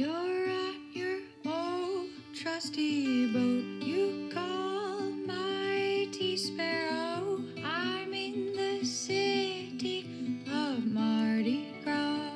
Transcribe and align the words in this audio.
You're 0.00 0.48
at 0.48 0.76
your 0.94 1.18
old 1.44 2.08
trusty 2.34 3.30
boat. 3.30 3.86
You 3.86 4.30
call 4.32 4.98
mighty 5.10 6.38
sparrow. 6.38 7.42
I'm 7.62 8.14
in 8.14 8.56
the 8.56 8.86
city 8.86 10.42
of 10.50 10.86
Mardi 10.86 11.74
Gras. 11.84 12.30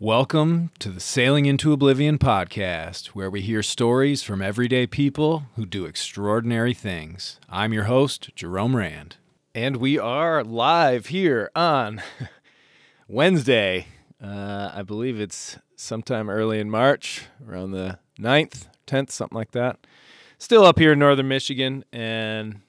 Welcome 0.00 0.72
to 0.80 0.88
the 0.88 0.98
Sailing 0.98 1.46
into 1.46 1.72
Oblivion 1.72 2.18
podcast, 2.18 3.10
where 3.10 3.30
we 3.30 3.40
hear 3.40 3.62
stories 3.62 4.24
from 4.24 4.42
everyday 4.42 4.88
people 4.88 5.44
who 5.54 5.64
do 5.64 5.84
extraordinary 5.84 6.74
things. 6.74 7.38
I'm 7.48 7.72
your 7.72 7.84
host, 7.84 8.30
Jerome 8.34 8.74
Rand. 8.74 9.14
And 9.54 9.76
we 9.76 9.96
are 9.96 10.42
live 10.42 11.06
here 11.06 11.52
on 11.54 12.02
Wednesday. 13.06 13.86
Uh, 14.20 14.72
I 14.74 14.82
believe 14.82 15.20
it's 15.20 15.56
sometime 15.82 16.30
early 16.30 16.60
in 16.60 16.70
March, 16.70 17.24
around 17.48 17.72
the 17.72 17.98
9th, 18.18 18.66
10th, 18.86 19.10
something 19.10 19.36
like 19.36 19.50
that. 19.52 19.78
Still 20.38 20.64
up 20.64 20.78
here 20.78 20.92
in 20.92 20.98
northern 20.98 21.28
Michigan, 21.28 21.84
and 21.92 22.60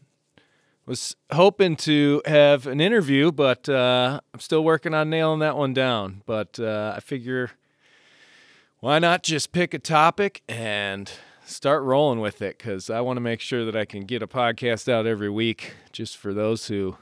was 0.85 1.15
hoping 1.31 1.75
to 1.77 2.21
have 2.25 2.67
an 2.67 2.81
interview, 2.81 3.31
but 3.31 3.69
uh, 3.69 4.19
I'm 4.33 4.39
still 4.39 4.63
working 4.63 4.93
on 4.93 5.09
nailing 5.09 5.39
that 5.39 5.55
one 5.55 5.73
down. 5.73 6.23
But 6.25 6.59
uh, 6.59 6.93
I 6.97 6.99
figure 6.99 7.51
why 8.79 8.99
not 8.99 9.23
just 9.23 9.53
pick 9.53 9.73
a 9.73 9.79
topic 9.79 10.43
and 10.49 11.09
start 11.45 11.83
rolling 11.83 12.19
with 12.19 12.41
it? 12.41 12.57
Because 12.57 12.89
I 12.89 12.99
want 12.99 13.17
to 13.17 13.21
make 13.21 13.39
sure 13.39 13.63
that 13.63 13.75
I 13.75 13.85
can 13.85 14.05
get 14.05 14.21
a 14.21 14.27
podcast 14.27 14.91
out 14.91 15.05
every 15.07 15.29
week 15.29 15.73
just 15.93 16.17
for 16.17 16.33
those 16.33 16.67
who 16.67 16.97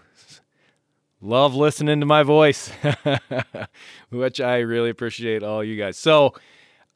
love 1.22 1.56
listening 1.56 2.00
to 2.00 2.06
my 2.06 2.24
voice, 2.24 2.72
which 4.10 4.42
I 4.42 4.60
really 4.60 4.90
appreciate 4.90 5.44
all 5.44 5.64
you 5.64 5.78
guys. 5.78 5.98
So 5.98 6.34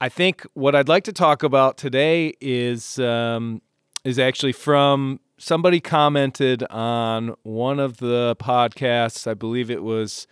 I 0.02 0.10
think 0.10 0.46
what 0.54 0.76
I'd 0.76 0.90
like 0.90 1.04
to 1.06 1.14
talk 1.14 1.44
about 1.44 1.78
today 1.78 2.34
is. 2.42 3.00
Um, 3.00 3.62
is 4.06 4.20
actually 4.20 4.54
from 4.54 5.20
somebody 5.38 5.82
commented 5.82 6.64
on 6.70 7.34
one 7.44 7.80
of 7.80 7.98
the 7.98 8.36
podcasts. 8.40 9.28
I 9.28 9.34
believe 9.34 9.70
it 9.70 9.84
was 9.84 10.28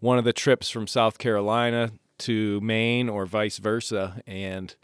one 0.00 0.18
of 0.18 0.24
the 0.24 0.32
trips 0.32 0.70
from 0.70 0.86
South 0.86 1.18
Carolina 1.18 1.92
to 2.20 2.60
Maine 2.62 3.08
or 3.08 3.26
vice 3.26 3.58
versa, 3.58 4.22
and 4.26 4.74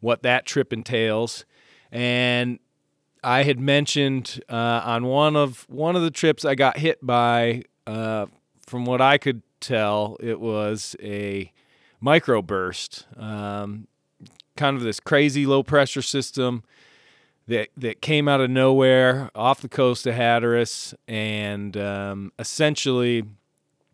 what 0.00 0.22
that 0.22 0.46
trip 0.46 0.72
entails. 0.72 1.44
And 1.90 2.58
I 3.24 3.44
had 3.44 3.58
mentioned 3.58 4.40
uh, 4.48 4.82
on 4.84 5.06
one 5.06 5.34
of 5.34 5.66
one 5.68 5.96
of 5.96 6.02
the 6.02 6.10
trips 6.10 6.44
I 6.44 6.54
got 6.54 6.78
hit 6.78 7.04
by. 7.04 7.62
Uh, 7.86 8.26
from 8.66 8.84
what 8.84 9.00
I 9.00 9.18
could 9.18 9.42
tell, 9.60 10.16
it 10.20 10.40
was 10.40 10.96
a 11.02 11.52
microburst, 12.02 13.18
um, 13.20 13.88
kind 14.56 14.76
of 14.76 14.82
this 14.82 15.00
crazy 15.00 15.46
low 15.46 15.62
pressure 15.62 16.02
system 16.02 16.62
that 17.46 17.68
that 17.76 18.00
came 18.00 18.28
out 18.28 18.40
of 18.40 18.50
nowhere 18.50 19.30
off 19.34 19.60
the 19.60 19.68
coast 19.68 20.06
of 20.06 20.14
Hatteras, 20.14 20.94
and 21.06 21.76
um, 21.76 22.32
essentially, 22.38 23.24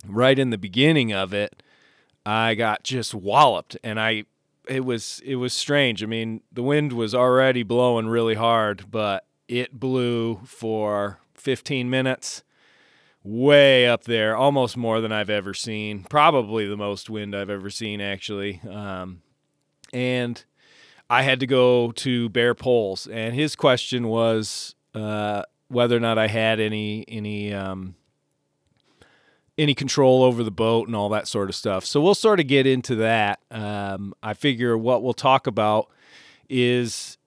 right 0.06 0.38
in 0.38 0.50
the 0.50 0.58
beginning 0.58 1.12
of 1.12 1.34
it, 1.34 1.62
I 2.24 2.54
got 2.54 2.84
just 2.84 3.14
walloped, 3.14 3.76
and 3.82 3.98
I 3.98 4.24
it 4.68 4.84
was 4.84 5.20
it 5.24 5.36
was 5.36 5.52
strange. 5.52 6.02
I 6.02 6.06
mean, 6.06 6.42
the 6.52 6.62
wind 6.62 6.92
was 6.92 7.14
already 7.14 7.62
blowing 7.62 8.06
really 8.08 8.34
hard, 8.34 8.90
but 8.90 9.24
it 9.48 9.80
blew 9.80 10.40
for 10.44 11.18
15 11.34 11.90
minutes, 11.90 12.44
way 13.22 13.86
up 13.86 14.04
there, 14.04 14.36
almost 14.36 14.76
more 14.76 15.00
than 15.00 15.12
I've 15.12 15.30
ever 15.30 15.54
seen. 15.54 16.04
Probably 16.04 16.66
the 16.66 16.76
most 16.76 17.10
wind 17.10 17.34
I've 17.34 17.50
ever 17.50 17.70
seen, 17.70 18.00
actually. 18.00 18.60
Um, 18.68 19.22
and 19.92 20.42
I 21.08 21.22
had 21.22 21.40
to 21.40 21.46
go 21.46 21.92
to 21.92 22.28
bare 22.30 22.54
poles, 22.54 23.06
and 23.06 23.34
his 23.34 23.56
question 23.56 24.08
was 24.08 24.74
uh, 24.94 25.42
whether 25.68 25.96
or 25.96 26.00
not 26.00 26.18
I 26.18 26.28
had 26.28 26.60
any 26.60 27.04
any 27.08 27.52
um, 27.52 27.96
any 29.58 29.74
control 29.74 30.22
over 30.22 30.42
the 30.42 30.50
boat 30.50 30.86
and 30.86 30.96
all 30.96 31.08
that 31.10 31.28
sort 31.28 31.48
of 31.48 31.54
stuff. 31.54 31.84
So 31.84 32.00
we'll 32.00 32.14
sort 32.14 32.40
of 32.40 32.46
get 32.46 32.66
into 32.66 32.94
that. 32.96 33.40
Um, 33.50 34.14
I 34.22 34.34
figure 34.34 34.78
what 34.78 35.02
we'll 35.02 35.12
talk 35.12 35.46
about 35.46 35.90
is 36.48 37.18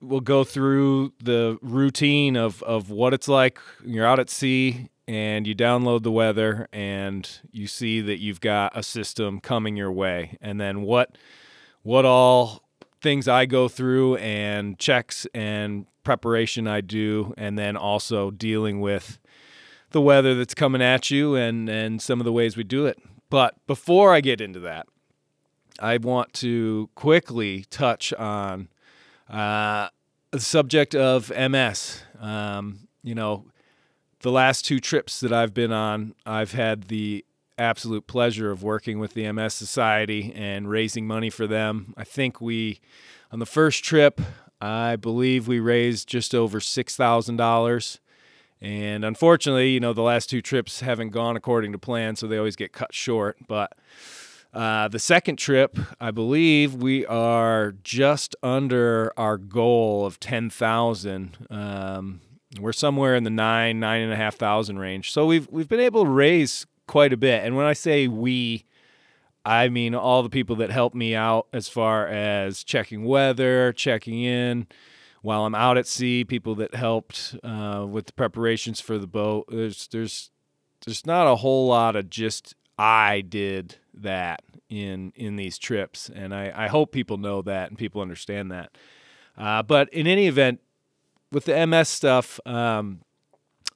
we'll 0.00 0.20
go 0.20 0.44
through 0.44 1.12
the 1.22 1.58
routine 1.62 2.36
of 2.36 2.62
of 2.62 2.90
what 2.90 3.14
it's 3.14 3.26
like 3.26 3.58
when 3.82 3.94
you're 3.94 4.06
out 4.06 4.20
at 4.20 4.30
sea 4.30 4.90
and 5.08 5.46
you 5.46 5.54
download 5.56 6.04
the 6.04 6.12
weather 6.12 6.68
and 6.72 7.40
you 7.50 7.66
see 7.66 8.00
that 8.00 8.20
you've 8.20 8.40
got 8.40 8.76
a 8.76 8.82
system 8.82 9.40
coming 9.40 9.76
your 9.76 9.90
way 9.90 10.38
and 10.40 10.60
then 10.60 10.82
what 10.82 11.18
what 11.82 12.04
all 12.04 12.62
things 13.00 13.26
I 13.26 13.46
go 13.46 13.68
through 13.68 14.16
and 14.16 14.78
checks 14.78 15.26
and 15.34 15.86
preparation 16.08 16.66
I 16.66 16.80
do, 16.80 17.34
and 17.36 17.58
then 17.58 17.76
also 17.76 18.30
dealing 18.30 18.80
with 18.80 19.18
the 19.90 20.00
weather 20.00 20.34
that's 20.34 20.54
coming 20.54 20.82
at 20.82 21.10
you 21.10 21.34
and, 21.34 21.68
and 21.68 22.00
some 22.00 22.20
of 22.20 22.24
the 22.24 22.32
ways 22.32 22.56
we 22.56 22.64
do 22.64 22.86
it. 22.86 22.98
But 23.30 23.54
before 23.66 24.14
I 24.14 24.20
get 24.20 24.40
into 24.40 24.60
that, 24.60 24.86
I 25.80 25.98
want 25.98 26.32
to 26.34 26.88
quickly 26.94 27.66
touch 27.70 28.12
on 28.14 28.68
uh, 29.28 29.88
the 30.30 30.40
subject 30.40 30.94
of 30.94 31.30
MS. 31.30 32.02
Um, 32.20 32.88
you 33.02 33.14
know, 33.14 33.44
the 34.20 34.30
last 34.32 34.64
two 34.64 34.80
trips 34.80 35.20
that 35.20 35.32
I've 35.32 35.54
been 35.54 35.72
on, 35.72 36.14
I've 36.26 36.52
had 36.52 36.84
the 36.84 37.24
absolute 37.56 38.06
pleasure 38.06 38.50
of 38.50 38.62
working 38.62 38.98
with 38.98 39.14
the 39.14 39.30
MS 39.32 39.54
Society 39.54 40.32
and 40.34 40.68
raising 40.68 41.06
money 41.06 41.30
for 41.30 41.46
them. 41.46 41.94
I 41.96 42.04
think 42.04 42.40
we, 42.40 42.80
on 43.32 43.38
the 43.38 43.46
first 43.46 43.84
trip, 43.84 44.20
I 44.60 44.96
believe 44.96 45.46
we 45.46 45.60
raised 45.60 46.08
just 46.08 46.34
over 46.34 46.60
$6,000. 46.60 47.98
And 48.60 49.04
unfortunately, 49.04 49.70
you 49.70 49.80
know, 49.80 49.92
the 49.92 50.02
last 50.02 50.30
two 50.30 50.42
trips 50.42 50.80
haven't 50.80 51.10
gone 51.10 51.36
according 51.36 51.72
to 51.72 51.78
plan, 51.78 52.16
so 52.16 52.26
they 52.26 52.38
always 52.38 52.56
get 52.56 52.72
cut 52.72 52.92
short. 52.92 53.36
But 53.46 53.72
uh, 54.52 54.88
the 54.88 54.98
second 54.98 55.36
trip, 55.36 55.78
I 56.00 56.10
believe 56.10 56.74
we 56.74 57.06
are 57.06 57.74
just 57.84 58.34
under 58.42 59.12
our 59.16 59.36
goal 59.36 60.06
of 60.06 60.18
10,000. 60.18 61.46
Um, 61.50 62.20
we're 62.60 62.72
somewhere 62.72 63.14
in 63.14 63.24
the 63.24 63.30
nine, 63.30 63.80
nine 63.80 64.02
and 64.02 64.12
a 64.12 64.16
half 64.16 64.36
thousand 64.36 64.78
range. 64.78 65.12
So 65.12 65.26
we've 65.26 65.48
we've 65.50 65.68
been 65.68 65.80
able 65.80 66.04
to 66.04 66.10
raise 66.10 66.66
quite 66.86 67.12
a 67.12 67.16
bit. 67.16 67.44
And 67.44 67.56
when 67.56 67.66
I 67.66 67.72
say 67.72 68.08
we, 68.08 68.64
I 69.44 69.68
mean 69.68 69.94
all 69.94 70.22
the 70.22 70.30
people 70.30 70.56
that 70.56 70.70
help 70.70 70.94
me 70.94 71.14
out 71.14 71.46
as 71.52 71.68
far 71.68 72.06
as 72.06 72.64
checking 72.64 73.04
weather, 73.04 73.72
checking 73.72 74.22
in 74.22 74.66
while 75.22 75.44
I'm 75.44 75.54
out 75.54 75.78
at 75.78 75.86
sea, 75.86 76.24
people 76.24 76.54
that 76.56 76.74
helped 76.74 77.36
uh, 77.42 77.86
with 77.88 78.06
the 78.06 78.12
preparations 78.12 78.80
for 78.80 78.98
the 78.98 79.06
boat. 79.06 79.46
There's 79.50 79.88
there's 79.88 80.30
there's 80.84 81.06
not 81.06 81.26
a 81.26 81.36
whole 81.36 81.68
lot 81.68 81.96
of 81.96 82.10
just 82.10 82.54
I 82.78 83.20
did 83.20 83.76
that 83.94 84.42
in 84.68 85.12
in 85.16 85.36
these 85.36 85.58
trips, 85.58 86.10
and 86.12 86.34
I, 86.34 86.52
I 86.54 86.68
hope 86.68 86.92
people 86.92 87.16
know 87.16 87.42
that 87.42 87.68
and 87.68 87.78
people 87.78 88.00
understand 88.00 88.50
that. 88.52 88.76
Uh, 89.36 89.62
but 89.62 89.92
in 89.92 90.06
any 90.06 90.26
event, 90.26 90.60
with 91.32 91.44
the 91.44 91.66
MS 91.66 91.88
stuff, 91.88 92.40
um, 92.46 93.00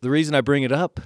the 0.00 0.10
reason 0.10 0.34
I 0.34 0.40
bring 0.40 0.62
it 0.62 0.72
up 0.72 1.00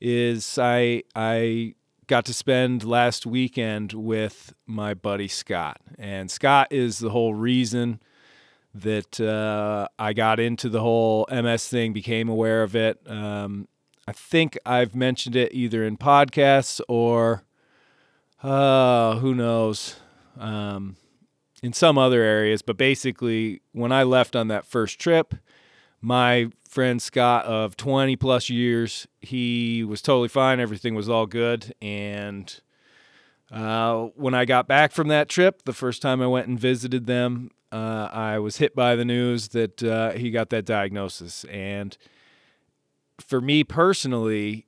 is 0.00 0.58
I 0.58 1.02
I 1.14 1.74
got 2.06 2.24
to 2.26 2.34
spend 2.34 2.84
last 2.84 3.26
weekend 3.26 3.92
with 3.92 4.54
my 4.66 4.94
buddy 4.94 5.28
Scott, 5.28 5.80
and 5.98 6.30
Scott 6.30 6.68
is 6.70 6.98
the 6.98 7.10
whole 7.10 7.34
reason 7.34 8.00
that 8.74 9.20
uh, 9.20 9.88
I 9.98 10.12
got 10.12 10.38
into 10.40 10.68
the 10.68 10.80
whole 10.80 11.26
MS 11.30 11.68
thing, 11.68 11.92
became 11.92 12.28
aware 12.28 12.62
of 12.62 12.76
it. 12.76 12.98
Um, 13.10 13.68
I 14.06 14.12
think 14.12 14.58
I've 14.64 14.94
mentioned 14.94 15.36
it 15.36 15.52
either 15.52 15.84
in 15.84 15.96
podcasts 15.96 16.80
or 16.88 17.44
uh, 18.42 19.16
who 19.16 19.34
knows 19.34 19.96
um, 20.38 20.96
in 21.62 21.72
some 21.72 21.98
other 21.98 22.22
areas. 22.22 22.62
But 22.62 22.76
basically, 22.76 23.60
when 23.72 23.92
I 23.92 24.04
left 24.04 24.36
on 24.36 24.48
that 24.48 24.64
first 24.64 24.98
trip, 24.98 25.34
my 26.00 26.50
friend 26.68 27.00
Scott 27.00 27.44
of 27.46 27.76
20 27.76 28.16
plus 28.16 28.50
years, 28.50 29.06
he 29.20 29.82
was 29.84 30.02
totally 30.02 30.28
fine. 30.28 30.60
Everything 30.60 30.94
was 30.94 31.08
all 31.08 31.26
good. 31.26 31.74
And 31.80 32.60
uh, 33.50 34.08
when 34.14 34.34
I 34.34 34.44
got 34.44 34.68
back 34.68 34.92
from 34.92 35.08
that 35.08 35.28
trip, 35.28 35.62
the 35.64 35.72
first 35.72 36.02
time 36.02 36.20
I 36.20 36.26
went 36.26 36.46
and 36.46 36.58
visited 36.58 37.06
them, 37.06 37.50
uh, 37.72 38.08
I 38.12 38.38
was 38.38 38.58
hit 38.58 38.74
by 38.74 38.96
the 38.96 39.04
news 39.04 39.48
that 39.48 39.82
uh, 39.82 40.12
he 40.12 40.30
got 40.30 40.50
that 40.50 40.64
diagnosis. 40.64 41.44
And 41.44 41.96
for 43.20 43.40
me 43.40 43.64
personally, 43.64 44.66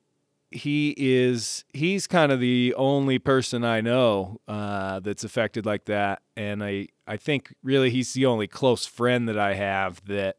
he 0.50 0.94
is 0.98 1.64
he's 1.72 2.06
kind 2.06 2.32
of 2.32 2.40
the 2.40 2.74
only 2.76 3.18
person 3.18 3.64
I 3.64 3.80
know 3.80 4.40
uh, 4.48 5.00
that's 5.00 5.22
affected 5.22 5.64
like 5.64 5.84
that, 5.84 6.22
and 6.36 6.62
I 6.64 6.88
I 7.06 7.16
think 7.16 7.54
really 7.62 7.90
he's 7.90 8.12
the 8.14 8.26
only 8.26 8.48
close 8.48 8.84
friend 8.84 9.28
that 9.28 9.38
I 9.38 9.54
have 9.54 10.04
that 10.06 10.38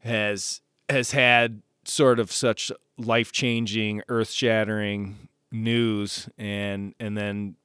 has 0.00 0.60
has 0.88 1.12
had 1.12 1.62
sort 1.84 2.18
of 2.18 2.32
such 2.32 2.72
life 2.98 3.32
changing, 3.32 4.02
earth 4.08 4.30
shattering 4.30 5.28
news, 5.52 6.28
and 6.38 6.94
and 7.00 7.16
then 7.16 7.56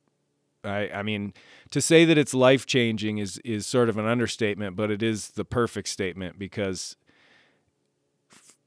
I, 0.63 0.89
I 0.93 1.03
mean, 1.03 1.33
to 1.71 1.81
say 1.81 2.05
that 2.05 2.17
it's 2.17 2.33
life 2.33 2.65
changing 2.65 3.17
is 3.17 3.37
is 3.39 3.65
sort 3.65 3.89
of 3.89 3.97
an 3.97 4.05
understatement, 4.05 4.75
but 4.75 4.91
it 4.91 5.03
is 5.03 5.29
the 5.29 5.45
perfect 5.45 5.87
statement 5.87 6.39
because 6.39 6.95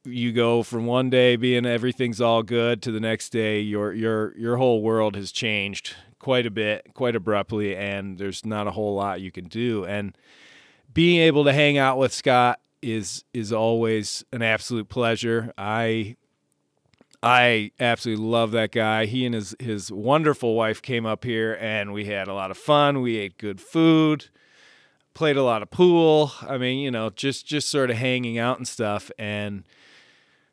you 0.05 0.33
go 0.33 0.63
from 0.63 0.87
one 0.87 1.11
day 1.11 1.37
being 1.37 1.67
everything's 1.67 2.21
all 2.21 2.43
good 2.43 2.81
to 2.83 2.91
the 2.91 3.01
next 3.01 3.31
day 3.31 3.61
your 3.61 3.93
your 3.93 4.37
your 4.39 4.57
whole 4.57 4.81
world 4.81 5.17
has 5.17 5.33
changed 5.33 5.95
quite 6.19 6.47
a 6.47 6.51
bit, 6.51 6.95
quite 6.95 7.15
abruptly, 7.15 7.77
and 7.77 8.19
there's 8.19 8.45
not 8.45 8.67
a 8.67 8.73
whole 8.73 8.95
lot 8.95 9.21
you 9.21 9.31
can 9.31 9.47
do. 9.47 9.85
And 9.85 10.17
being 10.93 11.21
able 11.21 11.45
to 11.45 11.53
hang 11.53 11.79
out 11.79 11.99
with 11.99 12.13
Scott 12.13 12.61
is 12.83 13.25
is 13.33 13.53
always 13.53 14.25
an 14.33 14.43
absolute 14.43 14.89
pleasure. 14.89 15.53
I 15.59 16.17
I 17.23 17.73
absolutely 17.81 18.25
love 18.25 18.53
that 18.53 18.71
guy. 18.73 19.07
He 19.07 19.27
and 19.27 19.35
his 19.35 19.57
his 19.59 19.91
wonderful 19.91 20.55
wife 20.55 20.81
came 20.81 21.07
up 21.07 21.25
here 21.25 21.57
and 21.61 21.93
we 21.93 22.05
had 22.05 22.29
a 22.29 22.35
lot 22.35 22.51
of 22.51 22.59
fun. 22.59 23.01
We 23.03 23.17
ate 23.17 23.39
good 23.39 23.61
food, 23.61 24.27
played 25.15 25.37
a 25.37 25.43
lot 25.43 25.63
of 25.63 25.71
pool. 25.71 26.33
I 26.43 26.59
mean, 26.59 26.79
you 26.79 26.91
know, 26.91 27.11
just 27.11 27.47
just 27.47 27.69
sort 27.69 27.91
of 27.91 27.97
hanging 27.97 28.39
out 28.39 28.59
and 28.59 28.69
stuff 28.69 29.11
and 29.19 29.65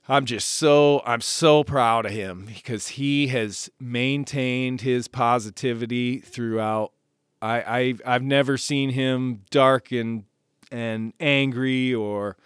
I'm 0.07 0.25
just 0.25 0.49
so 0.49 1.01
I'm 1.05 1.21
so 1.21 1.63
proud 1.63 2.05
of 2.05 2.11
him 2.11 2.45
because 2.45 2.89
he 2.89 3.27
has 3.27 3.69
maintained 3.79 4.81
his 4.81 5.07
positivity 5.07 6.19
throughout. 6.19 6.91
I, 7.41 7.57
I 7.61 7.93
I've 8.05 8.23
never 8.23 8.57
seen 8.57 8.91
him 8.91 9.41
dark 9.49 9.91
and 9.91 10.25
and 10.71 11.13
angry 11.19 11.93
or 11.93 12.37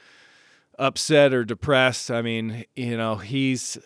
upset 0.78 1.34
or 1.34 1.44
depressed. 1.44 2.10
I 2.10 2.22
mean, 2.22 2.66
you 2.76 2.98
know, 2.98 3.16
he's 3.16 3.78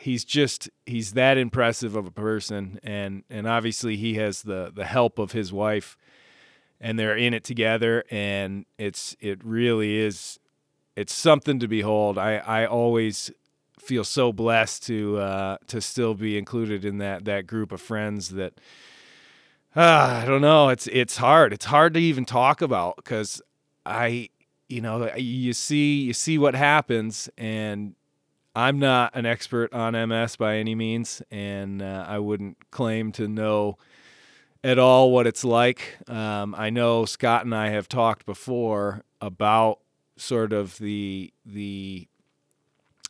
he's 0.00 0.24
just 0.24 0.70
he's 0.86 1.12
that 1.12 1.36
impressive 1.38 1.96
of 1.96 2.06
a 2.06 2.10
person 2.10 2.78
and 2.82 3.24
and 3.28 3.46
obviously 3.46 3.96
he 3.96 4.14
has 4.14 4.42
the 4.42 4.72
the 4.74 4.84
help 4.84 5.18
of 5.18 5.32
his 5.32 5.52
wife 5.52 5.96
and 6.80 6.98
they're 6.98 7.16
in 7.16 7.34
it 7.34 7.44
together 7.44 8.04
and 8.10 8.64
it's 8.78 9.16
it 9.20 9.42
really 9.44 9.96
is 9.96 10.38
it's 10.96 11.14
something 11.14 11.60
to 11.60 11.68
behold. 11.68 12.18
I, 12.18 12.38
I 12.38 12.66
always 12.66 13.30
feel 13.78 14.02
so 14.02 14.32
blessed 14.32 14.84
to 14.86 15.18
uh, 15.18 15.56
to 15.68 15.80
still 15.80 16.14
be 16.14 16.36
included 16.36 16.84
in 16.84 16.98
that 16.98 17.24
that 17.24 17.46
group 17.46 17.70
of 17.70 17.80
friends 17.80 18.30
that 18.30 18.60
uh, 19.76 20.22
I 20.22 20.24
don't 20.26 20.40
know. 20.40 20.70
It's 20.70 20.88
it's 20.88 21.18
hard. 21.18 21.52
It's 21.52 21.66
hard 21.66 21.94
to 21.94 22.00
even 22.00 22.24
talk 22.24 22.60
about 22.60 22.96
because 22.96 23.40
I 23.88 24.28
you 24.68 24.80
know 24.80 25.14
you 25.16 25.52
see 25.52 26.02
you 26.02 26.12
see 26.12 26.38
what 26.38 26.54
happens 26.54 27.28
and 27.38 27.94
I'm 28.54 28.78
not 28.78 29.14
an 29.14 29.24
expert 29.24 29.72
on 29.72 29.92
MS 30.08 30.36
by 30.36 30.56
any 30.56 30.74
means 30.74 31.22
and 31.30 31.80
uh, 31.80 32.04
I 32.08 32.18
wouldn't 32.18 32.70
claim 32.70 33.12
to 33.12 33.28
know 33.28 33.78
at 34.64 34.78
all 34.78 35.12
what 35.12 35.26
it's 35.26 35.44
like. 35.44 35.96
Um, 36.08 36.54
I 36.56 36.70
know 36.70 37.04
Scott 37.04 37.44
and 37.44 37.54
I 37.54 37.68
have 37.68 37.88
talked 37.88 38.26
before 38.26 39.04
about 39.20 39.78
sort 40.16 40.52
of 40.52 40.78
the 40.78 41.32
the 41.46 42.08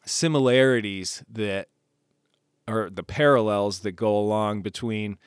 similarities 0.04 1.24
that 1.30 1.68
or 2.66 2.90
the 2.90 3.02
parallels 3.02 3.80
that 3.80 3.92
go 3.92 4.16
along 4.16 4.62
between 4.62 5.18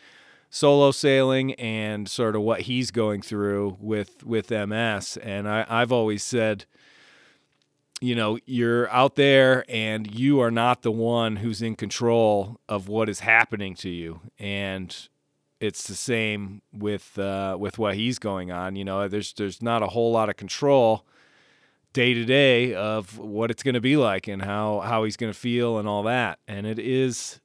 solo 0.51 0.91
sailing 0.91 1.53
and 1.53 2.07
sort 2.09 2.35
of 2.35 2.41
what 2.41 2.61
he's 2.61 2.91
going 2.91 3.21
through 3.23 3.77
with 3.79 4.23
with 4.23 4.51
MS. 4.51 5.17
And 5.17 5.47
I, 5.47 5.65
I've 5.67 5.91
always 5.91 6.23
said, 6.23 6.65
you 8.01 8.13
know, 8.13 8.37
you're 8.45 8.89
out 8.89 9.15
there 9.15 9.65
and 9.69 10.13
you 10.13 10.41
are 10.41 10.51
not 10.51 10.83
the 10.83 10.91
one 10.91 11.37
who's 11.37 11.61
in 11.61 11.75
control 11.75 12.59
of 12.69 12.87
what 12.87 13.09
is 13.09 13.21
happening 13.21 13.73
to 13.75 13.89
you. 13.89 14.19
And 14.37 14.95
it's 15.61 15.87
the 15.87 15.95
same 15.95 16.61
with 16.73 17.17
uh, 17.17 17.55
with 17.57 17.79
what 17.79 17.95
he's 17.95 18.19
going 18.19 18.51
on. 18.51 18.75
You 18.75 18.83
know, 18.83 19.07
there's 19.07 19.33
there's 19.33 19.61
not 19.61 19.81
a 19.81 19.87
whole 19.87 20.11
lot 20.11 20.29
of 20.29 20.35
control 20.35 21.05
day 21.93 22.13
to 22.13 22.25
day 22.25 22.73
of 22.73 23.17
what 23.17 23.51
it's 23.51 23.63
going 23.63 23.75
to 23.75 23.81
be 23.81 23.95
like 23.95 24.27
and 24.27 24.41
how 24.41 24.81
how 24.81 25.05
he's 25.05 25.15
going 25.15 25.31
to 25.31 25.39
feel 25.39 25.77
and 25.77 25.87
all 25.87 26.03
that. 26.03 26.39
And 26.45 26.67
it 26.67 26.77
is 26.77 27.39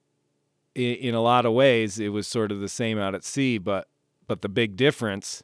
in 0.77 1.15
a 1.15 1.21
lot 1.21 1.45
of 1.45 1.53
ways 1.53 1.99
it 1.99 2.09
was 2.09 2.27
sort 2.27 2.51
of 2.51 2.59
the 2.59 2.69
same 2.69 2.97
out 2.97 3.15
at 3.15 3.23
sea, 3.23 3.57
but 3.57 3.87
but 4.27 4.41
the 4.41 4.49
big 4.49 4.75
difference 4.75 5.43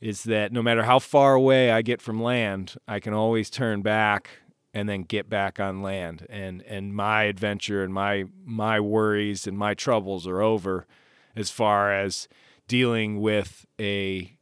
is 0.00 0.24
that 0.24 0.52
no 0.52 0.62
matter 0.62 0.84
how 0.84 0.98
far 0.98 1.34
away 1.34 1.70
I 1.70 1.82
get 1.82 2.00
from 2.02 2.22
land, 2.22 2.74
I 2.86 3.00
can 3.00 3.14
always 3.14 3.50
turn 3.50 3.82
back 3.82 4.30
and 4.74 4.88
then 4.88 5.02
get 5.02 5.28
back 5.28 5.58
on 5.58 5.82
land 5.82 6.26
and 6.28 6.62
and 6.62 6.94
my 6.94 7.24
adventure 7.24 7.82
and 7.82 7.94
my 7.94 8.24
my 8.44 8.78
worries 8.80 9.46
and 9.46 9.56
my 9.56 9.74
troubles 9.74 10.26
are 10.26 10.42
over 10.42 10.86
as 11.34 11.50
far 11.50 11.92
as 11.92 12.28
dealing 12.68 13.20
with 13.20 13.66
a 13.80 14.36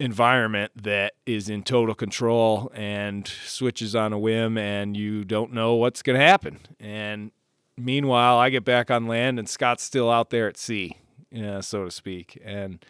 environment 0.00 0.72
that 0.74 1.14
is 1.24 1.48
in 1.48 1.62
total 1.62 1.94
control 1.94 2.70
and 2.74 3.28
switches 3.46 3.94
on 3.94 4.12
a 4.12 4.18
whim 4.18 4.58
and 4.58 4.96
you 4.96 5.24
don't 5.24 5.52
know 5.52 5.74
what's 5.74 6.02
going 6.02 6.18
to 6.18 6.24
happen. 6.24 6.58
And 6.80 7.30
meanwhile, 7.76 8.38
I 8.38 8.50
get 8.50 8.64
back 8.64 8.90
on 8.90 9.06
land 9.06 9.38
and 9.38 9.48
Scott's 9.48 9.82
still 9.82 10.10
out 10.10 10.30
there 10.30 10.48
at 10.48 10.56
sea, 10.56 10.98
you 11.30 11.60
so 11.62 11.84
to 11.84 11.90
speak. 11.90 12.40
And 12.44 12.84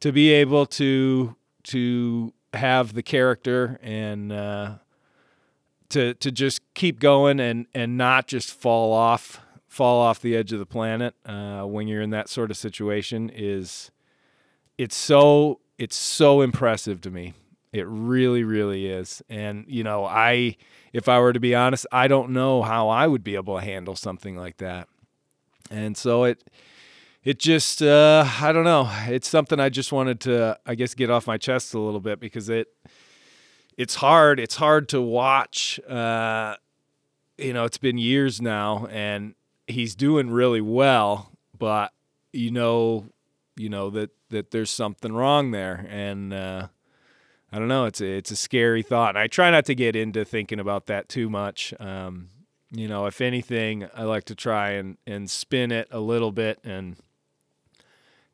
to 0.00 0.12
be 0.12 0.32
able 0.32 0.66
to 0.66 1.36
to 1.64 2.32
have 2.54 2.94
the 2.94 3.02
character 3.02 3.78
and 3.82 4.32
uh, 4.32 4.74
to 5.90 6.14
to 6.14 6.30
just 6.30 6.60
keep 6.74 7.00
going 7.00 7.40
and 7.40 7.66
and 7.74 7.96
not 7.96 8.26
just 8.26 8.52
fall 8.52 8.92
off 8.92 9.40
fall 9.66 10.00
off 10.00 10.20
the 10.20 10.34
edge 10.34 10.52
of 10.52 10.58
the 10.58 10.66
planet 10.66 11.14
uh, 11.26 11.62
when 11.62 11.86
you're 11.86 12.00
in 12.00 12.10
that 12.10 12.28
sort 12.28 12.50
of 12.50 12.56
situation 12.56 13.30
is 13.34 13.90
it's 14.78 14.96
so 14.96 15.60
it's 15.78 15.96
so 15.96 16.40
impressive 16.40 17.00
to 17.02 17.10
me. 17.10 17.34
It 17.72 17.86
really, 17.86 18.44
really 18.44 18.86
is. 18.86 19.22
And, 19.28 19.64
you 19.68 19.84
know, 19.84 20.04
I, 20.04 20.56
if 20.92 21.08
I 21.08 21.18
were 21.20 21.32
to 21.32 21.40
be 21.40 21.54
honest, 21.54 21.86
I 21.92 22.08
don't 22.08 22.30
know 22.30 22.62
how 22.62 22.88
I 22.88 23.06
would 23.06 23.22
be 23.24 23.34
able 23.34 23.56
to 23.58 23.64
handle 23.64 23.96
something 23.96 24.36
like 24.36 24.58
that. 24.58 24.88
And 25.70 25.96
so 25.96 26.24
it, 26.24 26.42
it 27.24 27.38
just, 27.38 27.82
uh, 27.82 28.24
I 28.40 28.52
don't 28.52 28.64
know. 28.64 28.90
It's 29.06 29.28
something 29.28 29.58
I 29.60 29.68
just 29.68 29.92
wanted 29.92 30.20
to, 30.20 30.58
I 30.64 30.74
guess, 30.74 30.94
get 30.94 31.10
off 31.10 31.26
my 31.26 31.38
chest 31.38 31.74
a 31.74 31.78
little 31.78 32.00
bit 32.00 32.20
because 32.20 32.48
it, 32.48 32.68
it's 33.76 33.96
hard. 33.96 34.40
It's 34.40 34.56
hard 34.56 34.88
to 34.90 35.02
watch. 35.02 35.80
Uh, 35.80 36.56
you 37.36 37.52
know, 37.52 37.64
it's 37.64 37.78
been 37.78 37.98
years 37.98 38.40
now 38.40 38.86
and 38.86 39.34
he's 39.66 39.94
doing 39.94 40.30
really 40.30 40.60
well, 40.60 41.32
but 41.58 41.92
you 42.32 42.50
know, 42.50 43.06
you 43.56 43.68
know 43.68 43.90
that 43.90 44.10
that 44.30 44.50
there's 44.50 44.70
something 44.70 45.12
wrong 45.12 45.50
there, 45.50 45.86
and 45.88 46.32
uh, 46.32 46.68
I 47.52 47.58
don't 47.58 47.68
know. 47.68 47.84
It's 47.84 48.00
a, 48.00 48.06
it's 48.06 48.30
a 48.30 48.36
scary 48.36 48.82
thought, 48.82 49.10
and 49.10 49.18
I 49.18 49.26
try 49.28 49.50
not 49.50 49.64
to 49.66 49.74
get 49.74 49.94
into 49.94 50.24
thinking 50.24 50.60
about 50.60 50.86
that 50.86 51.08
too 51.08 51.30
much. 51.30 51.72
Um, 51.78 52.28
you 52.70 52.88
know, 52.88 53.06
if 53.06 53.20
anything, 53.20 53.88
I 53.94 54.02
like 54.02 54.24
to 54.24 54.34
try 54.34 54.70
and 54.70 54.98
and 55.06 55.30
spin 55.30 55.70
it 55.70 55.88
a 55.90 56.00
little 56.00 56.32
bit 56.32 56.58
and 56.64 56.96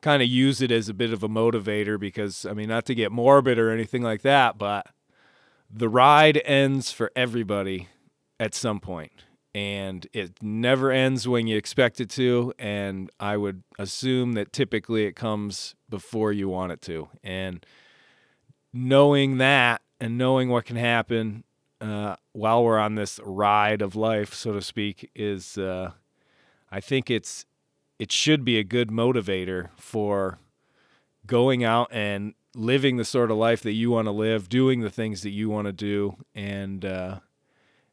kind 0.00 0.22
of 0.22 0.28
use 0.28 0.60
it 0.60 0.70
as 0.70 0.88
a 0.88 0.94
bit 0.94 1.12
of 1.12 1.22
a 1.22 1.28
motivator 1.28 2.00
because 2.00 2.46
I 2.46 2.52
mean, 2.54 2.68
not 2.68 2.86
to 2.86 2.94
get 2.94 3.12
morbid 3.12 3.58
or 3.58 3.70
anything 3.70 4.02
like 4.02 4.22
that, 4.22 4.58
but 4.58 4.86
the 5.70 5.88
ride 5.88 6.40
ends 6.44 6.90
for 6.90 7.12
everybody 7.14 7.88
at 8.40 8.54
some 8.54 8.80
point 8.80 9.12
and 9.54 10.06
it 10.12 10.42
never 10.42 10.90
ends 10.90 11.28
when 11.28 11.46
you 11.46 11.56
expect 11.56 12.00
it 12.00 12.08
to. 12.10 12.52
And 12.58 13.10
I 13.20 13.36
would 13.36 13.62
assume 13.78 14.32
that 14.32 14.52
typically 14.52 15.04
it 15.04 15.14
comes 15.14 15.74
before 15.88 16.32
you 16.32 16.48
want 16.48 16.72
it 16.72 16.82
to. 16.82 17.08
And 17.22 17.64
knowing 18.72 19.38
that 19.38 19.82
and 20.00 20.18
knowing 20.18 20.48
what 20.48 20.64
can 20.64 20.76
happen 20.76 21.44
uh, 21.80 22.16
while 22.32 22.64
we're 22.64 22.78
on 22.78 22.94
this 22.94 23.18
ride 23.24 23.82
of 23.82 23.96
life, 23.96 24.34
so 24.34 24.52
to 24.52 24.62
speak, 24.62 25.10
is 25.14 25.58
uh, 25.58 25.92
I 26.70 26.80
think 26.80 27.10
it's 27.10 27.44
it 27.98 28.10
should 28.10 28.44
be 28.44 28.58
a 28.58 28.64
good 28.64 28.88
motivator 28.88 29.68
for 29.76 30.38
going 31.26 31.62
out 31.62 31.88
and 31.92 32.34
living 32.54 32.96
the 32.96 33.04
sort 33.04 33.30
of 33.30 33.36
life 33.36 33.62
that 33.62 33.72
you 33.72 33.90
want 33.90 34.06
to 34.06 34.12
live, 34.12 34.48
doing 34.48 34.80
the 34.80 34.90
things 34.90 35.22
that 35.22 35.30
you 35.30 35.48
want 35.48 35.66
to 35.66 35.72
do, 35.72 36.16
and 36.34 36.84
uh, 36.84 37.20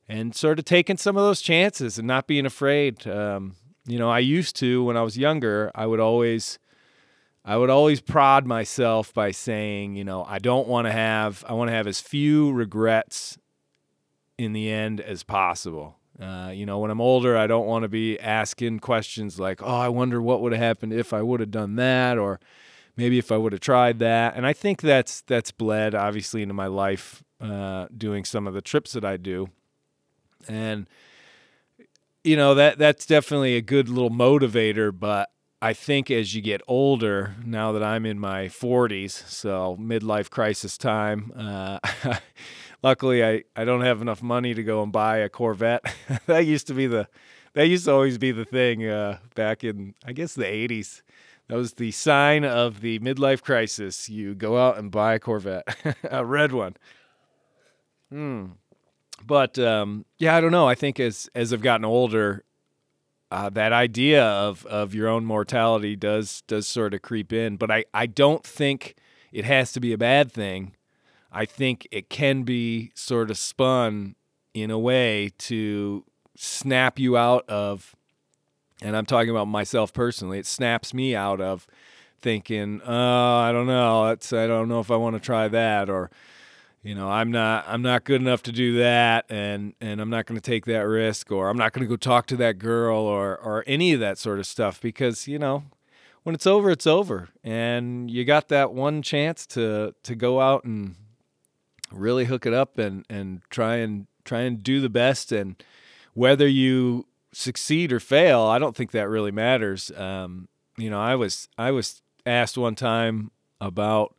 and 0.07 0.35
sort 0.35 0.59
of 0.59 0.65
taking 0.65 0.97
some 0.97 1.17
of 1.17 1.23
those 1.23 1.41
chances 1.41 1.97
and 1.97 2.07
not 2.07 2.27
being 2.27 2.45
afraid. 2.45 3.07
Um, 3.07 3.55
you 3.85 3.97
know, 3.97 4.09
I 4.09 4.19
used 4.19 4.55
to 4.57 4.83
when 4.83 4.97
I 4.97 5.01
was 5.01 5.17
younger. 5.17 5.71
I 5.73 5.85
would 5.85 5.99
always, 5.99 6.59
I 7.49 7.57
would 7.57 7.71
always 7.71 7.99
prod 7.99 8.45
myself 8.45 9.11
by 9.11 9.31
saying, 9.31 9.95
you 9.95 10.03
know, 10.03 10.23
I 10.23 10.37
don't 10.37 10.67
want 10.67 10.85
to 10.85 10.91
have, 10.91 11.43
I 11.47 11.53
want 11.53 11.69
to 11.69 11.73
have 11.73 11.87
as 11.87 11.99
few 11.99 12.51
regrets 12.51 13.39
in 14.37 14.53
the 14.53 14.69
end 14.69 15.01
as 15.01 15.23
possible. 15.23 15.97
Uh, 16.19 16.51
you 16.53 16.67
know, 16.67 16.77
when 16.77 16.91
I'm 16.91 17.01
older, 17.01 17.35
I 17.35 17.47
don't 17.47 17.65
want 17.65 17.83
to 17.83 17.89
be 17.89 18.19
asking 18.19 18.81
questions 18.81 19.39
like, 19.39 19.63
"Oh, 19.63 19.77
I 19.77 19.87
wonder 19.87 20.21
what 20.21 20.41
would 20.41 20.51
have 20.51 20.61
happened 20.61 20.93
if 20.93 21.11
I 21.11 21.23
would 21.23 21.39
have 21.39 21.49
done 21.49 21.75
that," 21.77 22.19
or 22.19 22.39
maybe 22.95 23.17
if 23.17 23.31
I 23.31 23.37
would 23.37 23.53
have 23.53 23.61
tried 23.61 23.97
that. 23.99 24.35
And 24.35 24.45
I 24.45 24.53
think 24.53 24.81
that's 24.81 25.21
that's 25.21 25.51
bled 25.51 25.95
obviously 25.95 26.43
into 26.43 26.53
my 26.53 26.67
life 26.67 27.23
uh, 27.41 27.87
doing 27.97 28.25
some 28.25 28.47
of 28.47 28.53
the 28.53 28.61
trips 28.61 28.91
that 28.91 29.05
I 29.05 29.17
do 29.17 29.49
and 30.47 30.87
you 32.23 32.35
know 32.35 32.53
that 32.55 32.77
that's 32.77 33.05
definitely 33.05 33.55
a 33.55 33.61
good 33.61 33.89
little 33.89 34.09
motivator 34.09 34.97
but 34.97 35.29
I 35.61 35.73
think 35.73 36.09
as 36.09 36.33
you 36.33 36.41
get 36.41 36.61
older, 36.67 37.35
now 37.43 37.73
that 37.73 37.83
I'm 37.83 38.05
in 38.05 38.17
my 38.17 38.45
40s, 38.45 39.11
so 39.11 39.77
midlife 39.79 40.29
crisis 40.29 40.77
time, 40.77 41.33
uh, 41.35 41.79
luckily 42.83 43.25
I, 43.25 43.43
I 43.57 43.65
don't 43.65 43.81
have 43.81 44.01
enough 44.01 44.23
money 44.23 44.53
to 44.53 44.63
go 44.63 44.81
and 44.81 44.91
buy 44.91 45.17
a 45.17 45.27
Corvette. 45.27 45.83
that 46.27 46.45
used 46.45 46.67
to 46.67 46.73
be 46.73 46.87
the 46.87 47.07
that 47.55 47.67
used 47.67 47.85
to 47.85 47.91
always 47.91 48.17
be 48.17 48.31
the 48.31 48.45
thing 48.45 48.87
uh, 48.87 49.17
back 49.35 49.63
in 49.63 49.95
I 50.05 50.13
guess 50.13 50.33
the 50.33 50.45
80s. 50.45 51.01
That 51.49 51.55
was 51.55 51.73
the 51.73 51.91
sign 51.91 52.45
of 52.45 52.79
the 52.81 52.99
midlife 52.99 53.41
crisis. 53.41 54.07
You 54.07 54.35
go 54.35 54.57
out 54.57 54.77
and 54.77 54.91
buy 54.91 55.15
a 55.15 55.19
Corvette, 55.19 55.97
a 56.09 56.23
red 56.23 56.51
one. 56.51 56.77
Hmm. 58.09 58.45
But 59.25 59.59
um, 59.59 60.05
yeah, 60.19 60.37
I 60.37 60.41
don't 60.41 60.51
know. 60.51 60.69
I 60.69 60.75
think 60.75 61.01
as 61.01 61.29
as 61.35 61.51
I've 61.51 61.61
gotten 61.61 61.83
older, 61.83 62.45
uh, 63.31 63.49
that 63.49 63.71
idea 63.71 64.23
of 64.23 64.65
of 64.65 64.93
your 64.95 65.07
own 65.07 65.25
mortality 65.25 65.95
does 65.95 66.41
does 66.47 66.67
sort 66.67 66.93
of 66.93 67.01
creep 67.01 67.31
in. 67.31 67.57
But 67.57 67.71
I 67.71 67.85
I 67.93 68.05
don't 68.05 68.43
think 68.43 68.95
it 69.31 69.45
has 69.45 69.71
to 69.73 69.79
be 69.79 69.93
a 69.93 69.97
bad 69.97 70.31
thing. 70.31 70.75
I 71.31 71.45
think 71.45 71.87
it 71.91 72.09
can 72.09 72.43
be 72.43 72.91
sort 72.95 73.29
of 73.29 73.37
spun 73.37 74.15
in 74.53 74.71
a 74.71 74.79
way 74.79 75.31
to 75.37 76.03
snap 76.35 76.97
you 76.97 77.17
out 77.17 77.47
of 77.47 77.95
and 78.81 78.95
I'm 78.95 79.05
talking 79.05 79.29
about 79.29 79.47
myself 79.47 79.93
personally. 79.93 80.39
It 80.39 80.45
snaps 80.45 80.93
me 80.93 81.15
out 81.15 81.41
of 81.41 81.67
thinking, 82.21 82.81
"Oh, 82.85 83.37
I 83.37 83.51
don't 83.51 83.67
know. 83.67 84.03
I 84.03 84.47
don't 84.47 84.69
know 84.69 84.79
if 84.79 84.89
I 84.89 84.95
want 84.95 85.15
to 85.15 85.19
try 85.19 85.47
that 85.49 85.89
or 85.89 86.09
you 86.89 86.95
know, 86.95 87.07
I'm 87.07 87.29
not 87.29 87.65
I'm 87.67 87.83
not 87.83 88.03
good 88.03 88.19
enough 88.19 88.41
to 88.43 88.51
do 88.51 88.79
that 88.79 89.25
and 89.29 89.75
and 89.79 90.01
I'm 90.01 90.09
not 90.09 90.25
going 90.25 90.41
to 90.41 90.51
take 90.51 90.65
that 90.65 90.87
risk 90.87 91.31
or 91.31 91.47
I'm 91.47 91.55
not 91.55 91.71
going 91.71 91.85
to 91.85 91.87
go 91.87 91.95
talk 91.95 92.25
to 92.27 92.35
that 92.37 92.57
girl 92.57 92.97
or 92.97 93.37
or 93.37 93.63
any 93.67 93.93
of 93.93 93.99
that 93.99 94.17
sort 94.17 94.39
of 94.39 94.47
stuff 94.47 94.81
because, 94.81 95.27
you 95.27 95.37
know, 95.37 95.65
when 96.23 96.33
it's 96.33 96.47
over, 96.47 96.71
it's 96.71 96.87
over. 96.87 97.29
And 97.43 98.09
you 98.09 98.25
got 98.25 98.47
that 98.47 98.73
one 98.73 99.03
chance 99.03 99.45
to 99.47 99.93
to 100.01 100.15
go 100.15 100.41
out 100.41 100.63
and 100.63 100.95
really 101.91 102.25
hook 102.25 102.47
it 102.47 102.55
up 102.55 102.79
and 102.79 103.05
and 103.07 103.43
try 103.51 103.75
and 103.75 104.07
try 104.25 104.39
and 104.39 104.63
do 104.63 104.81
the 104.81 104.89
best 104.89 105.31
and 105.31 105.63
whether 106.15 106.47
you 106.47 107.05
succeed 107.31 107.93
or 107.93 107.99
fail, 107.99 108.41
I 108.41 108.57
don't 108.57 108.75
think 108.75 108.93
that 108.93 109.09
really 109.09 109.31
matters. 109.31 109.91
Um, 109.91 110.47
you 110.75 110.89
know, 110.89 110.99
I 110.99 111.13
was 111.13 111.49
I 111.55 111.69
was 111.69 112.01
asked 112.25 112.57
one 112.57 112.73
time 112.73 113.29
about 113.61 114.15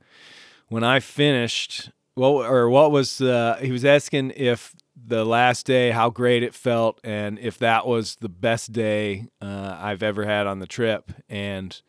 when 0.69 0.85
I 0.85 1.01
finished 1.01 1.91
well 2.21 2.43
or 2.43 2.69
what 2.69 2.91
was 2.93 3.19
he 3.19 3.73
was 3.73 3.85
asking 3.85 4.33
if 4.37 4.75
the 5.07 5.25
last 5.25 5.67
day 5.67 5.91
how 5.91 6.11
great 6.11 6.43
it 6.43 6.55
felt 6.55 7.01
and 7.03 7.39
if 7.39 7.59
that 7.59 7.87
was 7.87 8.17
the 8.17 8.29
best 8.29 8.73
day 8.73 9.27
uh, 9.41 9.77
I've 9.81 10.03
ever 10.03 10.25
had 10.25 10.47
on 10.47 10.59
the 10.59 10.67
trip 10.67 11.11
and 11.29 11.81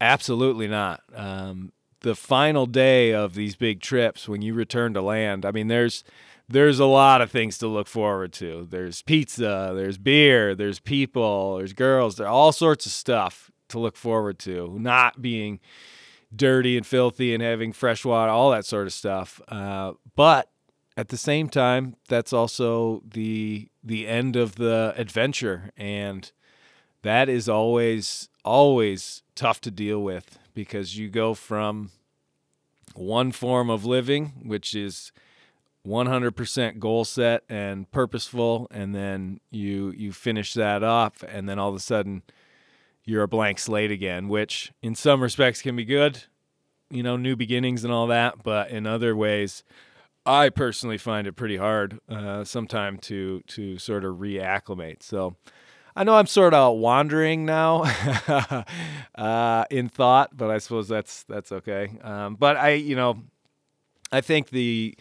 absolutely 0.00 0.68
not. 0.68 1.02
Um, 1.14 1.72
the 2.00 2.14
final 2.14 2.66
day 2.66 3.14
of 3.14 3.34
these 3.34 3.56
big 3.56 3.80
trips 3.80 4.28
when 4.28 4.42
you 4.42 4.52
return 4.52 4.92
to 4.94 5.02
land, 5.02 5.46
I 5.46 5.50
mean 5.50 5.68
there's 5.68 6.04
there's 6.46 6.78
a 6.78 6.84
lot 6.84 7.22
of 7.22 7.30
things 7.30 7.56
to 7.58 7.66
look 7.66 7.88
forward 7.88 8.30
to. 8.34 8.68
There's 8.70 9.00
pizza, 9.00 9.72
there's 9.74 9.96
beer, 9.96 10.54
there's 10.54 10.78
people, 10.78 11.56
there's 11.56 11.72
girls, 11.72 12.16
there's 12.16 12.28
all 12.28 12.52
sorts 12.52 12.84
of 12.84 12.92
stuff 12.92 13.50
to 13.70 13.78
look 13.78 13.96
forward 13.96 14.38
to. 14.40 14.76
Not 14.78 15.22
being 15.22 15.58
dirty 16.36 16.76
and 16.76 16.86
filthy 16.86 17.34
and 17.34 17.42
having 17.42 17.72
fresh 17.72 18.04
water, 18.04 18.30
all 18.30 18.50
that 18.50 18.64
sort 18.64 18.86
of 18.86 18.92
stuff. 18.92 19.40
Uh, 19.48 19.92
but 20.16 20.50
at 20.96 21.08
the 21.08 21.16
same 21.16 21.48
time, 21.48 21.96
that's 22.08 22.32
also 22.32 23.02
the 23.06 23.68
the 23.82 24.06
end 24.06 24.36
of 24.36 24.56
the 24.56 24.94
adventure, 24.96 25.70
and 25.76 26.32
that 27.02 27.28
is 27.28 27.48
always 27.48 28.28
always 28.44 29.22
tough 29.34 29.60
to 29.62 29.70
deal 29.70 30.02
with 30.02 30.38
because 30.54 30.96
you 30.96 31.08
go 31.08 31.34
from 31.34 31.90
one 32.94 33.32
form 33.32 33.70
of 33.70 33.84
living, 33.84 34.32
which 34.44 34.74
is 34.74 35.10
100% 35.86 36.78
goal 36.78 37.04
set 37.04 37.42
and 37.48 37.90
purposeful 37.90 38.66
and 38.70 38.94
then 38.94 39.38
you 39.50 39.92
you 39.96 40.12
finish 40.12 40.54
that 40.54 40.82
off 40.82 41.22
and 41.28 41.46
then 41.46 41.58
all 41.58 41.68
of 41.68 41.74
a 41.74 41.80
sudden 41.80 42.22
you're 43.04 43.22
a 43.22 43.28
blank 43.28 43.58
slate 43.58 43.90
again 43.90 44.28
which 44.28 44.72
in 44.82 44.94
some 44.94 45.22
respects 45.22 45.62
can 45.62 45.76
be 45.76 45.84
good 45.84 46.24
you 46.90 47.02
know 47.02 47.16
new 47.16 47.36
beginnings 47.36 47.84
and 47.84 47.92
all 47.92 48.06
that 48.06 48.42
but 48.42 48.70
in 48.70 48.86
other 48.86 49.14
ways 49.16 49.62
i 50.26 50.48
personally 50.48 50.98
find 50.98 51.26
it 51.26 51.32
pretty 51.32 51.56
hard 51.56 51.98
uh, 52.08 52.44
sometime 52.44 52.98
to 52.98 53.40
to 53.46 53.78
sort 53.78 54.04
of 54.04 54.16
reacclimate. 54.16 55.02
So 55.02 55.36
i 55.94 56.02
know 56.02 56.14
i'm 56.14 56.26
sort 56.26 56.54
of 56.54 56.76
wandering 56.76 57.44
now 57.44 57.82
uh, 59.14 59.64
in 59.70 59.88
thought 59.88 60.36
but 60.36 60.50
i 60.50 60.58
suppose 60.58 60.88
that's 60.88 61.24
that's 61.24 61.52
okay. 61.52 61.98
Um, 62.02 62.36
but 62.36 62.56
i 62.56 62.70
you 62.70 62.96
know 62.96 63.22
i 64.10 64.20
think 64.20 64.50
the 64.50 64.96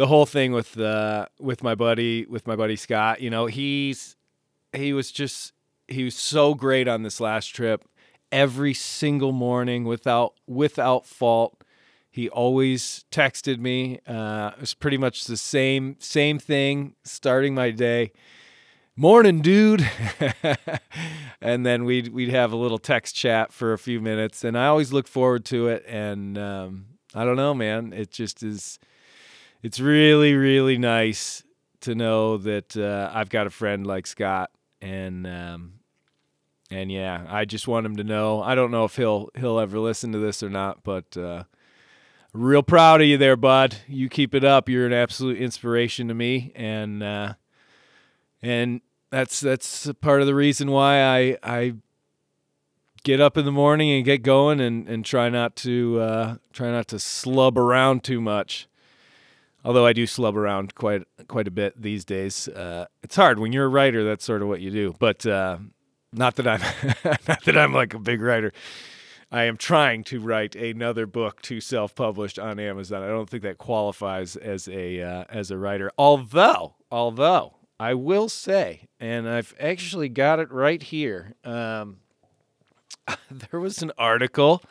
the 0.00 0.06
whole 0.06 0.24
thing 0.24 0.52
with 0.52 0.80
uh, 0.80 1.26
with 1.38 1.62
my 1.62 1.74
buddy 1.74 2.24
with 2.24 2.46
my 2.46 2.56
buddy 2.56 2.74
Scott, 2.74 3.20
you 3.20 3.28
know, 3.28 3.44
he's 3.44 4.16
he 4.72 4.94
was 4.94 5.12
just 5.12 5.52
he 5.90 6.04
was 6.04 6.14
so 6.14 6.54
great 6.54 6.88
on 6.88 7.02
this 7.02 7.20
last 7.20 7.48
trip. 7.48 7.84
Every 8.32 8.74
single 8.74 9.32
morning, 9.32 9.84
without 9.84 10.34
without 10.46 11.04
fault, 11.04 11.62
he 12.10 12.28
always 12.28 13.04
texted 13.10 13.58
me. 13.58 14.00
Uh, 14.06 14.52
it 14.54 14.60
was 14.60 14.74
pretty 14.74 14.98
much 14.98 15.24
the 15.24 15.36
same 15.36 15.96
same 15.98 16.38
thing 16.38 16.94
starting 17.04 17.54
my 17.54 17.70
day. 17.70 18.12
Morning, 18.96 19.40
dude. 19.40 19.88
and 21.40 21.64
then 21.64 21.84
we'd 21.84 22.08
we'd 22.08 22.28
have 22.28 22.52
a 22.52 22.56
little 22.56 22.78
text 22.78 23.14
chat 23.14 23.52
for 23.52 23.72
a 23.72 23.78
few 23.78 24.00
minutes, 24.00 24.44
and 24.44 24.58
I 24.58 24.66
always 24.66 24.92
look 24.92 25.08
forward 25.08 25.44
to 25.46 25.68
it. 25.68 25.84
And 25.88 26.36
um, 26.38 26.86
I 27.14 27.24
don't 27.24 27.36
know, 27.36 27.54
man, 27.54 27.92
it 27.92 28.10
just 28.10 28.42
is 28.42 28.78
it's 29.62 29.80
really 29.80 30.34
really 30.34 30.78
nice 30.78 31.42
to 31.80 31.94
know 31.94 32.36
that 32.36 32.76
uh, 32.76 33.10
I've 33.12 33.30
got 33.30 33.46
a 33.46 33.50
friend 33.50 33.86
like 33.86 34.06
Scott, 34.06 34.50
and 34.80 35.26
um, 35.26 35.79
and 36.70 36.90
yeah, 36.90 37.26
I 37.28 37.44
just 37.44 37.66
want 37.66 37.86
him 37.86 37.96
to 37.96 38.04
know. 38.04 38.42
I 38.42 38.54
don't 38.54 38.70
know 38.70 38.84
if 38.84 38.96
he'll 38.96 39.30
he'll 39.36 39.58
ever 39.58 39.78
listen 39.78 40.12
to 40.12 40.18
this 40.18 40.42
or 40.42 40.48
not, 40.48 40.82
but 40.84 41.16
uh, 41.16 41.44
real 42.32 42.62
proud 42.62 43.00
of 43.00 43.06
you 43.06 43.18
there, 43.18 43.36
bud. 43.36 43.76
You 43.88 44.08
keep 44.08 44.34
it 44.34 44.44
up. 44.44 44.68
You're 44.68 44.86
an 44.86 44.92
absolute 44.92 45.38
inspiration 45.38 46.08
to 46.08 46.14
me, 46.14 46.52
and 46.54 47.02
uh, 47.02 47.34
and 48.40 48.80
that's 49.10 49.40
that's 49.40 49.90
part 50.00 50.20
of 50.20 50.26
the 50.26 50.34
reason 50.34 50.70
why 50.70 51.02
I 51.02 51.38
I 51.42 51.74
get 53.02 53.20
up 53.20 53.36
in 53.36 53.44
the 53.44 53.52
morning 53.52 53.90
and 53.90 54.04
get 54.04 54.22
going 54.22 54.60
and 54.60 54.88
and 54.88 55.04
try 55.04 55.28
not 55.28 55.56
to 55.56 56.00
uh, 56.00 56.36
try 56.52 56.70
not 56.70 56.86
to 56.88 56.96
slub 56.96 57.56
around 57.56 58.04
too 58.04 58.20
much 58.20 58.68
although 59.64 59.86
I 59.86 59.92
do 59.92 60.04
slub 60.04 60.36
around 60.36 60.74
quite 60.74 61.02
quite 61.28 61.48
a 61.48 61.50
bit 61.50 61.80
these 61.80 62.04
days. 62.04 62.48
Uh, 62.48 62.86
it's 63.02 63.16
hard 63.16 63.38
when 63.38 63.52
you're 63.52 63.66
a 63.66 63.68
writer. 63.68 64.04
That's 64.04 64.24
sort 64.24 64.42
of 64.42 64.48
what 64.48 64.60
you 64.60 64.70
do. 64.70 64.94
But 64.98 65.26
uh, 65.26 65.58
not 66.12 66.36
that 66.36 66.46
I'm 66.46 66.60
not 67.28 67.44
that 67.44 67.56
I'm 67.56 67.72
like 67.72 67.94
a 67.94 67.98
big 67.98 68.20
writer. 68.20 68.52
I 69.32 69.44
am 69.44 69.56
trying 69.56 70.02
to 70.04 70.18
write 70.18 70.56
another 70.56 71.06
book 71.06 71.40
to 71.42 71.60
self-published 71.60 72.38
on 72.38 72.58
Amazon. 72.58 73.04
I 73.04 73.06
don't 73.06 73.30
think 73.30 73.44
that 73.44 73.58
qualifies 73.58 74.34
as 74.34 74.68
a 74.68 75.00
uh, 75.00 75.24
as 75.28 75.50
a 75.50 75.58
writer. 75.58 75.90
Although, 75.96 76.74
although 76.90 77.54
I 77.78 77.94
will 77.94 78.28
say, 78.28 78.88
and 78.98 79.28
I've 79.28 79.54
actually 79.58 80.08
got 80.08 80.38
it 80.38 80.50
right 80.50 80.82
here. 80.82 81.34
Um, 81.44 81.98
there 83.30 83.60
was 83.60 83.82
an 83.82 83.92
article 83.96 84.62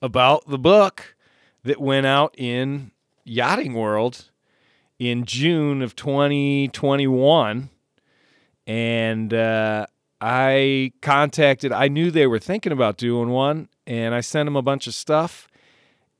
about 0.00 0.46
the 0.46 0.58
book 0.58 1.16
that 1.64 1.80
went 1.80 2.06
out 2.06 2.34
in 2.38 2.92
Yachting 3.24 3.74
World 3.74 4.30
in 4.98 5.24
June 5.24 5.82
of 5.82 5.96
2021. 5.96 7.70
And 8.66 9.34
uh, 9.34 9.86
I 10.20 10.92
contacted, 11.02 11.72
I 11.72 11.88
knew 11.88 12.10
they 12.10 12.26
were 12.26 12.38
thinking 12.38 12.72
about 12.72 12.96
doing 12.96 13.30
one, 13.30 13.68
and 13.86 14.14
I 14.14 14.20
sent 14.20 14.46
them 14.46 14.56
a 14.56 14.62
bunch 14.62 14.86
of 14.86 14.94
stuff. 14.94 15.48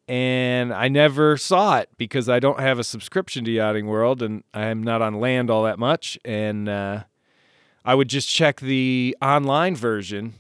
And 0.07 0.73
I 0.75 0.89
never 0.89 1.39
saw 1.39 1.79
it 1.79 1.89
because 1.97 2.29
I 2.29 2.39
don't 2.39 2.61
have 2.61 2.79
a 2.79 2.85
subscription 2.85 3.45
to 3.47 3.51
Yachting 3.51 3.87
World 3.87 4.23
and 4.23 4.45
I'm 4.53 4.83
not 4.83 5.01
on 5.01 5.15
land 5.15 5.51
all 5.51 5.65
that 5.65 5.79
much. 5.79 6.19
And 6.27 6.69
uh, 6.69 7.05
I 7.87 7.95
would 7.95 8.09
just 8.09 8.29
check 8.29 8.61
the 8.61 9.17
online 9.23 9.75
version 9.75 10.35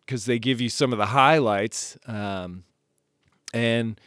because 0.00 0.26
they 0.26 0.38
give 0.38 0.60
you 0.60 0.68
some 0.68 0.92
of 0.92 0.98
the 0.98 1.06
highlights. 1.06 1.96
Um, 2.06 2.64
and 3.54 3.98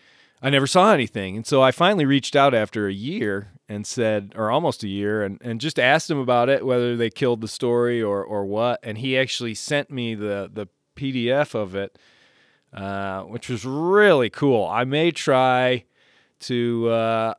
I 0.44 0.52
never 0.52 0.68
saw 0.68 0.94
anything. 0.94 1.38
And 1.38 1.48
so 1.48 1.64
I 1.64 1.72
finally 1.72 2.06
reached 2.06 2.36
out 2.36 2.54
after 2.54 2.88
a 2.88 2.94
year 2.94 3.53
and 3.70 3.88
said, 3.88 4.34
or 4.36 4.52
almost 4.52 4.84
a 4.84 4.88
year, 4.88 5.24
and, 5.24 5.40
and 5.42 5.62
just 5.62 5.80
asked 5.80 6.10
him 6.10 6.20
about 6.20 6.50
it, 6.50 6.66
whether 6.66 6.96
they 6.96 7.10
killed 7.10 7.42
the 7.42 7.48
story 7.48 8.02
or, 8.02 8.24
or 8.24 8.46
what. 8.46 8.80
And 8.84 8.98
he 8.98 9.18
actually 9.18 9.56
sent 9.56 9.90
me 9.90 10.16
the, 10.16 10.50
the 10.52 10.68
PDF 10.96 11.56
of 11.56 11.76
it, 11.76 11.98
uh, 12.74 13.22
which 13.24 13.50
was 13.50 13.66
really 13.66 14.30
cool. 14.30 14.68
I 14.68 14.84
may 14.84 15.12
try 15.12 15.86
to 16.42 16.90
uh, 16.90 17.34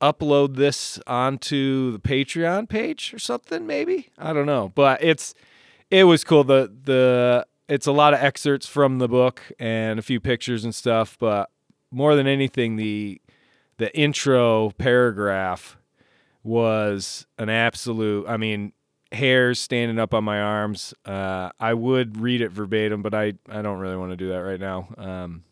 upload 0.00 0.56
this 0.56 0.98
onto 1.06 1.92
the 1.92 1.98
Patreon 1.98 2.68
page 2.68 3.12
or 3.12 3.18
something, 3.18 3.66
maybe. 3.66 4.08
I 4.18 4.32
don't 4.32 4.46
know. 4.46 4.72
But 4.74 5.02
it's 5.02 5.34
it 5.90 6.04
was 6.04 6.24
cool. 6.24 6.44
The 6.44 6.72
the 6.84 7.46
it's 7.68 7.86
a 7.86 7.92
lot 7.92 8.14
of 8.14 8.20
excerpts 8.20 8.66
from 8.66 8.98
the 8.98 9.08
book 9.08 9.42
and 9.58 9.98
a 9.98 10.02
few 10.02 10.20
pictures 10.20 10.64
and 10.64 10.74
stuff, 10.74 11.16
but 11.18 11.50
more 11.90 12.14
than 12.14 12.26
anything, 12.26 12.76
the 12.76 13.20
the 13.80 13.96
intro 13.96 14.72
paragraph 14.72 15.78
was 16.42 17.26
an 17.38 17.48
absolute. 17.48 18.28
I 18.28 18.36
mean, 18.36 18.74
hairs 19.10 19.58
standing 19.58 19.98
up 19.98 20.12
on 20.12 20.22
my 20.22 20.38
arms. 20.38 20.92
Uh, 21.06 21.48
I 21.58 21.72
would 21.72 22.20
read 22.20 22.42
it 22.42 22.50
verbatim, 22.50 23.00
but 23.00 23.14
I 23.14 23.32
I 23.48 23.62
don't 23.62 23.78
really 23.78 23.96
want 23.96 24.12
to 24.12 24.18
do 24.18 24.28
that 24.28 24.40
right 24.40 24.60
now. 24.60 24.88
Um, 24.98 25.44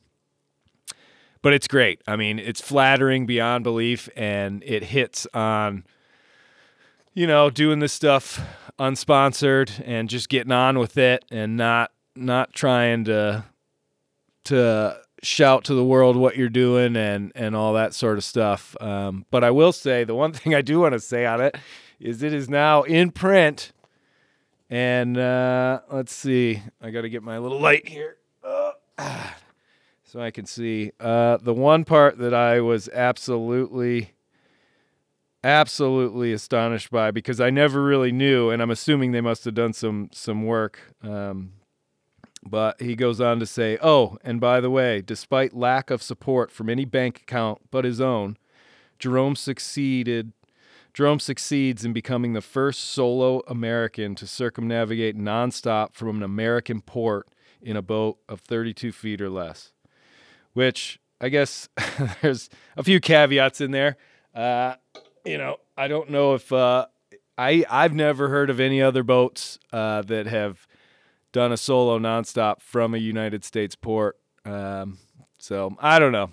but 1.41 1.55
it's 1.55 1.67
great. 1.67 2.03
I 2.07 2.17
mean, 2.17 2.39
it's 2.39 2.61
flattering 2.61 3.25
beyond 3.25 3.65
belief, 3.65 4.11
and 4.15 4.63
it 4.63 4.85
hits 4.85 5.27
on, 5.33 5.85
you 7.15 7.27
know, 7.27 7.49
doing 7.49 7.79
this 7.79 7.95
stuff 7.95 8.47
unsponsored 8.79 9.83
and 9.87 10.11
just 10.11 10.29
getting 10.29 10.53
on 10.53 10.79
with 10.79 10.99
it, 10.99 11.25
and 11.31 11.57
not 11.57 11.93
not 12.15 12.53
trying 12.53 13.05
to 13.05 13.47
to 14.45 15.01
shout 15.23 15.65
to 15.65 15.75
the 15.75 15.85
world 15.85 16.17
what 16.17 16.37
you're 16.37 16.49
doing 16.49 16.97
and 16.97 17.33
and 17.35 17.57
all 17.57 17.75
that 17.75 17.95
sort 17.95 18.19
of 18.19 18.25
stuff. 18.25 18.77
Um, 18.81 19.27
but 19.31 19.45
I 19.45 19.51
will 19.51 19.73
say 19.73 20.05
the 20.05 20.15
one 20.15 20.33
thing 20.35 20.55
I 20.55 20.63
do 20.63 20.81
want 20.81 20.93
to 20.95 21.01
say 21.01 21.27
on 21.27 21.41
it 21.41 21.57
is 22.01 22.23
it 22.23 22.33
is 22.33 22.49
now 22.49 22.83
in 22.83 23.11
print. 23.11 23.73
And 24.71 25.17
uh, 25.17 25.81
let's 25.91 26.13
see, 26.13 26.63
I 26.81 26.91
got 26.91 27.03
to 27.03 27.09
get 27.09 27.23
my 27.23 27.39
little 27.39 27.59
light 27.59 27.89
here. 27.89 28.17
Uh, 28.45 28.73
so 30.05 30.21
I 30.21 30.31
can 30.31 30.45
see. 30.45 30.93
Uh, 31.01 31.39
the 31.39 31.55
one 31.55 31.85
part 31.85 32.19
that 32.19 32.35
I 32.35 32.61
was 32.61 32.89
absolutely, 32.91 34.13
absolutely 35.43 36.35
astonished 36.35 36.91
by 36.91 37.11
because 37.11 37.41
I 37.41 37.49
never 37.49 37.83
really 37.83 38.13
knew, 38.13 38.51
and 38.51 38.61
I'm 38.61 38.71
assuming 38.71 39.13
they 39.13 39.23
must 39.23 39.47
have 39.47 39.55
done 39.55 39.73
some 39.73 40.11
some 40.13 40.45
work. 40.45 40.81
Um, 41.03 41.53
but 42.45 42.81
he 42.81 42.95
goes 42.95 43.21
on 43.21 43.41
to 43.41 43.47
say, 43.47 43.79
"Oh, 43.83 44.19
and 44.23 44.41
by 44.41 44.61
the 44.61 44.71
way, 44.71 45.01
despite 45.01 45.55
lack 45.55 45.91
of 45.91 46.03
support 46.03 46.51
from 46.51 46.69
any 46.69 46.85
bank 46.85 47.23
account 47.23 47.63
but 47.71 47.85
his 47.85 48.01
own, 48.01 48.37
Jerome 48.99 49.37
succeeded 49.37 50.33
Jerome 50.99 51.21
succeeds 51.21 51.85
in 51.85 51.93
becoming 51.93 52.33
the 52.33 52.41
first 52.41 52.81
solo 52.81 53.43
American 53.47 54.17
to 54.17 54.27
circumnavigate 54.27 55.17
nonstop 55.17 55.95
from 55.95 56.17
an 56.17 56.23
American 56.25 56.81
port 56.81 57.29
in 57.63 57.77
a 57.77 57.83
boat 57.83 58.19
of 58.29 58.41
32 58.41 58.93
feet 58.93 59.21
or 59.21 59.31
less. 59.31 59.73
Which 60.55 60.99
I 61.21 61.29
guess 61.29 61.69
there's 62.23 62.51
a 62.77 62.83
few 62.83 63.01
caveats 63.01 63.61
in 63.61 63.71
there. 63.71 63.97
Uh, 64.35 64.75
you 65.25 65.39
know, 65.39 65.59
I 65.77 65.89
don't 65.89 66.11
know 66.11 66.35
if 66.35 66.53
uh, 66.53 66.87
I 67.37 67.65
I've 67.71 67.95
never 67.95 68.29
heard 68.29 68.51
of 68.51 68.59
any 68.59 68.83
other 68.83 69.03
boats 69.03 69.59
uh, 69.73 70.03
that 70.03 70.27
have 70.27 70.67
done 71.33 71.53
a 71.53 71.57
solo 71.57 71.99
nonstop 71.99 72.61
from 72.61 72.95
a 72.95 72.99
United 72.99 73.45
States 73.45 73.75
port. 73.75 74.19
Um, 74.45 74.99
so 75.39 75.77
I 75.81 75.99
don't 75.99 76.13
know 76.13 76.31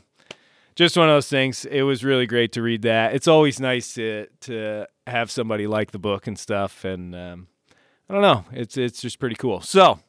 just 0.76 0.98
one 0.98 1.10
of 1.10 1.16
those 1.16 1.30
things. 1.30 1.66
It 1.66 1.84
was 1.84 2.04
really 2.04 2.28
great 2.28 2.52
to 2.54 2.62
read 2.62 2.82
that. 2.84 3.16
It's 3.16 3.28
always 3.28 3.60
nice 3.60 3.94
to 3.96 4.28
to 4.42 4.88
have 5.08 5.32
somebody 5.32 5.68
like 5.68 5.92
the 5.92 6.00
book 6.00 6.28
and 6.28 6.38
stuff. 6.38 6.84
And 6.84 7.16
um, 7.16 7.48
I 8.10 8.14
don't 8.14 8.22
know, 8.22 8.46
it's 8.52 8.78
it's 8.78 9.02
just 9.02 9.20
pretty 9.20 9.36
cool. 9.36 9.62
So, 9.62 10.00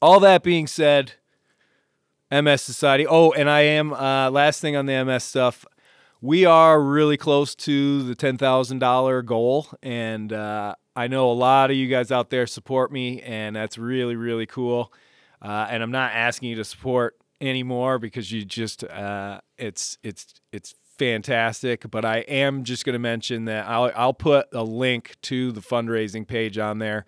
all 0.00 0.20
that 0.20 0.42
being 0.42 0.66
said, 0.66 1.12
MS 2.30 2.62
Society. 2.62 3.06
Oh, 3.06 3.32
and 3.32 3.48
I 3.48 3.60
am 3.60 3.92
uh, 3.92 4.30
last 4.30 4.60
thing 4.60 4.76
on 4.76 4.86
the 4.86 5.04
MS 5.04 5.24
stuff. 5.24 5.64
We 6.20 6.44
are 6.44 6.82
really 6.82 7.16
close 7.16 7.54
to 7.56 8.02
the 8.02 8.14
ten 8.14 8.36
thousand 8.36 8.80
dollar 8.80 9.22
goal, 9.22 9.68
and 9.82 10.32
uh, 10.32 10.74
I 10.98 11.06
know 11.06 11.30
a 11.30 11.32
lot 11.32 11.70
of 11.70 11.76
you 11.76 11.86
guys 11.86 12.10
out 12.10 12.28
there 12.28 12.44
support 12.48 12.90
me, 12.90 13.22
and 13.22 13.54
that's 13.54 13.78
really 13.78 14.16
really 14.16 14.46
cool. 14.46 14.92
Uh, 15.40 15.68
and 15.70 15.80
I'm 15.80 15.92
not 15.92 16.10
asking 16.12 16.48
you 16.48 16.56
to 16.56 16.64
support 16.64 17.16
anymore 17.40 18.00
because 18.00 18.32
you 18.32 18.44
just 18.44 18.82
uh, 18.82 19.40
it's 19.56 19.96
it's 20.02 20.40
it's 20.50 20.74
fantastic. 20.98 21.88
But 21.88 22.04
I 22.04 22.18
am 22.22 22.64
just 22.64 22.84
going 22.84 22.94
to 22.94 22.98
mention 22.98 23.44
that 23.44 23.68
I'll 23.68 23.92
I'll 23.94 24.12
put 24.12 24.48
a 24.52 24.64
link 24.64 25.14
to 25.22 25.52
the 25.52 25.60
fundraising 25.60 26.26
page 26.26 26.58
on 26.58 26.80
there. 26.80 27.06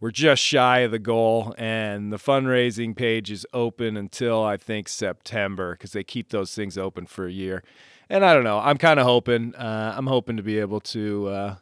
We're 0.00 0.12
just 0.12 0.40
shy 0.40 0.80
of 0.80 0.92
the 0.92 1.00
goal, 1.00 1.56
and 1.58 2.12
the 2.12 2.18
fundraising 2.18 2.94
page 2.94 3.32
is 3.32 3.44
open 3.52 3.96
until 3.96 4.44
I 4.44 4.58
think 4.58 4.88
September 4.88 5.72
because 5.72 5.90
they 5.90 6.04
keep 6.04 6.28
those 6.28 6.54
things 6.54 6.78
open 6.78 7.06
for 7.06 7.26
a 7.26 7.32
year. 7.32 7.64
And 8.08 8.24
I 8.24 8.32
don't 8.32 8.44
know. 8.44 8.60
I'm 8.60 8.78
kind 8.78 9.00
of 9.00 9.06
hoping. 9.06 9.56
Uh, 9.56 9.92
I'm 9.96 10.06
hoping 10.06 10.36
to 10.36 10.42
be 10.44 10.60
able 10.60 10.78
to 10.80 11.26
uh, 11.28 11.54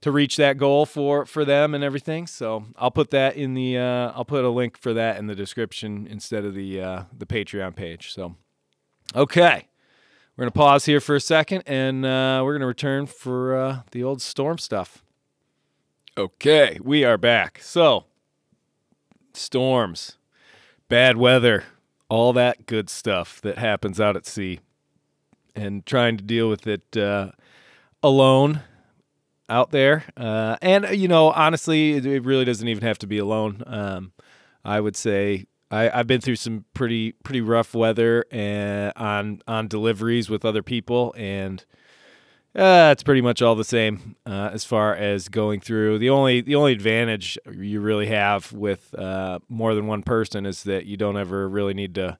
to 0.00 0.12
reach 0.12 0.36
that 0.36 0.58
goal 0.58 0.86
for 0.86 1.26
for 1.26 1.44
them 1.44 1.74
and 1.74 1.82
everything. 1.82 2.26
So 2.26 2.66
I'll 2.76 2.90
put 2.90 3.10
that 3.10 3.36
in 3.36 3.54
the 3.54 3.78
uh, 3.78 4.12
I'll 4.14 4.24
put 4.24 4.44
a 4.44 4.50
link 4.50 4.78
for 4.78 4.94
that 4.94 5.16
in 5.16 5.26
the 5.26 5.34
description 5.34 6.06
instead 6.08 6.44
of 6.44 6.54
the 6.54 6.80
uh, 6.80 7.02
the 7.16 7.26
Patreon 7.26 7.74
page. 7.74 8.12
So 8.12 8.36
okay, 9.14 9.68
we're 10.36 10.42
gonna 10.42 10.50
pause 10.52 10.84
here 10.84 11.00
for 11.00 11.16
a 11.16 11.20
second 11.20 11.62
and 11.66 12.04
uh, 12.04 12.42
we're 12.44 12.54
gonna 12.54 12.66
return 12.66 13.06
for 13.06 13.56
uh, 13.56 13.80
the 13.90 14.04
old 14.04 14.22
storm 14.22 14.58
stuff. 14.58 15.02
Okay, 16.16 16.78
we 16.82 17.04
are 17.04 17.18
back. 17.18 17.60
So 17.62 18.04
storms, 19.32 20.16
bad 20.88 21.16
weather, 21.16 21.64
all 22.08 22.32
that 22.32 22.66
good 22.66 22.90
stuff 22.90 23.40
that 23.42 23.58
happens 23.58 24.00
out 24.00 24.16
at 24.16 24.26
sea, 24.26 24.60
and 25.54 25.84
trying 25.86 26.16
to 26.16 26.24
deal 26.24 26.48
with 26.48 26.66
it 26.66 26.96
uh, 26.96 27.30
alone 28.02 28.62
out 29.48 29.70
there. 29.70 30.04
Uh, 30.16 30.56
and, 30.60 30.86
uh, 30.86 30.90
you 30.90 31.08
know, 31.08 31.30
honestly, 31.30 31.92
it, 31.92 32.06
it, 32.06 32.24
really 32.24 32.44
doesn't 32.44 32.68
even 32.68 32.82
have 32.82 32.98
to 32.98 33.06
be 33.06 33.18
alone. 33.18 33.62
Um, 33.66 34.12
I 34.64 34.80
would 34.80 34.96
say 34.96 35.46
I, 35.70 35.84
have 35.84 36.06
been 36.06 36.20
through 36.20 36.36
some 36.36 36.64
pretty 36.74 37.12
pretty 37.12 37.40
rough 37.40 37.74
weather 37.74 38.24
and 38.30 38.92
uh, 38.96 39.00
on 39.00 39.42
on 39.46 39.68
deliveries 39.68 40.28
with 40.28 40.44
other 40.44 40.62
people, 40.62 41.14
and 41.16 41.64
uh, 42.54 42.90
it's 42.92 43.02
pretty 43.02 43.20
much 43.20 43.40
all 43.40 43.54
the 43.54 43.64
same 43.64 44.16
uh, 44.26 44.50
as 44.52 44.64
far 44.64 44.94
as 44.94 45.28
going 45.28 45.60
through. 45.60 45.98
The 45.98 46.10
only 46.10 46.40
the 46.40 46.54
only 46.54 46.72
advantage 46.72 47.38
you 47.50 47.80
really 47.80 48.06
have 48.06 48.52
with 48.52 48.94
uh, 48.94 49.38
more 49.48 49.74
than 49.74 49.86
one 49.86 50.02
person 50.02 50.44
is 50.46 50.64
that 50.64 50.86
you 50.86 50.96
don't 50.96 51.16
ever 51.16 51.48
really 51.48 51.74
need 51.74 51.94
to 51.96 52.18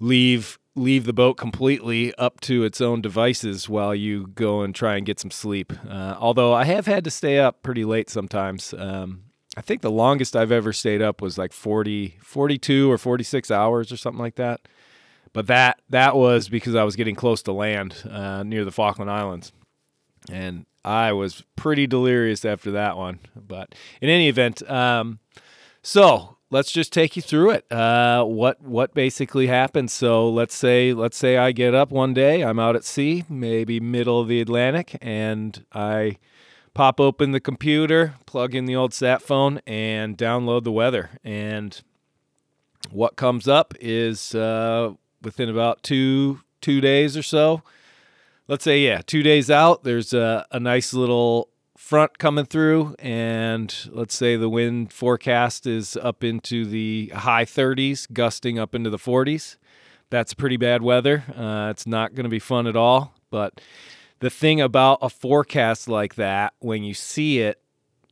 leave 0.00 0.58
leave 0.74 1.04
the 1.04 1.12
boat 1.12 1.34
completely 1.34 2.14
up 2.14 2.40
to 2.40 2.64
its 2.64 2.80
own 2.80 3.00
devices 3.02 3.68
while 3.68 3.94
you 3.94 4.28
go 4.28 4.62
and 4.62 4.74
try 4.74 4.96
and 4.96 5.04
get 5.04 5.20
some 5.20 5.30
sleep. 5.30 5.72
Uh, 5.88 6.16
although 6.18 6.52
I 6.52 6.64
have 6.64 6.86
had 6.86 7.04
to 7.04 7.10
stay 7.10 7.38
up 7.38 7.62
pretty 7.62 7.84
late 7.84 8.08
sometimes. 8.08 8.72
Um, 8.76 9.24
I 9.56 9.60
think 9.60 9.82
the 9.82 9.90
longest 9.90 10.34
I've 10.34 10.52
ever 10.52 10.72
stayed 10.72 11.02
up 11.02 11.20
was 11.20 11.36
like 11.36 11.52
40, 11.52 12.16
42 12.22 12.90
or 12.90 12.96
46 12.96 13.50
hours 13.50 13.92
or 13.92 13.96
something 13.98 14.20
like 14.20 14.36
that. 14.36 14.60
But 15.34 15.46
that 15.46 15.80
that 15.88 16.14
was 16.14 16.48
because 16.48 16.74
I 16.74 16.84
was 16.84 16.94
getting 16.94 17.14
close 17.14 17.42
to 17.42 17.52
land 17.52 18.02
uh, 18.08 18.42
near 18.42 18.66
the 18.66 18.70
Falkland 18.70 19.10
Islands, 19.10 19.50
and 20.30 20.66
I 20.84 21.12
was 21.14 21.42
pretty 21.56 21.86
delirious 21.86 22.44
after 22.44 22.72
that 22.72 22.98
one. 22.98 23.20
But 23.34 23.74
in 24.02 24.10
any 24.10 24.28
event, 24.28 24.68
um, 24.70 25.20
so 25.82 26.36
let's 26.52 26.70
just 26.70 26.92
take 26.92 27.16
you 27.16 27.22
through 27.22 27.50
it. 27.50 27.72
Uh, 27.72 28.22
what 28.24 28.60
what 28.60 28.94
basically 28.94 29.48
happened? 29.48 29.90
So 29.90 30.28
let's 30.28 30.54
say 30.54 30.92
let's 30.92 31.16
say 31.16 31.36
I 31.36 31.50
get 31.50 31.74
up 31.74 31.90
one 31.90 32.14
day, 32.14 32.42
I'm 32.42 32.60
out 32.60 32.76
at 32.76 32.84
sea, 32.84 33.24
maybe 33.28 33.80
middle 33.80 34.20
of 34.20 34.28
the 34.28 34.40
Atlantic, 34.40 34.96
and 35.00 35.64
I 35.72 36.18
pop 36.74 37.00
open 37.00 37.32
the 37.32 37.40
computer, 37.40 38.14
plug 38.26 38.54
in 38.54 38.66
the 38.66 38.76
old 38.76 38.94
sat 38.94 39.22
phone, 39.22 39.60
and 39.66 40.16
download 40.16 40.64
the 40.64 40.72
weather. 40.72 41.10
And 41.24 41.80
what 42.90 43.16
comes 43.16 43.48
up 43.48 43.74
is 43.80 44.34
uh, 44.34 44.92
within 45.22 45.48
about 45.48 45.82
two 45.82 46.40
two 46.60 46.80
days 46.80 47.16
or 47.16 47.22
so. 47.22 47.62
Let's 48.46 48.64
say 48.64 48.80
yeah, 48.80 49.00
two 49.04 49.22
days 49.22 49.50
out. 49.50 49.84
There's 49.84 50.12
a, 50.12 50.46
a 50.50 50.60
nice 50.60 50.92
little 50.92 51.48
front 51.92 52.16
coming 52.18 52.46
through, 52.46 52.94
and 53.00 53.90
let's 53.92 54.14
say 54.14 54.34
the 54.34 54.48
wind 54.48 54.90
forecast 54.90 55.66
is 55.66 55.94
up 55.94 56.24
into 56.24 56.64
the 56.64 57.12
high 57.14 57.44
30s, 57.44 58.10
gusting 58.10 58.58
up 58.58 58.74
into 58.74 58.88
the 58.88 58.96
40s. 58.96 59.58
That's 60.08 60.32
pretty 60.32 60.56
bad 60.56 60.80
weather. 60.80 61.22
Uh, 61.36 61.68
it's 61.68 61.86
not 61.86 62.14
going 62.14 62.24
to 62.24 62.30
be 62.30 62.38
fun 62.38 62.66
at 62.66 62.76
all. 62.76 63.12
But 63.28 63.60
the 64.20 64.30
thing 64.30 64.58
about 64.58 65.00
a 65.02 65.10
forecast 65.10 65.86
like 65.86 66.14
that, 66.14 66.54
when 66.60 66.82
you 66.82 66.94
see 66.94 67.40
it, 67.40 67.60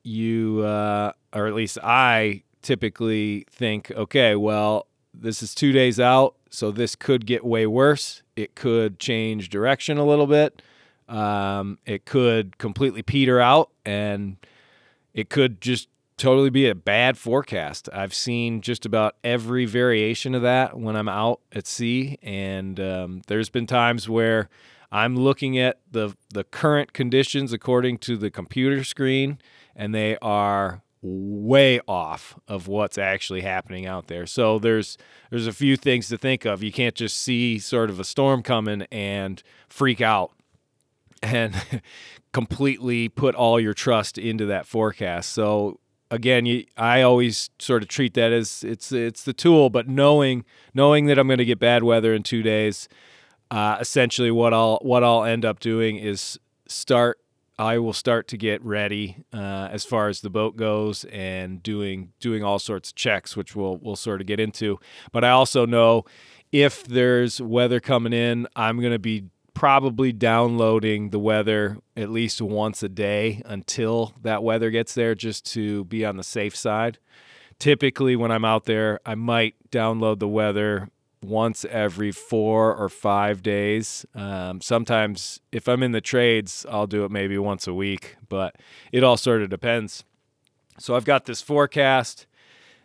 you, 0.02 0.60
uh, 0.60 1.12
or 1.32 1.46
at 1.46 1.54
least 1.54 1.78
I 1.82 2.42
typically 2.60 3.46
think, 3.50 3.90
okay, 3.92 4.36
well, 4.36 4.88
this 5.14 5.42
is 5.42 5.54
two 5.54 5.72
days 5.72 5.98
out, 5.98 6.34
so 6.50 6.70
this 6.70 6.94
could 6.94 7.24
get 7.24 7.46
way 7.46 7.66
worse. 7.66 8.22
It 8.36 8.54
could 8.54 8.98
change 8.98 9.48
direction 9.48 9.96
a 9.96 10.04
little 10.04 10.26
bit. 10.26 10.60
Um, 11.10 11.78
it 11.84 12.04
could 12.04 12.56
completely 12.58 13.02
peter 13.02 13.40
out 13.40 13.70
and 13.84 14.36
it 15.12 15.28
could 15.28 15.60
just 15.60 15.88
totally 16.16 16.50
be 16.50 16.68
a 16.68 16.74
bad 16.74 17.16
forecast. 17.16 17.88
I've 17.92 18.14
seen 18.14 18.60
just 18.60 18.84
about 18.84 19.16
every 19.24 19.64
variation 19.64 20.34
of 20.34 20.42
that 20.42 20.78
when 20.78 20.94
I'm 20.94 21.08
out 21.08 21.40
at 21.50 21.66
sea, 21.66 22.18
and 22.22 22.78
um, 22.78 23.22
there's 23.26 23.48
been 23.48 23.66
times 23.66 24.08
where 24.08 24.48
I'm 24.92 25.16
looking 25.16 25.58
at 25.58 25.80
the 25.90 26.14
the 26.32 26.44
current 26.44 26.92
conditions 26.92 27.52
according 27.52 27.98
to 27.98 28.16
the 28.16 28.30
computer 28.30 28.84
screen, 28.84 29.38
and 29.74 29.94
they 29.94 30.18
are 30.18 30.82
way 31.02 31.80
off 31.88 32.38
of 32.46 32.68
what's 32.68 32.98
actually 32.98 33.40
happening 33.40 33.86
out 33.86 34.08
there. 34.08 34.26
So 34.26 34.58
there's 34.58 34.98
there's 35.30 35.46
a 35.46 35.52
few 35.52 35.76
things 35.76 36.08
to 36.08 36.18
think 36.18 36.44
of. 36.44 36.62
You 36.62 36.70
can't 36.72 36.94
just 36.94 37.16
see 37.16 37.58
sort 37.58 37.88
of 37.88 37.98
a 37.98 38.04
storm 38.04 38.42
coming 38.42 38.82
and 38.92 39.42
freak 39.68 40.00
out 40.02 40.32
and 41.22 41.82
completely 42.32 43.08
put 43.08 43.34
all 43.34 43.60
your 43.60 43.74
trust 43.74 44.18
into 44.18 44.46
that 44.46 44.66
forecast. 44.66 45.30
So 45.30 45.80
again, 46.10 46.46
you, 46.46 46.64
I 46.76 47.02
always 47.02 47.50
sort 47.58 47.82
of 47.82 47.88
treat 47.88 48.14
that 48.14 48.32
as 48.32 48.64
it's 48.64 48.92
it's 48.92 49.24
the 49.24 49.32
tool, 49.32 49.70
but 49.70 49.88
knowing 49.88 50.44
knowing 50.74 51.06
that 51.06 51.18
I'm 51.18 51.26
going 51.26 51.38
to 51.38 51.44
get 51.44 51.58
bad 51.58 51.82
weather 51.82 52.14
in 52.14 52.22
2 52.22 52.42
days, 52.42 52.88
uh, 53.50 53.78
essentially 53.80 54.30
what 54.30 54.52
I'll 54.52 54.78
what 54.82 55.04
I'll 55.04 55.24
end 55.24 55.44
up 55.44 55.60
doing 55.60 55.96
is 55.96 56.38
start 56.66 57.18
I 57.58 57.76
will 57.76 57.92
start 57.92 58.26
to 58.28 58.38
get 58.38 58.64
ready 58.64 59.24
uh, 59.34 59.68
as 59.70 59.84
far 59.84 60.08
as 60.08 60.22
the 60.22 60.30
boat 60.30 60.56
goes 60.56 61.04
and 61.04 61.62
doing 61.62 62.12
doing 62.18 62.42
all 62.42 62.58
sorts 62.58 62.90
of 62.90 62.94
checks, 62.94 63.36
which 63.36 63.54
we'll 63.54 63.76
we'll 63.76 63.96
sort 63.96 64.20
of 64.20 64.26
get 64.26 64.40
into. 64.40 64.78
But 65.12 65.24
I 65.24 65.30
also 65.30 65.66
know 65.66 66.04
if 66.52 66.84
there's 66.84 67.40
weather 67.40 67.78
coming 67.78 68.12
in, 68.12 68.48
I'm 68.56 68.80
going 68.80 68.92
to 68.92 68.98
be 68.98 69.24
probably 69.54 70.12
downloading 70.12 71.10
the 71.10 71.18
weather 71.18 71.78
at 71.96 72.10
least 72.10 72.40
once 72.40 72.82
a 72.82 72.88
day 72.88 73.42
until 73.44 74.14
that 74.22 74.42
weather 74.42 74.70
gets 74.70 74.94
there, 74.94 75.14
just 75.14 75.44
to 75.52 75.84
be 75.84 76.04
on 76.04 76.16
the 76.16 76.22
safe 76.24 76.56
side. 76.56 76.98
Typically, 77.58 78.16
when 78.16 78.30
I'm 78.30 78.44
out 78.44 78.64
there, 78.64 79.00
I 79.04 79.14
might 79.14 79.54
download 79.70 80.18
the 80.18 80.28
weather 80.28 80.88
once 81.22 81.66
every 81.66 82.10
four 82.10 82.74
or 82.74 82.88
five 82.88 83.42
days. 83.42 84.06
Um, 84.14 84.60
sometimes, 84.60 85.40
if 85.52 85.68
I'm 85.68 85.82
in 85.82 85.92
the 85.92 86.00
trades, 86.00 86.64
I'll 86.70 86.86
do 86.86 87.04
it 87.04 87.10
maybe 87.10 87.36
once 87.36 87.66
a 87.66 87.74
week, 87.74 88.16
but 88.28 88.56
it 88.92 89.04
all 89.04 89.18
sort 89.18 89.42
of 89.42 89.50
depends. 89.50 90.04
So 90.78 90.96
I've 90.96 91.04
got 91.04 91.26
this 91.26 91.42
forecast. 91.42 92.26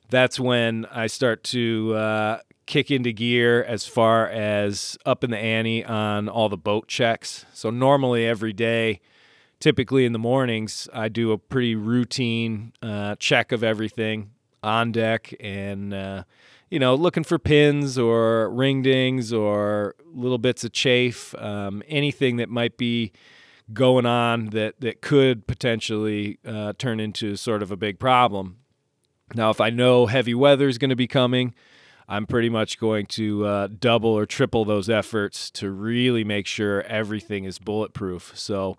That's 0.10 0.39
when 0.39 0.86
I 0.91 1.08
start 1.08 1.43
to 1.45 1.95
uh, 1.95 2.39
kick 2.65 2.89
into 2.89 3.12
gear 3.12 3.63
as 3.63 3.86
far 3.86 4.28
as 4.28 4.97
up 5.06 5.23
in 5.23 5.32
the 5.32 5.38
ante 5.38 5.84
on 5.84 6.28
all 6.28 6.49
the 6.49 6.58
boat 6.58 6.88
checks. 6.88 7.45
So 7.54 7.69
normally 7.69 8.25
every 8.25 8.54
day, 8.54 9.01
typically 9.60 10.06
in 10.06 10.13
the 10.13 10.19
mornings, 10.19 10.89
I 10.93 11.10
do 11.10 11.32
a 11.32 11.38
pretty 11.38 11.75
routine 11.75 12.73
uh, 12.82 13.15
check 13.19 13.51
of 13.51 13.63
everything 13.63 14.32
on 14.63 14.91
deck 14.91 15.34
and 15.39 15.93
uh, 15.93 16.23
you 16.69 16.80
know, 16.80 16.95
looking 16.95 17.23
for 17.23 17.38
pins 17.38 17.97
or 17.97 18.49
ring 18.49 18.82
dings 18.82 19.32
or 19.32 19.95
little 20.13 20.38
bits 20.38 20.63
of 20.63 20.71
chafe, 20.71 21.36
um, 21.36 21.84
anything 21.88 22.38
that 22.38 22.49
might 22.49 22.78
be 22.78 23.12
going 23.73 24.06
on 24.06 24.47
that 24.47 24.80
that 24.80 25.01
could 25.01 25.47
potentially 25.47 26.39
uh, 26.45 26.73
turn 26.78 26.99
into 26.99 27.36
sort 27.36 27.63
of 27.63 27.71
a 27.71 27.78
big 27.78 27.99
problem. 27.99 28.58
Now, 29.34 29.49
if 29.49 29.60
I 29.60 29.69
know 29.69 30.06
heavy 30.06 30.34
weather 30.34 30.67
is 30.67 30.78
going 30.78 30.89
to 30.89 30.95
be 30.95 31.08
coming, 31.08 31.54
I'm 32.07 32.25
pretty 32.27 32.49
much 32.49 32.79
going 32.79 33.07
to 33.07 33.45
uh, 33.45 33.67
double 33.79 34.11
or 34.11 34.25
triple 34.25 34.65
those 34.65 34.89
efforts 34.89 35.49
to 35.51 35.71
really 35.71 36.23
make 36.23 36.47
sure 36.47 36.83
everything 36.83 37.45
is 37.45 37.57
bulletproof. 37.57 38.31
So 38.35 38.77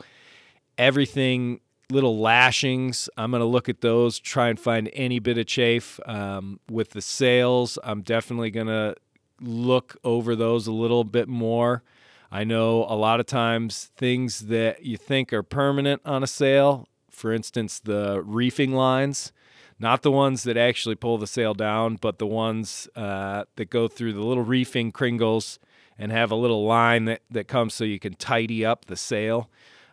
everything 0.78 1.60
little 1.90 2.18
lashings. 2.18 3.08
I'm 3.16 3.30
going 3.30 3.40
to 3.40 3.46
look 3.46 3.68
at 3.68 3.80
those, 3.80 4.18
try 4.18 4.48
and 4.48 4.58
find 4.58 4.90
any 4.92 5.18
bit 5.18 5.38
of 5.38 5.46
chafe. 5.46 6.00
Um, 6.06 6.60
with 6.70 6.90
the 6.90 7.02
sails, 7.02 7.78
I'm 7.84 8.02
definitely 8.02 8.50
going 8.50 8.66
to 8.66 8.96
look 9.40 9.96
over 10.02 10.34
those 10.34 10.66
a 10.66 10.72
little 10.72 11.04
bit 11.04 11.28
more. 11.28 11.82
I 12.30 12.44
know 12.44 12.84
a 12.88 12.96
lot 12.96 13.20
of 13.20 13.26
times 13.26 13.90
things 13.96 14.46
that 14.46 14.84
you 14.84 14.96
think 14.96 15.32
are 15.32 15.42
permanent 15.42 16.02
on 16.04 16.22
a 16.22 16.26
sail, 16.26 16.88
for 17.10 17.32
instance, 17.32 17.78
the 17.78 18.20
reefing 18.24 18.72
lines, 18.72 19.32
not 19.78 20.02
the 20.02 20.10
ones 20.10 20.42
that 20.44 20.56
actually 20.56 20.94
pull 20.94 21.18
the 21.18 21.26
sail 21.26 21.54
down, 21.54 21.96
but 21.96 22.18
the 22.18 22.26
ones 22.26 22.88
uh, 22.96 23.44
that 23.56 23.70
go 23.70 23.88
through 23.88 24.14
the 24.14 24.22
little 24.22 24.44
reefing 24.44 24.92
cringles 24.92 25.58
and 25.98 26.12
have 26.12 26.30
a 26.30 26.34
little 26.36 26.64
line 26.64 27.06
that, 27.06 27.22
that 27.30 27.48
comes 27.48 27.74
so 27.74 27.84
you 27.84 27.98
can 27.98 28.14
tidy 28.14 28.64
up 28.64 28.86
the 28.86 28.96
sail. 28.96 29.50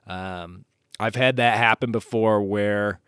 Um, 0.07 0.65
I've 0.99 1.15
had 1.15 1.35
that 1.37 1.57
happen 1.57 1.91
before 1.91 2.41
where 2.41 2.99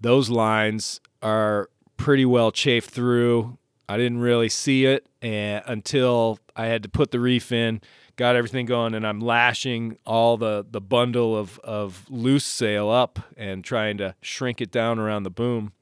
those 0.00 0.30
lines 0.30 1.00
are 1.22 1.68
pretty 1.96 2.24
well 2.24 2.50
chafed 2.50 2.90
through. 2.90 3.58
I 3.88 3.96
didn't 3.96 4.20
really 4.20 4.48
see 4.48 4.84
it 4.84 5.06
and, 5.20 5.62
until 5.66 6.38
I 6.54 6.66
had 6.66 6.82
to 6.84 6.88
put 6.88 7.10
the 7.10 7.20
reef 7.20 7.50
in, 7.50 7.80
got 8.16 8.36
everything 8.36 8.66
going, 8.66 8.94
and 8.94 9.06
I'm 9.06 9.20
lashing 9.20 9.98
all 10.06 10.36
the, 10.36 10.64
the 10.68 10.80
bundle 10.80 11.36
of, 11.36 11.58
of 11.60 12.06
loose 12.08 12.44
sail 12.44 12.88
up 12.88 13.18
and 13.36 13.64
trying 13.64 13.98
to 13.98 14.14
shrink 14.20 14.60
it 14.60 14.70
down 14.70 14.98
around 14.98 15.24
the 15.24 15.30
boom. 15.30 15.72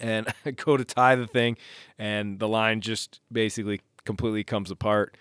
And 0.00 0.26
I 0.46 0.50
go 0.52 0.76
to 0.76 0.84
tie 0.84 1.16
the 1.16 1.26
thing, 1.26 1.56
and 1.98 2.38
the 2.38 2.48
line 2.48 2.80
just 2.80 3.20
basically 3.30 3.80
completely 4.04 4.44
comes 4.44 4.70
apart. 4.70 5.16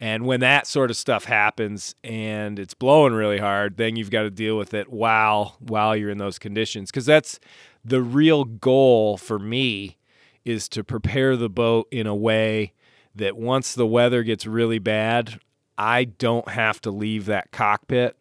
And 0.00 0.26
when 0.26 0.40
that 0.40 0.66
sort 0.66 0.90
of 0.90 0.96
stuff 0.96 1.24
happens 1.24 1.94
and 2.02 2.58
it's 2.58 2.74
blowing 2.74 3.14
really 3.14 3.38
hard, 3.38 3.76
then 3.76 3.96
you've 3.96 4.10
got 4.10 4.22
to 4.22 4.30
deal 4.30 4.58
with 4.58 4.74
it 4.74 4.90
while 4.90 5.56
while 5.60 5.96
you're 5.96 6.10
in 6.10 6.18
those 6.18 6.38
conditions 6.38 6.90
because 6.90 7.06
that's 7.06 7.38
the 7.84 8.02
real 8.02 8.44
goal 8.44 9.16
for 9.16 9.38
me 9.38 9.96
is 10.44 10.68
to 10.70 10.84
prepare 10.84 11.36
the 11.36 11.48
boat 11.48 11.86
in 11.90 12.06
a 12.06 12.14
way 12.14 12.72
that 13.14 13.36
once 13.36 13.74
the 13.74 13.86
weather 13.86 14.22
gets 14.22 14.46
really 14.46 14.78
bad, 14.78 15.38
I 15.78 16.04
don't 16.04 16.48
have 16.48 16.80
to 16.82 16.90
leave 16.90 17.26
that 17.26 17.52
cockpit 17.52 18.16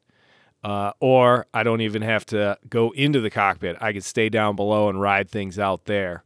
uh, 0.64 0.94
or 1.00 1.46
I 1.54 1.64
don't 1.64 1.82
even 1.82 2.02
have 2.02 2.26
to 2.28 2.58
go 2.70 2.92
into 2.92 3.20
the 3.20 3.30
cockpit. 3.30 3.78
I 3.82 3.92
can 3.92 4.02
stay 4.02 4.30
down 4.30 4.56
below 4.56 4.90
and 4.90 5.00
ride 5.00 5.30
things 5.30 5.60
out 5.60 5.86
there. 5.86 6.24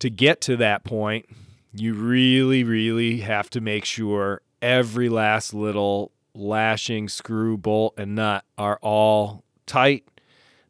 To 0.00 0.10
get 0.10 0.40
to 0.42 0.56
that 0.58 0.84
point, 0.84 1.26
you 1.74 1.94
really, 1.94 2.64
really 2.64 3.20
have 3.20 3.50
to 3.50 3.60
make 3.60 3.84
sure 3.84 4.42
every 4.62 5.08
last 5.08 5.54
little 5.54 6.12
lashing, 6.34 7.08
screw, 7.08 7.56
bolt, 7.56 7.94
and 7.96 8.14
nut 8.14 8.44
are 8.58 8.78
all 8.82 9.44
tight. 9.66 10.06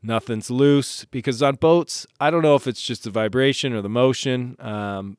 Nothing's 0.03 0.51
loose 0.51 1.05
because 1.07 1.43
on 1.43 1.57
boats, 1.57 2.07
I 2.21 2.31
don't 2.31 2.43
know 2.43 2.55
if 2.55 2.67
it's 2.67 2.83
just 2.83 3.05
the 3.05 3.11
vibration 3.11 3.73
or 3.73 3.83
the 3.83 3.89
motion, 3.89 4.57
um, 4.61 5.17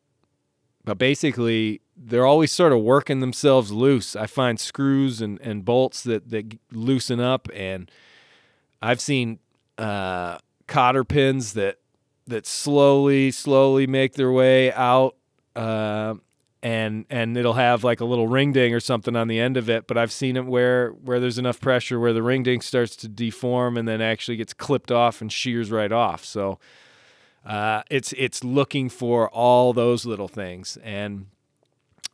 but 0.88 0.98
basically 0.98 1.82
they're 1.98 2.26
always 2.26 2.50
sort 2.50 2.72
of 2.72 2.80
working 2.80 3.20
themselves 3.20 3.74
loose. 3.74 4.16
I 4.16 4.26
find 4.26 4.58
screws 4.58 5.20
and, 5.20 5.38
and 5.42 5.66
bolts 5.66 6.02
that, 6.04 6.30
that 6.30 6.58
loosen 6.72 7.20
up, 7.20 7.50
and 7.54 7.92
I've 8.82 9.02
seen 9.02 9.40
uh, 9.78 10.38
cotter 10.66 11.04
pins 11.04 11.54
that 11.54 11.80
that 12.28 12.48
slowly, 12.48 13.32
slowly 13.32 13.86
make 13.86 14.14
their 14.14 14.32
way 14.32 14.72
out. 14.72 15.18
Uh, 15.58 16.16
and 16.64 17.06
and 17.10 17.36
it'll 17.36 17.54
have 17.54 17.84
like 17.84 18.00
a 18.00 18.06
little 18.06 18.30
ring 18.30 18.54
ding 18.54 18.74
or 18.74 18.80
something 18.80 19.18
on 19.18 19.28
the 19.28 19.42
end 19.42 19.58
of 19.58 19.70
it. 19.70 19.88
But 19.88 19.98
I've 19.98 20.14
seen 20.14 20.38
it 20.38 20.46
where 20.46 20.92
where 20.92 21.20
there's 21.20 21.38
enough 21.38 21.60
pressure 21.60 22.00
where 22.00 22.14
the 22.14 22.24
ring 22.24 22.44
ding 22.44 22.62
starts 22.62 22.96
to 22.98 23.10
deform 23.10 23.76
and 23.76 23.90
then 23.90 24.00
actually 24.00 24.38
gets 24.38 24.54
clipped 24.54 24.92
off 24.92 25.20
and 25.20 25.30
shears 25.30 25.70
right 25.70 25.92
off. 25.92 26.24
So 26.24 26.60
uh, 27.48 27.82
it's 27.90 28.14
it's 28.18 28.44
looking 28.44 28.90
for 28.90 29.30
all 29.30 29.72
those 29.72 30.06
little 30.06 30.28
things. 30.28 30.78
And 30.84 31.28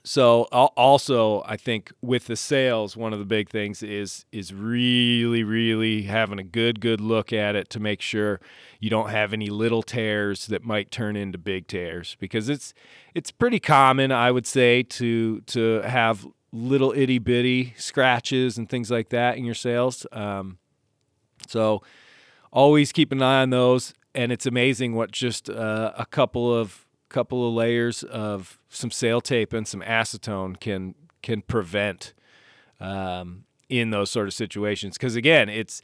so 0.04 0.44
also 0.44 1.42
I 1.48 1.58
think 1.58 1.92
with 2.02 2.28
the 2.28 2.36
sails, 2.36 2.96
one 2.96 3.14
of 3.14 3.20
the 3.20 3.26
big 3.26 3.50
things 3.50 3.82
is 3.82 4.26
is 4.32 4.54
really 4.54 5.44
really 5.44 6.04
having 6.04 6.38
a 6.38 6.44
good 6.44 6.80
good 6.80 7.02
look 7.02 7.34
at 7.34 7.56
it 7.56 7.72
to 7.72 7.80
make 7.80 8.00
sure 8.00 8.40
you 8.80 8.92
don't 8.92 9.10
have 9.10 9.34
any 9.34 9.48
little 9.48 9.82
tears 9.82 10.46
that 10.48 10.64
might 10.64 10.92
turn 10.92 11.16
into 11.16 11.40
big 11.40 11.66
tears. 11.66 12.16
Because 12.20 12.48
it's 12.48 12.76
it's 13.16 13.32
pretty 13.32 13.60
common 13.60 14.12
I 14.12 14.30
would 14.30 14.46
say 14.46 14.84
to 14.84 15.42
to 15.42 15.82
have 15.82 16.28
little 16.52 16.94
itty 16.96 17.18
bitty 17.18 17.74
scratches 17.76 18.60
and 18.60 18.70
things 18.70 18.92
like 18.92 19.10
that 19.10 19.36
in 19.36 19.46
your 19.46 19.56
sails. 19.56 20.06
Um, 20.12 20.60
so 21.48 21.82
always 22.52 22.92
keep 22.92 23.12
an 23.12 23.24
eye 23.24 23.42
on 23.42 23.50
those, 23.50 23.96
and 24.16 24.32
it's 24.32 24.46
amazing 24.46 24.94
what 24.94 25.12
just 25.12 25.50
uh, 25.50 25.92
a 25.98 26.06
couple 26.06 26.54
of 26.54 26.86
couple 27.10 27.48
of 27.48 27.54
layers 27.54 28.04
of 28.04 28.60
some 28.70 28.90
sail 28.92 29.22
tape 29.22 29.54
and 29.54 29.68
some 29.68 29.82
acetone 29.82 30.60
can 30.60 30.96
can 31.22 31.42
prevent 31.42 32.14
um, 32.80 33.46
in 33.70 33.92
those 33.92 34.12
sort 34.12 34.28
of 34.28 34.34
situations. 34.34 34.98
Because 34.98 35.16
again, 35.16 35.50
it's 35.50 35.82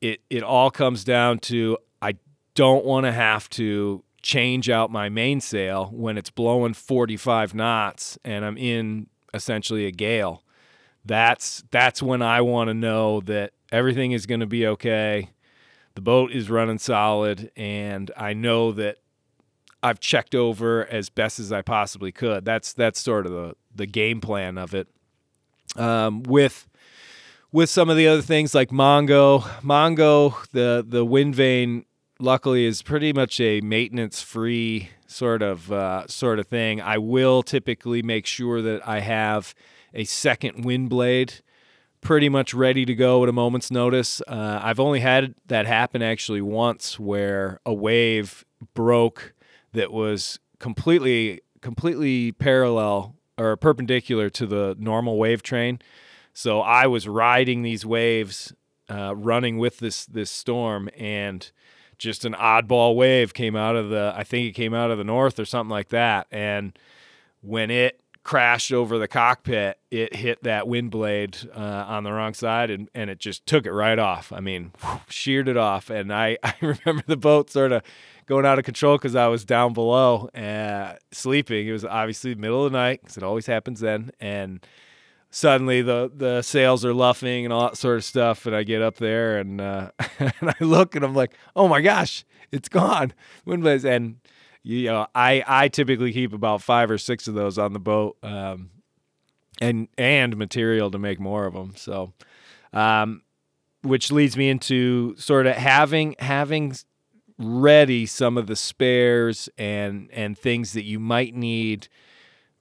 it 0.00 0.20
it 0.30 0.42
all 0.42 0.70
comes 0.70 1.04
down 1.04 1.38
to 1.40 1.78
I 2.02 2.16
don't 2.54 2.84
want 2.84 3.06
to 3.06 3.12
have 3.12 3.48
to 3.50 4.04
change 4.20 4.68
out 4.68 4.90
my 4.90 5.08
mainsail 5.08 5.86
when 5.92 6.18
it's 6.18 6.30
blowing 6.30 6.74
45 6.74 7.54
knots 7.54 8.18
and 8.24 8.44
I'm 8.44 8.58
in 8.58 9.06
essentially 9.32 9.86
a 9.86 9.92
gale. 9.92 10.42
That's 11.04 11.64
that's 11.70 12.02
when 12.02 12.20
I 12.20 12.40
want 12.40 12.68
to 12.68 12.74
know 12.74 13.20
that 13.22 13.52
everything 13.72 14.12
is 14.12 14.26
going 14.26 14.40
to 14.40 14.46
be 14.46 14.66
okay. 14.66 15.30
The 15.98 16.02
boat 16.02 16.30
is 16.30 16.48
running 16.48 16.78
solid 16.78 17.50
and 17.56 18.12
I 18.16 18.32
know 18.32 18.70
that 18.70 18.98
I've 19.82 19.98
checked 19.98 20.32
over 20.32 20.86
as 20.86 21.10
best 21.10 21.40
as 21.40 21.50
I 21.50 21.60
possibly 21.60 22.12
could. 22.12 22.44
That's 22.44 22.72
that's 22.72 23.00
sort 23.00 23.26
of 23.26 23.32
the 23.32 23.56
the 23.74 23.86
game 23.86 24.20
plan 24.20 24.58
of 24.58 24.76
it. 24.76 24.86
Um, 25.74 26.22
with 26.22 26.68
with 27.50 27.68
some 27.68 27.90
of 27.90 27.96
the 27.96 28.06
other 28.06 28.22
things 28.22 28.54
like 28.54 28.68
Mongo, 28.68 29.40
Mongo, 29.60 30.46
the 30.52 30.86
the 30.88 31.04
wind 31.04 31.34
vane 31.34 31.84
luckily 32.20 32.64
is 32.64 32.80
pretty 32.80 33.12
much 33.12 33.40
a 33.40 33.60
maintenance 33.60 34.22
free 34.22 34.90
sort 35.08 35.42
of 35.42 35.72
uh, 35.72 36.06
sort 36.06 36.38
of 36.38 36.46
thing. 36.46 36.80
I 36.80 36.98
will 36.98 37.42
typically 37.42 38.02
make 38.02 38.24
sure 38.24 38.62
that 38.62 38.86
I 38.86 39.00
have 39.00 39.52
a 39.92 40.04
second 40.04 40.64
wind 40.64 40.90
blade 40.90 41.42
pretty 42.00 42.28
much 42.28 42.54
ready 42.54 42.84
to 42.84 42.94
go 42.94 43.22
at 43.22 43.28
a 43.28 43.32
moment's 43.32 43.70
notice. 43.70 44.20
Uh, 44.26 44.60
I've 44.62 44.80
only 44.80 45.00
had 45.00 45.34
that 45.46 45.66
happen 45.66 46.02
actually 46.02 46.40
once 46.40 46.98
where 46.98 47.60
a 47.66 47.74
wave 47.74 48.44
broke 48.74 49.34
that 49.72 49.92
was 49.92 50.38
completely 50.58 51.40
completely 51.60 52.32
parallel 52.32 53.16
or 53.36 53.56
perpendicular 53.56 54.30
to 54.30 54.46
the 54.46 54.76
normal 54.78 55.16
wave 55.18 55.42
train. 55.42 55.80
So 56.32 56.60
I 56.60 56.86
was 56.86 57.08
riding 57.08 57.62
these 57.62 57.84
waves, 57.84 58.52
uh, 58.88 59.14
running 59.16 59.58
with 59.58 59.78
this 59.78 60.06
this 60.06 60.30
storm, 60.30 60.88
and 60.96 61.50
just 61.98 62.24
an 62.24 62.34
oddball 62.34 62.94
wave 62.94 63.34
came 63.34 63.56
out 63.56 63.76
of 63.76 63.90
the. 63.90 64.12
I 64.16 64.24
think 64.24 64.46
it 64.46 64.52
came 64.52 64.74
out 64.74 64.90
of 64.90 64.98
the 64.98 65.04
north 65.04 65.38
or 65.38 65.44
something 65.44 65.70
like 65.70 65.88
that. 65.88 66.26
And 66.30 66.78
when 67.40 67.70
it 67.70 68.00
crashed 68.28 68.74
over 68.74 68.98
the 68.98 69.08
cockpit, 69.08 69.78
it 69.90 70.14
hit 70.14 70.42
that 70.42 70.68
wind 70.68 70.90
blade 70.90 71.38
uh, 71.56 71.84
on 71.88 72.04
the 72.04 72.12
wrong 72.12 72.34
side 72.34 72.70
and, 72.70 72.90
and 72.94 73.08
it 73.08 73.18
just 73.18 73.46
took 73.46 73.64
it 73.64 73.72
right 73.72 73.98
off. 73.98 74.30
I 74.34 74.40
mean, 74.40 74.72
whew, 74.82 75.00
sheared 75.08 75.48
it 75.48 75.56
off. 75.56 75.88
And 75.88 76.12
I, 76.12 76.36
I 76.42 76.52
remember 76.60 77.02
the 77.06 77.16
boat 77.16 77.48
sort 77.48 77.72
of 77.72 77.82
going 78.26 78.44
out 78.44 78.58
of 78.58 78.66
control 78.66 78.98
because 78.98 79.16
I 79.16 79.28
was 79.28 79.46
down 79.46 79.72
below 79.72 80.28
uh, 80.34 80.96
sleeping. 81.10 81.68
It 81.68 81.72
was 81.72 81.86
obviously 81.86 82.34
the 82.34 82.40
middle 82.40 82.66
of 82.66 82.70
the 82.70 82.76
night 82.76 83.00
because 83.00 83.16
it 83.16 83.22
always 83.22 83.46
happens 83.46 83.80
then. 83.80 84.10
And 84.20 84.62
suddenly 85.30 85.80
the, 85.80 86.12
the 86.14 86.42
sails 86.42 86.84
are 86.84 86.92
luffing 86.92 87.46
and 87.46 87.52
all 87.52 87.62
that 87.62 87.78
sort 87.78 87.96
of 87.96 88.04
stuff. 88.04 88.44
And 88.44 88.54
I 88.54 88.62
get 88.62 88.82
up 88.82 88.96
there 88.96 89.38
and, 89.38 89.58
uh, 89.58 89.90
and 90.18 90.34
I 90.42 90.54
look 90.62 90.94
and 90.94 91.02
I'm 91.02 91.14
like, 91.14 91.32
oh 91.56 91.66
my 91.66 91.80
gosh, 91.80 92.26
it's 92.52 92.68
gone. 92.68 93.14
Wind 93.46 93.62
blades. 93.62 93.86
And 93.86 94.16
you 94.68 94.88
know, 94.88 95.06
I 95.14 95.42
I 95.46 95.68
typically 95.68 96.12
keep 96.12 96.34
about 96.34 96.60
five 96.60 96.90
or 96.90 96.98
six 96.98 97.26
of 97.26 97.32
those 97.32 97.56
on 97.56 97.72
the 97.72 97.78
boat, 97.78 98.18
um, 98.22 98.68
and 99.62 99.88
and 99.96 100.36
material 100.36 100.90
to 100.90 100.98
make 100.98 101.18
more 101.18 101.46
of 101.46 101.54
them. 101.54 101.72
So, 101.74 102.12
um, 102.74 103.22
which 103.80 104.12
leads 104.12 104.36
me 104.36 104.50
into 104.50 105.16
sort 105.16 105.46
of 105.46 105.56
having 105.56 106.16
having 106.18 106.76
ready 107.38 108.04
some 108.04 108.36
of 108.36 108.46
the 108.46 108.56
spares 108.56 109.48
and 109.56 110.10
and 110.12 110.36
things 110.36 110.74
that 110.74 110.84
you 110.84 111.00
might 111.00 111.34
need 111.34 111.88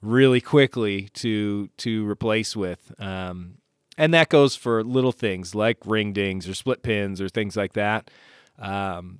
really 0.01 0.39
quickly 0.39 1.09
to 1.15 1.67
to 1.75 2.07
replace 2.09 2.55
with. 2.55 2.89
Um, 3.01 3.57
and 3.97 4.13
that 4.13 4.29
goes 4.29 4.55
for 4.55 4.81
little 4.81 5.11
things 5.11 5.53
like 5.53 5.79
ring 5.85 6.13
dings 6.13 6.47
or 6.47 6.53
split 6.53 6.83
pins 6.83 7.19
or 7.19 7.27
things 7.27 7.57
like 7.57 7.73
that. 7.73 8.09
Um, 8.57 9.19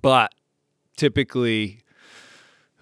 but 0.00 0.34
typically 0.96 1.80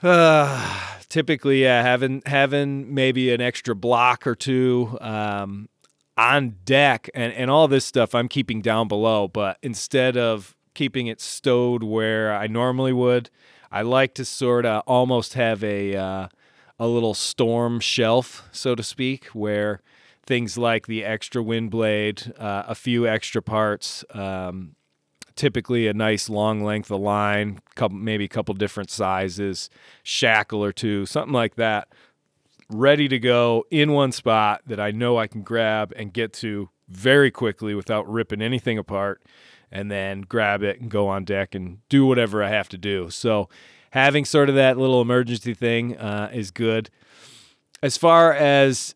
typically 1.09 1.63
yeah 1.63 1.83
having 1.83 2.23
having 2.27 2.95
maybe 2.95 3.33
an 3.33 3.41
extra 3.41 3.75
block 3.75 4.27
or 4.27 4.37
two 4.37 4.97
um, 5.01 5.69
on 6.17 6.57
deck 6.65 7.11
and 7.15 7.33
and 7.33 7.51
all 7.51 7.67
this 7.67 7.85
stuff 7.85 8.15
I'm 8.15 8.29
keeping 8.29 8.63
down 8.63 8.87
below 8.87 9.27
but 9.27 9.59
instead 9.63 10.17
of 10.17 10.55
keeping 10.75 11.09
it 11.09 11.21
stowed 11.21 11.83
where 11.83 12.33
I 12.33 12.47
normally 12.47 12.93
would 12.93 13.31
I 13.73 13.83
like 13.83 14.15
to 14.15 14.25
sort 14.25 14.65
of 14.65 14.83
almost 14.87 15.35
have 15.35 15.65
a 15.65 15.97
uh, 15.97 16.29
a 16.79 16.87
little 16.87 17.15
storm 17.15 17.81
shelf 17.81 18.49
so 18.53 18.77
to 18.77 18.85
speak 18.85 19.27
where 19.27 19.83
things 20.25 20.57
like 20.57 20.87
the 20.87 21.05
extra 21.05 21.43
wind 21.43 21.71
blade 21.73 22.33
uh, 22.39 22.63
a 22.69 22.77
few 22.77 23.05
extra 23.09 23.43
parts 23.43 24.05
um, 24.15 24.77
typically 25.39 25.87
a 25.87 25.95
nice 25.95 26.29
long 26.29 26.63
length 26.63 26.91
of 26.91 27.01
line, 27.01 27.61
couple 27.77 27.97
maybe 27.97 28.25
a 28.25 28.29
couple 28.29 28.55
different 28.55 28.91
sizes, 28.91 29.71
shackle 30.03 30.63
or 30.63 30.73
two, 30.73 31.07
something 31.07 31.33
like 31.33 31.55
that, 31.55 31.89
ready 32.69 33.09
to 33.09 33.19
go 33.19 33.65
in 33.71 33.93
one 33.93 34.13
spot 34.13 34.61
that 34.67 34.81
I 34.81 34.91
know 34.91 35.17
I 35.17 35.27
can 35.27 35.43
grab 35.43 35.95
and 35.97 36.13
get 36.13 36.35
to 36.35 36.69
very 36.89 37.31
quickly 37.31 37.75
without 37.75 38.11
ripping 38.11 38.43
anything 38.43 38.77
apart, 38.77 39.23
and 39.71 39.91
then 39.91 40.23
grab 40.23 40.63
it 40.63 40.81
and 40.81 40.91
go 40.91 41.09
on 41.09 41.25
deck 41.25 41.55
and 41.55 41.79
do 41.89 42.05
whatever 42.05 42.43
I 42.43 42.49
have 42.49 42.69
to 42.71 42.79
do. 42.79 43.09
So 43.11 43.49
having 43.93 44.25
sort 44.25 44.49
of 44.49 44.55
that 44.57 44.77
little 44.77 45.01
emergency 45.01 45.55
thing 45.55 45.97
uh, 45.97 46.31
is 46.33 46.51
good. 46.51 46.91
As 47.83 47.97
far 47.97 48.33
as 48.33 48.95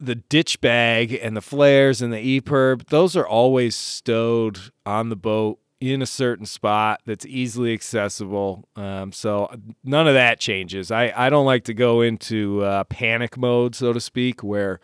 the 0.00 0.14
ditch 0.14 0.60
bag 0.60 1.12
and 1.12 1.36
the 1.36 1.42
flares 1.42 2.00
and 2.00 2.12
the 2.12 2.40
EPIRB, 2.40 2.86
those 2.88 3.16
are 3.16 3.26
always 3.26 3.76
stowed 3.76 4.58
on 4.84 5.08
the 5.08 5.16
boat 5.16 5.58
in 5.80 6.00
a 6.00 6.06
certain 6.06 6.46
spot 6.46 7.00
that's 7.04 7.26
easily 7.26 7.72
accessible. 7.72 8.66
Um, 8.76 9.12
so 9.12 9.50
none 9.84 10.08
of 10.08 10.14
that 10.14 10.40
changes. 10.40 10.90
I, 10.90 11.12
I 11.14 11.28
don't 11.28 11.44
like 11.44 11.64
to 11.64 11.74
go 11.74 12.00
into 12.00 12.62
uh, 12.62 12.84
panic 12.84 13.36
mode, 13.36 13.74
so 13.74 13.92
to 13.92 14.00
speak, 14.00 14.42
where 14.42 14.80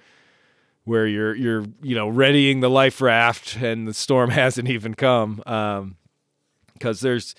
where 0.85 1.07
you're 1.07 1.35
you're 1.35 1.65
you 1.81 1.95
know 1.95 2.09
readying 2.09 2.61
the 2.61 2.69
life 2.69 3.01
raft 3.01 3.57
and 3.57 3.87
the 3.89 3.95
storm 3.95 4.31
hasn't 4.31 4.69
even 4.69 4.95
come. 4.95 5.37
Because 5.37 7.03
um, 7.03 7.09
there's 7.09 7.35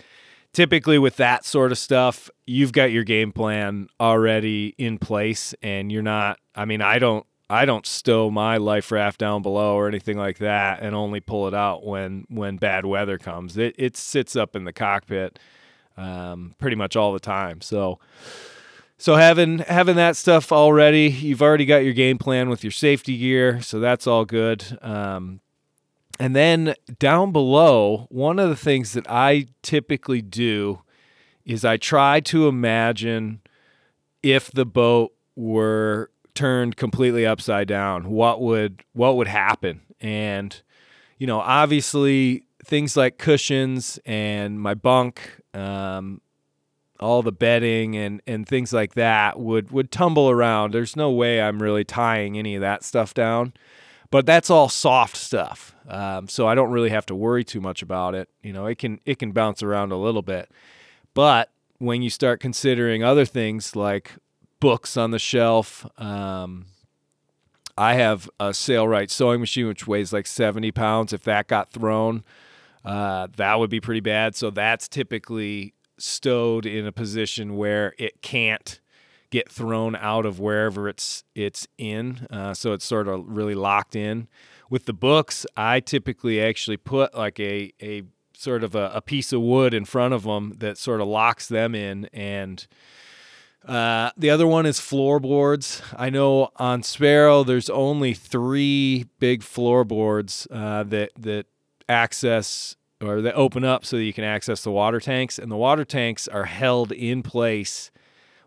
typically 0.53 0.97
with 0.97 1.17
that 1.17 1.45
sort 1.45 1.71
of 1.71 1.77
stuff, 1.77 2.29
you've 2.47 2.71
got 2.71 2.91
your 2.91 3.03
game 3.03 3.31
plan 3.31 3.87
already 3.99 4.73
in 4.77 4.97
place, 4.97 5.53
and 5.61 5.91
you're 5.91 6.01
not. 6.01 6.39
I 6.55 6.65
mean, 6.65 6.81
I 6.81 6.97
don't 6.97 7.25
I 7.53 7.65
don't 7.65 7.85
stow 7.85 8.31
my 8.31 8.57
life 8.57 8.91
raft 8.91 9.19
down 9.19 9.43
below 9.43 9.75
or 9.75 9.87
anything 9.87 10.17
like 10.17 10.39
that 10.39 10.81
and 10.81 10.95
only 10.95 11.19
pull 11.19 11.47
it 11.47 11.53
out 11.53 11.85
when 11.85 12.25
when 12.29 12.57
bad 12.57 12.85
weather 12.85 13.19
comes. 13.19 13.57
It 13.57 13.75
it 13.77 13.95
sits 13.95 14.35
up 14.35 14.55
in 14.55 14.63
the 14.63 14.73
cockpit 14.73 15.37
um, 15.95 16.55
pretty 16.57 16.75
much 16.75 16.95
all 16.95 17.13
the 17.13 17.19
time. 17.19 17.61
So 17.61 17.99
so 18.97 19.15
having 19.15 19.59
having 19.59 19.97
that 19.97 20.15
stuff 20.15 20.51
already, 20.51 21.09
you've 21.09 21.43
already 21.43 21.65
got 21.65 21.83
your 21.83 21.93
game 21.93 22.17
plan 22.17 22.49
with 22.49 22.63
your 22.63 22.71
safety 22.71 23.17
gear, 23.17 23.61
so 23.61 23.79
that's 23.79 24.07
all 24.07 24.25
good. 24.25 24.79
Um, 24.81 25.39
and 26.19 26.35
then 26.35 26.73
down 26.97 27.31
below, 27.31 28.07
one 28.09 28.39
of 28.39 28.49
the 28.49 28.55
things 28.55 28.93
that 28.93 29.05
I 29.09 29.47
typically 29.61 30.21
do 30.21 30.81
is 31.45 31.63
I 31.63 31.77
try 31.77 32.19
to 32.21 32.47
imagine 32.47 33.41
if 34.23 34.49
the 34.51 34.65
boat 34.65 35.13
were 35.35 36.09
turned 36.35 36.77
completely 36.77 37.25
upside 37.25 37.67
down, 37.67 38.09
what 38.09 38.41
would 38.41 38.83
what 38.93 39.15
would 39.17 39.27
happen? 39.27 39.81
And 39.99 40.61
you 41.17 41.27
know, 41.27 41.39
obviously 41.39 42.43
things 42.65 42.97
like 42.97 43.17
cushions 43.17 43.99
and 44.05 44.59
my 44.59 44.73
bunk, 44.73 45.39
um, 45.53 46.21
all 46.99 47.21
the 47.21 47.31
bedding 47.31 47.95
and 47.95 48.21
and 48.25 48.47
things 48.47 48.73
like 48.73 48.95
that 48.95 49.39
would 49.39 49.71
would 49.71 49.91
tumble 49.91 50.29
around. 50.29 50.73
There's 50.73 50.95
no 50.95 51.11
way 51.11 51.41
I'm 51.41 51.61
really 51.61 51.83
tying 51.83 52.37
any 52.37 52.55
of 52.55 52.61
that 52.61 52.83
stuff 52.83 53.13
down. 53.13 53.53
But 54.11 54.27
that's 54.27 54.51
all 54.51 54.69
soft 54.69 55.17
stuff, 55.17 55.75
um, 55.87 56.27
so 56.27 56.47
I 56.47 56.53
don't 56.53 56.69
really 56.69 56.91
have 56.91 57.05
to 57.07 57.15
worry 57.15 57.43
too 57.43 57.59
much 57.59 57.81
about 57.81 58.13
it. 58.13 58.29
You 58.43 58.53
know, 58.53 58.67
it 58.67 58.77
can 58.77 58.99
it 59.05 59.17
can 59.17 59.31
bounce 59.31 59.63
around 59.63 59.91
a 59.91 59.97
little 59.97 60.21
bit, 60.21 60.51
but 61.15 61.49
when 61.79 62.03
you 62.03 62.11
start 62.11 62.39
considering 62.39 63.03
other 63.03 63.25
things 63.25 63.75
like 63.75 64.11
books 64.63 64.95
on 64.95 65.11
the 65.11 65.19
shelf. 65.19 65.85
Um, 65.99 66.67
I 67.77 67.95
have 67.95 68.29
a 68.39 68.51
Sailrite 68.51 69.09
sewing 69.09 69.41
machine 69.41 69.67
which 69.67 69.85
weighs 69.85 70.13
like 70.13 70.25
70 70.25 70.71
pounds. 70.71 71.11
If 71.11 71.23
that 71.23 71.47
got 71.49 71.69
thrown, 71.69 72.23
uh, 72.85 73.27
that 73.35 73.59
would 73.59 73.69
be 73.69 73.81
pretty 73.81 73.99
bad. 73.99 74.37
So 74.37 74.51
that's 74.51 74.87
typically 74.87 75.73
stowed 75.97 76.65
in 76.65 76.87
a 76.87 76.93
position 76.93 77.57
where 77.57 77.93
it 77.99 78.21
can't 78.21 78.79
get 79.31 79.51
thrown 79.51 79.97
out 79.97 80.25
of 80.25 80.39
wherever 80.39 80.87
it's 80.87 81.25
it's 81.35 81.67
in. 81.77 82.25
Uh, 82.29 82.53
so 82.53 82.71
it's 82.71 82.85
sort 82.85 83.09
of 83.09 83.25
really 83.27 83.55
locked 83.55 83.97
in. 83.97 84.29
With 84.69 84.85
the 84.85 84.93
books, 84.93 85.45
I 85.57 85.81
typically 85.81 86.41
actually 86.41 86.77
put 86.77 87.13
like 87.13 87.37
a 87.37 87.73
a 87.81 88.03
sort 88.33 88.63
of 88.63 88.75
a, 88.75 88.91
a 88.93 89.01
piece 89.01 89.33
of 89.33 89.41
wood 89.41 89.73
in 89.73 89.83
front 89.83 90.13
of 90.13 90.23
them 90.23 90.53
that 90.59 90.77
sort 90.77 91.01
of 91.01 91.07
locks 91.09 91.49
them 91.49 91.75
in 91.75 92.05
and 92.13 92.65
uh, 93.67 94.11
the 94.17 94.29
other 94.29 94.45
one 94.45 94.65
is 94.65 94.79
floorboards. 94.79 95.81
I 95.95 96.09
know 96.09 96.49
on 96.57 96.83
Sparrow 96.83 97.43
there's 97.43 97.69
only 97.69 98.13
three 98.13 99.05
big 99.19 99.41
floorboards 99.41 100.47
uh, 100.51 100.83
that 100.83 101.11
that 101.17 101.45
access 101.87 102.75
or 103.01 103.21
that 103.21 103.35
open 103.35 103.63
up 103.63 103.85
so 103.85 103.97
that 103.97 104.03
you 104.03 104.13
can 104.13 104.23
access 104.23 104.63
the 104.63 104.71
water 104.71 104.99
tanks, 104.99 105.39
and 105.39 105.51
the 105.51 105.57
water 105.57 105.85
tanks 105.85 106.27
are 106.27 106.45
held 106.45 106.91
in 106.91 107.23
place. 107.23 107.91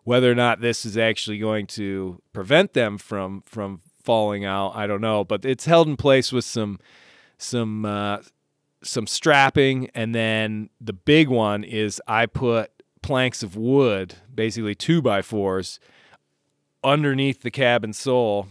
Whether 0.04 0.30
or 0.30 0.34
not 0.34 0.60
this 0.60 0.86
is 0.86 0.96
actually 0.96 1.38
going 1.38 1.66
to 1.68 2.20
prevent 2.32 2.74
them 2.74 2.98
from 2.98 3.42
from 3.46 3.80
falling 4.04 4.44
out, 4.44 4.76
I 4.76 4.86
don't 4.86 5.00
know, 5.00 5.24
but 5.24 5.44
it's 5.44 5.64
held 5.64 5.88
in 5.88 5.96
place 5.96 6.30
with 6.30 6.44
some 6.44 6.78
some 7.38 7.84
uh, 7.84 8.18
some 8.82 9.06
strapping, 9.06 9.88
and 9.94 10.14
then 10.14 10.68
the 10.80 10.92
big 10.92 11.28
one 11.28 11.64
is 11.64 12.00
I 12.06 12.26
put 12.26 12.70
planks 13.06 13.44
of 13.44 13.54
wood, 13.54 14.16
basically 14.34 14.74
two 14.74 15.00
by 15.00 15.22
fours, 15.22 15.78
underneath 16.82 17.42
the 17.42 17.52
cabin 17.52 17.92
sole 17.92 18.48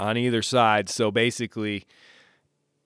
on 0.00 0.16
either 0.16 0.42
side. 0.42 0.88
So 0.88 1.12
basically, 1.12 1.86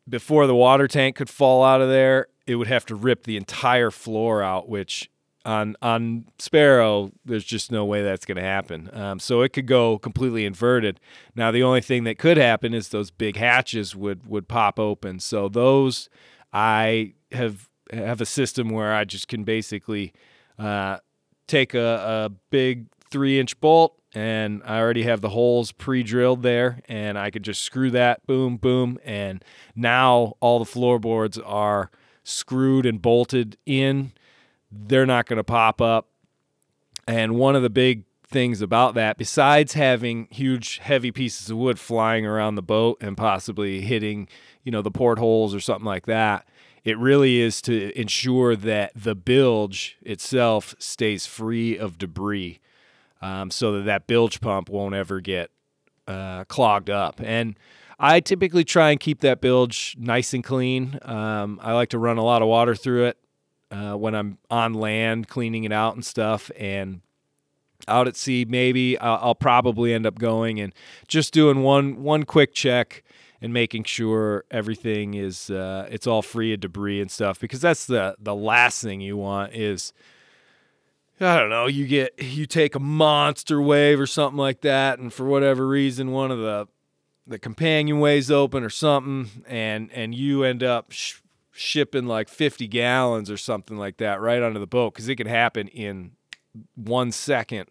before 0.06 0.46
the 0.46 0.54
water 0.54 0.86
tank 0.86 1.16
could 1.16 1.30
fall 1.30 1.64
out 1.64 1.80
of 1.80 1.88
there, 1.88 2.26
it 2.46 2.56
would 2.56 2.66
have 2.66 2.84
to 2.86 2.94
rip 2.94 3.24
the 3.24 3.38
entire 3.38 3.90
floor 3.90 4.42
out, 4.42 4.68
which 4.68 5.10
on 5.46 5.76
on 5.80 6.26
Sparrow, 6.38 7.10
there's 7.24 7.44
just 7.44 7.72
no 7.72 7.86
way 7.86 8.02
that's 8.02 8.26
going 8.26 8.36
to 8.36 8.42
happen. 8.42 8.90
Um, 8.92 9.18
so 9.18 9.40
it 9.40 9.54
could 9.54 9.66
go 9.66 9.98
completely 9.98 10.44
inverted. 10.44 11.00
Now 11.34 11.50
the 11.50 11.62
only 11.62 11.80
thing 11.80 12.04
that 12.04 12.18
could 12.18 12.36
happen 12.36 12.74
is 12.74 12.90
those 12.90 13.10
big 13.10 13.36
hatches 13.36 13.96
would 13.96 14.26
would 14.26 14.46
pop 14.46 14.78
open. 14.78 15.20
So 15.20 15.48
those 15.48 16.10
I 16.52 17.14
have 17.32 17.70
have 17.90 18.20
a 18.20 18.26
system 18.26 18.68
where 18.68 18.92
I 18.92 19.04
just 19.04 19.28
can 19.28 19.44
basically 19.44 20.12
uh, 20.58 20.98
take 21.46 21.74
a, 21.74 22.28
a 22.28 22.32
big 22.50 22.86
three 23.10 23.38
inch 23.38 23.58
bolt 23.60 23.98
and 24.14 24.62
I 24.64 24.78
already 24.78 25.02
have 25.02 25.20
the 25.20 25.28
holes 25.28 25.72
pre-drilled 25.72 26.42
there 26.42 26.80
and 26.88 27.18
I 27.18 27.30
could 27.30 27.42
just 27.42 27.62
screw 27.62 27.90
that 27.90 28.26
boom 28.26 28.56
boom 28.56 28.98
and 29.04 29.44
now 29.74 30.34
all 30.40 30.58
the 30.58 30.64
floorboards 30.64 31.38
are 31.38 31.90
screwed 32.24 32.86
and 32.86 33.00
bolted 33.00 33.56
in 33.66 34.12
they're 34.70 35.06
not 35.06 35.26
going 35.26 35.38
to 35.38 35.44
pop 35.44 35.80
up. 35.80 36.08
And 37.06 37.36
one 37.36 37.54
of 37.54 37.62
the 37.62 37.70
big 37.70 38.04
things 38.26 38.60
about 38.60 38.94
that, 38.94 39.16
besides 39.16 39.74
having 39.74 40.26
huge, 40.30 40.78
heavy 40.78 41.12
pieces 41.12 41.50
of 41.50 41.56
wood 41.56 41.78
flying 41.78 42.26
around 42.26 42.56
the 42.56 42.62
boat 42.62 42.98
and 43.00 43.16
possibly 43.16 43.80
hitting, 43.80 44.28
you 44.64 44.72
know, 44.72 44.82
the 44.82 44.90
portholes 44.90 45.54
or 45.54 45.60
something 45.60 45.86
like 45.86 46.06
that, 46.06 46.48
it 46.87 46.96
really 46.99 47.40
is 47.40 47.61
to 47.62 48.01
ensure 48.01 48.55
that 48.55 48.92
the 48.94 49.16
bilge 49.16 49.99
itself 50.03 50.77
stays 50.79 51.27
free 51.27 51.77
of 51.77 51.99
debris, 51.99 52.61
um, 53.20 53.51
so 53.51 53.72
that 53.72 53.87
that 53.87 54.07
bilge 54.07 54.40
pump 54.40 54.68
won't 54.68 54.94
ever 54.94 55.20
get 55.20 55.51
uh, 56.07 56.44
clogged 56.44 56.88
up. 56.88 57.20
And 57.20 57.59
I 57.99 58.20
typically 58.20 58.62
try 58.62 58.92
and 58.92 59.01
keep 59.01 59.20
that 59.22 59.40
bilge 59.40 59.96
nice 59.99 60.33
and 60.33 60.44
clean. 60.44 61.01
Um, 61.03 61.59
I 61.61 61.72
like 61.72 61.88
to 61.88 61.99
run 61.99 62.18
a 62.18 62.25
lot 62.25 62.40
of 62.40 62.46
water 62.46 62.77
through 62.77 63.07
it 63.07 63.18
uh, 63.72 63.94
when 63.94 64.14
I'm 64.14 64.38
on 64.49 64.72
land 64.72 65.27
cleaning 65.27 65.64
it 65.64 65.72
out 65.72 65.96
and 65.96 66.05
stuff. 66.05 66.53
And 66.57 67.01
out 67.88 68.07
at 68.07 68.14
sea, 68.14 68.46
maybe 68.49 68.96
I'll, 69.01 69.18
I'll, 69.20 69.35
probably 69.35 69.92
end 69.92 70.07
up 70.07 70.20
going 70.20 70.61
and 70.61 70.72
just 71.09 71.35
doing 71.35 71.62
one 71.64 72.05
one 72.05 72.22
quick 72.22 72.55
check 72.55 73.03
and 73.40 73.53
making 73.53 73.85
sure 73.85 74.44
everything 74.51 75.14
is 75.14 75.51
uh, 75.51 75.87
it's 75.90 76.07
all 76.07 76.22
free 76.22 76.53
of 76.53 76.61
debris 76.61 77.01
and 77.01 77.11
stuff 77.11 77.38
because 77.40 77.61
that's 77.61 77.87
the 77.87 78.16
the 78.18 78.35
last 78.35 78.83
thing 78.83 79.01
you 79.01 79.16
want 79.16 79.53
is 79.55 79.92
I 81.20 81.38
don't 81.38 81.51
know 81.51 81.66
you 81.66 81.87
get 81.87 82.22
you 82.22 82.46
take 82.46 82.75
a 82.75 82.81
monster 82.81 83.61
wave 83.61 84.01
or 84.01 84.07
something 84.07 84.38
like 84.38 84.61
that 84.62 84.99
and 84.99 85.12
for 85.12 85.25
whatever 85.25 85.66
reason 85.66 86.12
one 86.12 86.31
of 86.31 86.38
the 86.38 86.68
the 87.27 87.38
companionways 87.38 88.31
open 88.31 88.62
or 88.62 88.70
something 88.70 89.42
and 89.46 89.90
and 89.92 90.14
you 90.14 90.44
end 90.44 90.62
up 90.62 90.92
sh- 90.92 91.20
shipping 91.53 92.07
like 92.07 92.29
50 92.29 92.68
gallons 92.68 93.31
or 93.31 93.37
something 93.37 93.77
like 93.79 93.96
that 93.96 94.20
right 94.20 94.42
onto 94.42 94.61
the 94.61 94.66
boat 94.66 94.92
because 94.92 95.09
it 95.09 95.16
could 95.16 95.27
happen 95.27 95.68
in 95.68 96.12
one 96.75 97.12
second. 97.12 97.68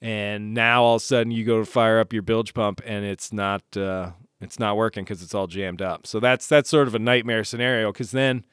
And 0.00 0.54
now 0.54 0.84
all 0.84 0.96
of 0.96 1.02
a 1.02 1.04
sudden 1.04 1.32
you 1.32 1.44
go 1.44 1.58
to 1.58 1.64
fire 1.64 1.98
up 1.98 2.12
your 2.12 2.22
bilge 2.22 2.54
pump 2.54 2.80
and 2.84 3.04
it's 3.04 3.32
not 3.32 3.62
uh, 3.76 4.10
it's 4.40 4.58
not 4.58 4.76
working 4.76 5.04
because 5.04 5.22
it's 5.22 5.34
all 5.34 5.46
jammed 5.46 5.80
up. 5.82 6.06
So 6.06 6.20
that's 6.20 6.46
that's 6.46 6.68
sort 6.68 6.88
of 6.88 6.94
a 6.94 6.98
nightmare 6.98 7.44
scenario 7.44 7.92
because 7.92 8.10
then 8.10 8.44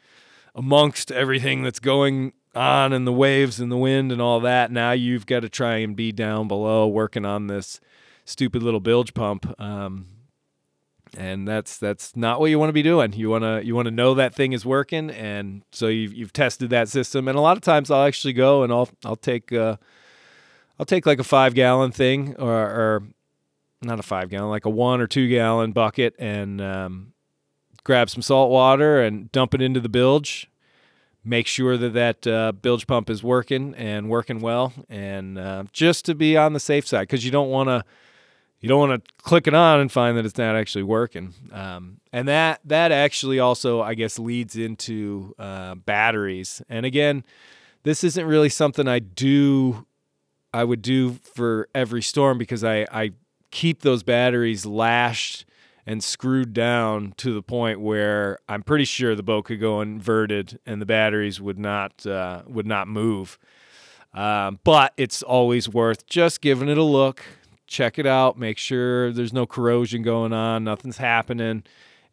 amongst 0.56 1.12
everything 1.12 1.64
that's 1.64 1.80
going 1.80 2.34
on 2.56 2.94
and 2.94 3.08
the 3.08 3.14
waves 3.14 3.60
and 3.60 3.72
the 3.72 3.78
wind 3.78 4.12
and 4.12 4.22
all 4.22 4.40
that, 4.42 4.72
now 4.72 4.92
you've 4.92 5.26
got 5.26 5.42
to 5.42 5.50
try 5.50 5.78
and 5.78 5.96
be 5.96 6.12
down 6.12 6.48
below 6.48 6.88
working 6.88 7.26
on 7.26 7.48
this 7.48 7.80
stupid 8.26 8.64
little 8.64 8.80
bilge 8.80 9.14
pump. 9.14 9.60
Um, 9.60 10.08
and 11.16 11.48
that's 11.48 11.78
that's 11.78 12.16
not 12.16 12.40
what 12.40 12.50
you 12.50 12.58
want 12.58 12.70
to 12.70 12.74
be 12.74 12.82
doing. 12.82 13.14
You 13.14 13.30
want 13.30 13.44
to 13.44 13.62
you 13.64 13.76
want 13.76 13.88
to 13.88 13.92
know 13.92 14.16
that 14.16 14.34
thing 14.34 14.54
is 14.54 14.66
working, 14.66 15.12
and 15.12 15.64
so 15.72 15.88
you've 15.88 16.14
you've 16.14 16.34
tested 16.34 16.70
that 16.72 16.90
system. 16.90 17.28
And 17.28 17.38
a 17.38 17.42
lot 17.42 17.58
of 17.58 17.62
times, 17.62 17.92
I'll 17.92 18.06
actually 18.06 18.34
go 18.34 18.64
and 18.64 18.74
I'll 18.74 18.90
I'll 19.06 19.16
take 19.16 19.52
uh, 19.54 19.78
I'll 20.80 20.86
take 20.86 21.06
like 21.06 21.20
a 21.20 21.24
five 21.24 21.54
gallon 21.54 21.92
thing 21.92 22.36
or, 22.40 22.52
or 22.52 23.04
not 23.84 24.00
a 24.00 24.04
five 24.04 24.30
gallon, 24.30 24.50
like 24.50 24.66
a 24.66 24.70
one 24.70 25.02
or 25.02 25.08
two 25.08 25.28
gallon 25.30 25.72
bucket, 25.72 26.16
and 26.20 26.62
um, 26.62 27.14
grab 27.84 28.10
some 28.10 28.22
salt 28.22 28.52
water 28.52 29.02
and 29.02 29.32
dump 29.32 29.54
it 29.54 29.62
into 29.62 29.80
the 29.80 29.90
bilge. 29.90 30.50
Make 31.26 31.48
sure 31.48 31.78
that 31.78 31.94
that 31.94 32.28
uh, 32.28 32.52
bilge 32.52 32.86
pump 32.86 33.10
is 33.10 33.24
working 33.24 33.74
and 33.76 34.10
working 34.10 34.42
well, 34.42 34.74
and 34.90 35.38
uh, 35.38 35.64
just 35.72 36.06
to 36.06 36.16
be 36.16 36.36
on 36.36 36.54
the 36.54 36.60
safe 36.60 36.86
side, 36.86 37.04
because 37.04 37.24
you 37.24 37.32
don't 37.32 37.50
want 37.50 37.70
to 37.70 37.84
you 38.64 38.70
don't 38.70 38.80
want 38.80 39.04
to 39.04 39.14
click 39.22 39.46
it 39.46 39.54
on 39.54 39.82
and 39.82 39.92
find 39.92 40.18
that 40.18 40.26
it's 40.26 40.38
not 40.38 40.56
actually 40.56 40.84
working. 40.84 41.34
Um, 41.52 42.00
and 42.14 42.30
that 42.30 42.62
that 42.64 42.94
actually 42.94 43.40
also, 43.40 43.82
I 43.82 43.94
guess, 43.94 44.18
leads 44.18 44.56
into 44.56 45.36
uh, 45.38 45.76
batteries. 45.76 46.62
And 46.70 46.86
again, 46.86 47.26
this 47.84 48.06
isn't 48.06 48.26
really 48.26 48.48
something 48.48 48.88
I 48.88 49.00
do. 49.00 49.86
I 50.54 50.64
would 50.64 50.82
do 50.82 51.14
for 51.36 51.68
every 51.76 52.02
storm 52.02 52.38
because 52.38 52.64
I, 52.64 52.88
I 52.92 53.12
keep 53.54 53.84
those 53.84 54.02
batteries 54.02 54.66
lashed 54.66 55.46
and 55.86 56.04
screwed 56.04 56.54
down 56.54 57.14
to 57.18 57.34
the 57.34 57.42
point 57.44 57.80
where 57.80 58.40
I'm 58.50 58.64
pretty 58.64 58.86
sure 58.86 59.16
the 59.16 59.24
boat 59.24 59.46
could 59.46 59.60
go 59.60 59.80
inverted 59.80 60.60
and 60.66 60.82
the 60.82 60.86
batteries 60.86 61.40
would 61.40 61.60
not 61.60 62.06
uh, 62.06 62.42
would 62.48 62.66
not 62.66 62.88
move. 62.88 63.38
Um, 64.14 64.60
but 64.64 64.94
it's 64.98 65.22
always 65.24 65.70
worth 65.70 66.06
just 66.08 66.42
giving 66.42 66.68
it 66.68 66.78
a 66.78 66.84
look, 66.84 67.24
check 67.68 68.00
it 68.00 68.06
out, 68.06 68.38
make 68.38 68.58
sure 68.58 69.12
there's 69.12 69.34
no 69.34 69.46
corrosion 69.46 70.02
going 70.02 70.34
on, 70.34 70.64
nothing's 70.64 70.98
happening, 70.98 71.64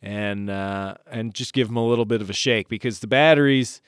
and 0.03 0.51
uh, 0.51 0.95
and 1.11 1.35
just 1.35 1.53
give 1.55 1.69
them 1.69 1.77
a 1.77 1.87
little 1.87 2.07
bit 2.07 2.21
of 2.21 2.29
a 2.29 2.35
shake 2.35 2.69
because 2.69 3.01
the 3.01 3.07
batteries, 3.07 3.81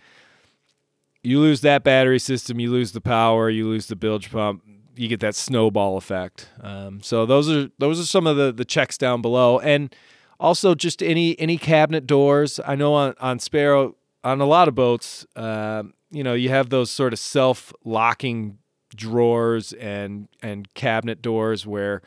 you 1.23 1.39
lose 1.39 1.61
that 1.61 1.85
battery 1.85 2.19
system, 2.19 2.59
you 2.61 2.71
lose 2.71 2.93
the 2.93 3.01
power, 3.01 3.51
you 3.51 3.67
lose 3.67 3.89
the 3.89 3.97
bilge 3.97 4.31
pump, 4.31 4.63
you 4.97 5.09
get 5.09 5.21
that 5.21 5.35
snowball 5.35 5.97
effect. 5.97 6.49
Um, 6.61 7.01
so 7.03 7.27
those 7.27 7.51
are 7.51 7.71
those 7.79 8.01
are 8.01 8.07
some 8.07 8.27
of 8.27 8.37
the 8.37 8.53
the 8.53 8.65
checks 8.65 8.99
down 8.99 9.23
below, 9.23 9.59
and 9.59 9.95
also 10.39 10.75
just 10.75 11.03
any 11.03 11.39
any 11.39 11.59
cabinet 11.59 12.07
doors. 12.07 12.61
I 12.67 12.75
know 12.75 12.95
on 12.95 13.15
on 13.21 13.39
Sparrow 13.39 13.97
on 14.25 14.41
a 14.41 14.47
lot 14.47 14.69
of 14.69 14.75
boats, 14.75 15.27
uh, 15.37 15.83
you 16.11 16.23
know, 16.23 16.35
you 16.35 16.49
have 16.51 16.71
those 16.71 16.91
sort 16.91 17.13
of 17.13 17.19
self 17.19 17.73
locking 17.85 18.59
drawers 18.95 19.73
and 19.75 20.29
and 20.43 20.73
cabinet 20.75 21.23
doors 21.23 21.67
where 21.67 22.03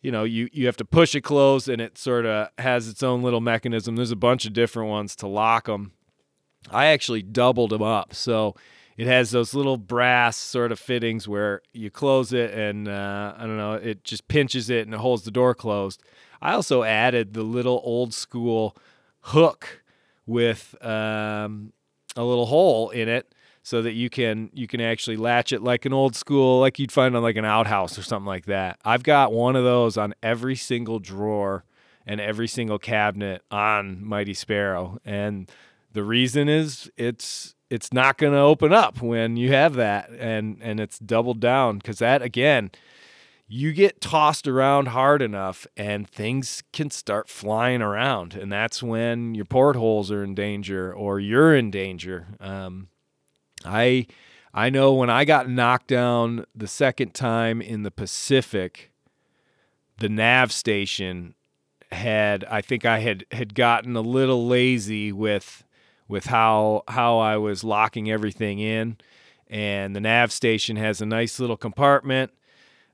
you 0.00 0.12
know 0.12 0.24
you 0.24 0.48
you 0.52 0.66
have 0.66 0.76
to 0.76 0.84
push 0.84 1.14
it 1.14 1.22
closed 1.22 1.68
and 1.68 1.80
it 1.80 1.98
sort 1.98 2.24
of 2.24 2.48
has 2.58 2.88
its 2.88 3.02
own 3.02 3.22
little 3.22 3.40
mechanism 3.40 3.96
there's 3.96 4.10
a 4.10 4.16
bunch 4.16 4.46
of 4.46 4.52
different 4.52 4.88
ones 4.88 5.16
to 5.16 5.26
lock 5.26 5.66
them 5.66 5.92
i 6.70 6.86
actually 6.86 7.22
doubled 7.22 7.70
them 7.70 7.82
up 7.82 8.14
so 8.14 8.54
it 8.96 9.06
has 9.06 9.30
those 9.30 9.54
little 9.54 9.76
brass 9.76 10.36
sort 10.36 10.70
of 10.72 10.78
fittings 10.78 11.26
where 11.26 11.60
you 11.72 11.90
close 11.90 12.32
it 12.32 12.52
and 12.52 12.88
uh, 12.88 13.34
i 13.36 13.40
don't 13.40 13.56
know 13.56 13.74
it 13.74 14.04
just 14.04 14.28
pinches 14.28 14.70
it 14.70 14.86
and 14.86 14.94
it 14.94 15.00
holds 15.00 15.24
the 15.24 15.30
door 15.30 15.54
closed 15.54 16.02
i 16.40 16.52
also 16.52 16.82
added 16.82 17.34
the 17.34 17.42
little 17.42 17.80
old 17.84 18.14
school 18.14 18.76
hook 19.20 19.82
with 20.26 20.74
um, 20.84 21.72
a 22.16 22.24
little 22.24 22.46
hole 22.46 22.90
in 22.90 23.08
it 23.08 23.34
so 23.62 23.80
that 23.82 23.92
you 23.92 24.10
can 24.10 24.50
you 24.52 24.66
can 24.66 24.80
actually 24.80 25.16
latch 25.16 25.52
it 25.52 25.62
like 25.62 25.84
an 25.84 25.92
old 25.92 26.14
school 26.14 26.60
like 26.60 26.78
you'd 26.78 26.92
find 26.92 27.16
on 27.16 27.22
like 27.22 27.36
an 27.36 27.44
outhouse 27.44 27.98
or 27.98 28.02
something 28.02 28.26
like 28.26 28.46
that. 28.46 28.78
I've 28.84 29.02
got 29.02 29.32
one 29.32 29.56
of 29.56 29.64
those 29.64 29.96
on 29.96 30.14
every 30.22 30.54
single 30.54 30.98
drawer 30.98 31.64
and 32.06 32.20
every 32.20 32.46
single 32.46 32.78
cabinet 32.78 33.42
on 33.50 34.04
Mighty 34.04 34.34
Sparrow 34.34 34.98
and 35.04 35.50
the 35.92 36.04
reason 36.04 36.48
is 36.48 36.90
it's 36.96 37.54
it's 37.74 37.92
not 37.92 38.18
going 38.18 38.32
to 38.32 38.38
open 38.38 38.72
up 38.72 39.02
when 39.02 39.36
you 39.36 39.52
have 39.52 39.74
that 39.74 40.08
and 40.10 40.58
and 40.60 40.78
it's 40.78 40.98
doubled 40.98 41.40
down 41.40 41.80
cuz 41.80 41.98
that 41.98 42.22
again 42.22 42.70
you 43.46 43.72
get 43.72 44.00
tossed 44.00 44.48
around 44.48 44.88
hard 44.88 45.20
enough 45.20 45.66
and 45.76 46.08
things 46.08 46.62
can 46.72 46.90
start 46.90 47.28
flying 47.28 47.82
around 47.82 48.34
and 48.34 48.50
that's 48.50 48.82
when 48.82 49.34
your 49.34 49.44
portholes 49.44 50.10
are 50.10 50.24
in 50.24 50.34
danger 50.34 50.92
or 50.92 51.20
you're 51.20 51.54
in 51.54 51.70
danger. 51.70 52.28
Um, 52.40 52.88
I 53.64 54.06
I 54.54 54.70
know 54.70 54.94
when 54.94 55.10
I 55.10 55.24
got 55.24 55.48
knocked 55.48 55.88
down 55.88 56.46
the 56.54 56.68
second 56.68 57.12
time 57.12 57.60
in 57.60 57.82
the 57.82 57.90
Pacific, 57.90 58.92
the 59.98 60.08
nav 60.08 60.52
station 60.52 61.34
had 61.92 62.44
I 62.44 62.60
think 62.60 62.84
I 62.84 63.00
had 63.00 63.26
had 63.30 63.54
gotten 63.54 63.94
a 63.94 64.00
little 64.00 64.46
lazy 64.46 65.12
with 65.12 65.63
with 66.08 66.26
how 66.26 66.82
how 66.88 67.18
I 67.18 67.36
was 67.36 67.64
locking 67.64 68.10
everything 68.10 68.58
in 68.58 68.96
and 69.48 69.94
the 69.94 70.00
nav 70.00 70.32
station 70.32 70.76
has 70.76 71.00
a 71.00 71.06
nice 71.06 71.38
little 71.38 71.56
compartment 71.56 72.32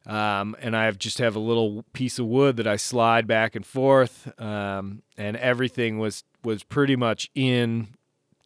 um, 0.06 0.56
and 0.60 0.76
I 0.76 0.90
just 0.92 1.18
have 1.18 1.36
a 1.36 1.40
little 1.40 1.84
piece 1.92 2.18
of 2.18 2.26
wood 2.26 2.56
that 2.56 2.66
I 2.66 2.76
slide 2.76 3.26
back 3.26 3.54
and 3.54 3.66
forth 3.66 4.32
um, 4.40 5.02
and 5.16 5.36
everything 5.36 5.98
was 5.98 6.24
was 6.42 6.62
pretty 6.62 6.96
much 6.96 7.30
in 7.34 7.88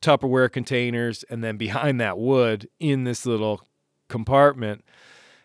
Tupperware 0.05 0.53
containers, 0.53 1.25
and 1.31 1.43
then 1.43 1.57
behind 1.57 1.99
that 2.01 2.19
wood 2.19 2.69
in 2.79 3.05
this 3.05 3.25
little 3.25 3.63
compartment. 4.11 4.85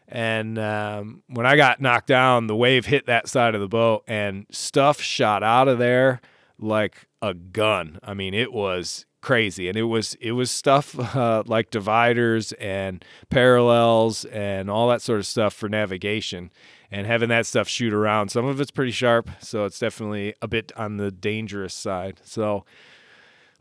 And 0.06 0.60
um, 0.60 1.24
when 1.28 1.46
I 1.46 1.56
got 1.56 1.80
knocked 1.80 2.08
down, 2.08 2.48
the 2.48 2.56
wave 2.56 2.86
hit 2.86 3.06
that 3.06 3.30
side 3.30 3.56
of 3.56 3.62
the 3.62 3.70
boat, 3.70 4.04
and 4.06 4.46
stuff 4.52 5.00
shot 5.00 5.44
out 5.44 5.70
of 5.70 5.80
there 5.80 6.20
like 6.58 7.08
a 7.22 7.34
gun. 7.34 8.00
I 8.04 8.14
mean, 8.14 8.34
it 8.34 8.52
was 8.52 9.06
crazy. 9.22 9.68
And 9.68 9.78
it 9.78 9.84
was 9.84 10.16
it 10.20 10.34
was 10.34 10.52
stuff 10.52 10.98
uh, 11.16 11.44
like 11.46 11.70
dividers 11.72 12.52
and 12.54 13.04
parallels 13.30 14.26
and 14.26 14.70
all 14.70 14.90
that 14.90 15.02
sort 15.02 15.20
of 15.20 15.26
stuff 15.26 15.54
for 15.54 15.70
navigation 15.70 16.52
and 16.92 17.06
having 17.06 17.30
that 17.30 17.46
stuff 17.46 17.68
shoot 17.68 17.94
around. 17.94 18.30
Some 18.30 18.46
of 18.46 18.60
it's 18.60 18.72
pretty 18.72 18.92
sharp 18.92 19.30
so 19.40 19.66
it's 19.66 19.80
definitely 19.80 20.34
a 20.42 20.48
bit 20.48 20.72
on 20.76 20.98
the 20.98 21.12
dangerous 21.12 21.74
side. 21.74 22.20
So 22.24 22.66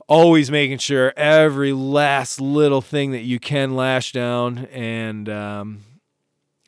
always 0.09 0.51
making 0.51 0.79
sure 0.79 1.13
every 1.17 1.73
last 1.73 2.41
little 2.41 2.81
thing 2.81 3.13
that 3.13 3.23
you 3.23 3.39
can 3.39 3.77
lash 3.77 4.13
down 4.13 4.67
and 4.67 5.29
um, 5.29 5.81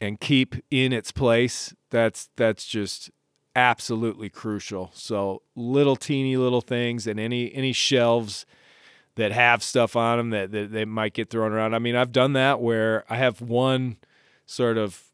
and 0.00 0.20
keep 0.20 0.56
in 0.70 0.92
its 0.92 1.12
place 1.12 1.74
that's 1.90 2.28
that's 2.36 2.66
just 2.66 3.10
absolutely 3.56 4.28
crucial. 4.28 4.90
So 4.94 5.42
little 5.56 5.96
teeny 5.96 6.36
little 6.36 6.60
things 6.60 7.06
and 7.06 7.18
any 7.18 7.52
any 7.52 7.72
shelves 7.72 8.46
that 9.20 9.32
have 9.32 9.62
stuff 9.62 9.96
on 9.96 10.16
them 10.16 10.30
that, 10.30 10.50
that 10.50 10.72
they 10.72 10.86
might 10.86 11.12
get 11.12 11.28
thrown 11.28 11.52
around. 11.52 11.74
I 11.74 11.78
mean, 11.78 11.94
I've 11.94 12.10
done 12.10 12.32
that 12.32 12.60
where 12.60 13.04
I 13.10 13.16
have 13.16 13.42
one 13.42 13.98
sort 14.46 14.78
of 14.78 15.04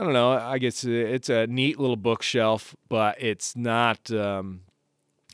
I 0.00 0.04
don't 0.04 0.14
know. 0.14 0.32
I 0.32 0.58
guess 0.58 0.82
it's 0.82 1.28
a 1.28 1.46
neat 1.46 1.78
little 1.78 1.96
bookshelf, 1.96 2.74
but 2.88 3.22
it's 3.22 3.54
not 3.54 4.10
um, 4.10 4.62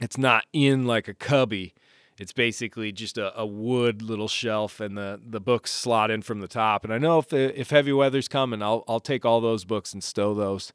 it's 0.00 0.18
not 0.18 0.44
in 0.52 0.84
like 0.84 1.08
a 1.08 1.14
cubby. 1.14 1.74
It's 2.18 2.32
basically 2.32 2.90
just 2.90 3.16
a, 3.16 3.38
a, 3.38 3.46
wood 3.46 4.02
little 4.02 4.26
shelf, 4.26 4.80
and 4.80 4.98
the, 4.98 5.20
the 5.24 5.40
books 5.40 5.70
slot 5.70 6.10
in 6.10 6.20
from 6.20 6.40
the 6.40 6.48
top. 6.48 6.84
And 6.84 6.92
I 6.92 6.98
know 6.98 7.20
if 7.20 7.32
if 7.32 7.70
heavy 7.70 7.92
weather's 7.92 8.28
coming, 8.28 8.60
I'll 8.60 8.84
I'll 8.88 9.00
take 9.00 9.24
all 9.24 9.40
those 9.40 9.64
books 9.64 9.94
and 9.94 10.04
stow 10.04 10.34
those 10.34 10.72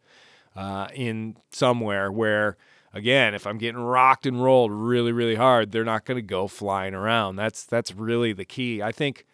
uh, 0.55 0.87
in 0.95 1.35
somewhere 1.51 2.11
where 2.11 2.57
again, 2.93 3.33
if 3.33 3.47
I'm 3.47 3.57
getting 3.57 3.81
rocked 3.81 4.25
and 4.25 4.41
rolled 4.41 4.71
really, 4.71 5.11
really 5.11 5.35
hard, 5.35 5.71
they're 5.71 5.83
not 5.83 6.05
going 6.05 6.17
to 6.17 6.21
go 6.21 6.47
flying 6.47 6.93
around. 6.93 7.35
That's 7.35 7.65
that's 7.65 7.93
really 7.93 8.33
the 8.33 8.45
key. 8.45 8.81
I 8.81 8.91
think 8.91 9.25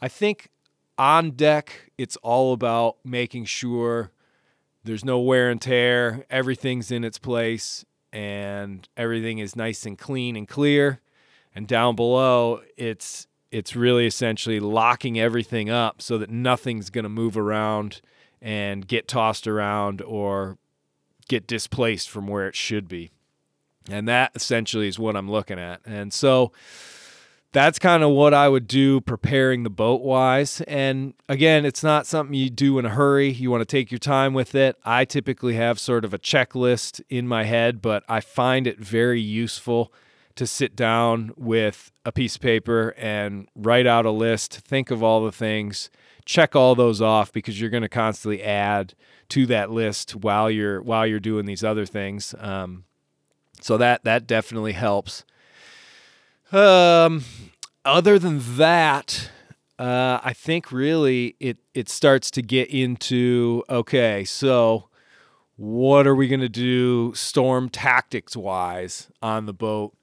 I 0.00 0.08
think 0.08 0.50
on 0.96 1.32
deck 1.32 1.90
it's 1.98 2.16
all 2.16 2.52
about 2.52 2.96
making 3.04 3.46
sure 3.46 4.12
there's 4.84 5.04
no 5.04 5.20
wear 5.20 5.50
and 5.50 5.60
tear, 5.60 6.24
everything's 6.30 6.90
in 6.90 7.04
its 7.04 7.18
place 7.18 7.84
and 8.12 8.88
everything 8.96 9.38
is 9.38 9.54
nice 9.54 9.84
and 9.86 9.98
clean 9.98 10.36
and 10.36 10.48
clear. 10.48 11.00
And 11.54 11.66
down 11.66 11.96
below, 11.96 12.62
it's 12.76 13.26
it's 13.50 13.74
really 13.74 14.06
essentially 14.06 14.60
locking 14.60 15.18
everything 15.18 15.68
up 15.68 16.00
so 16.00 16.18
that 16.18 16.30
nothing's 16.30 16.88
going 16.88 17.02
to 17.02 17.08
move 17.08 17.36
around 17.36 18.00
and 18.40 18.86
get 18.86 19.08
tossed 19.08 19.46
around 19.48 20.00
or 20.02 20.56
get 21.30 21.46
displaced 21.46 22.10
from 22.10 22.26
where 22.26 22.48
it 22.48 22.56
should 22.56 22.88
be. 22.88 23.12
And 23.88 24.06
that 24.08 24.32
essentially 24.34 24.88
is 24.88 24.98
what 24.98 25.16
I'm 25.16 25.30
looking 25.30 25.58
at. 25.58 25.80
And 25.86 26.12
so 26.12 26.52
that's 27.52 27.78
kind 27.78 28.02
of 28.02 28.10
what 28.10 28.34
I 28.34 28.48
would 28.48 28.66
do 28.66 29.00
preparing 29.00 29.62
the 29.62 29.70
boat 29.70 30.02
wise. 30.02 30.60
And 30.62 31.14
again, 31.28 31.64
it's 31.64 31.82
not 31.84 32.06
something 32.06 32.34
you 32.34 32.50
do 32.50 32.78
in 32.78 32.84
a 32.84 32.90
hurry. 32.90 33.30
You 33.30 33.50
want 33.50 33.60
to 33.60 33.64
take 33.64 33.92
your 33.92 33.98
time 33.98 34.34
with 34.34 34.54
it. 34.54 34.76
I 34.84 35.04
typically 35.04 35.54
have 35.54 35.78
sort 35.78 36.04
of 36.04 36.12
a 36.12 36.18
checklist 36.18 37.00
in 37.08 37.28
my 37.28 37.44
head, 37.44 37.80
but 37.80 38.02
I 38.08 38.20
find 38.20 38.66
it 38.66 38.78
very 38.78 39.20
useful 39.20 39.92
to 40.34 40.46
sit 40.46 40.74
down 40.74 41.32
with 41.36 41.92
a 42.04 42.12
piece 42.12 42.36
of 42.36 42.42
paper 42.42 42.94
and 42.98 43.48
write 43.54 43.86
out 43.86 44.04
a 44.04 44.10
list, 44.10 44.54
think 44.58 44.90
of 44.90 45.02
all 45.02 45.24
the 45.24 45.32
things, 45.32 45.90
check 46.24 46.54
all 46.56 46.74
those 46.74 47.00
off 47.00 47.32
because 47.32 47.60
you're 47.60 47.70
going 47.70 47.82
to 47.82 47.88
constantly 47.88 48.42
add 48.42 48.94
to 49.30 49.46
that 49.46 49.70
list 49.70 50.14
while 50.14 50.50
you're 50.50 50.82
while 50.82 51.06
you're 51.06 51.20
doing 51.20 51.46
these 51.46 51.64
other 51.64 51.86
things. 51.86 52.34
Um, 52.38 52.84
so 53.60 53.76
that 53.76 54.04
that 54.04 54.26
definitely 54.26 54.72
helps. 54.72 55.24
Um, 56.52 57.24
other 57.84 58.18
than 58.18 58.40
that, 58.56 59.30
uh, 59.78 60.20
I 60.22 60.32
think 60.32 60.72
really 60.72 61.36
it 61.40 61.58
it 61.74 61.88
starts 61.88 62.30
to 62.32 62.42
get 62.42 62.68
into 62.70 63.62
okay, 63.68 64.24
so 64.24 64.88
what 65.56 66.06
are 66.06 66.14
we 66.14 66.26
going 66.26 66.40
to 66.40 66.48
do 66.48 67.12
storm 67.14 67.68
tactics 67.68 68.34
wise 68.34 69.10
on 69.20 69.44
the 69.44 69.52
boat 69.52 69.94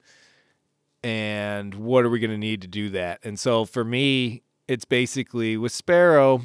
and 1.02 1.74
what 1.74 2.04
are 2.04 2.08
we 2.08 2.20
going 2.20 2.30
to 2.30 2.38
need 2.38 2.62
to 2.62 2.68
do 2.68 2.90
that 2.90 3.18
and 3.24 3.40
so 3.40 3.64
for 3.64 3.82
me 3.82 4.40
it's 4.68 4.84
basically 4.84 5.56
with 5.56 5.72
sparrow 5.72 6.42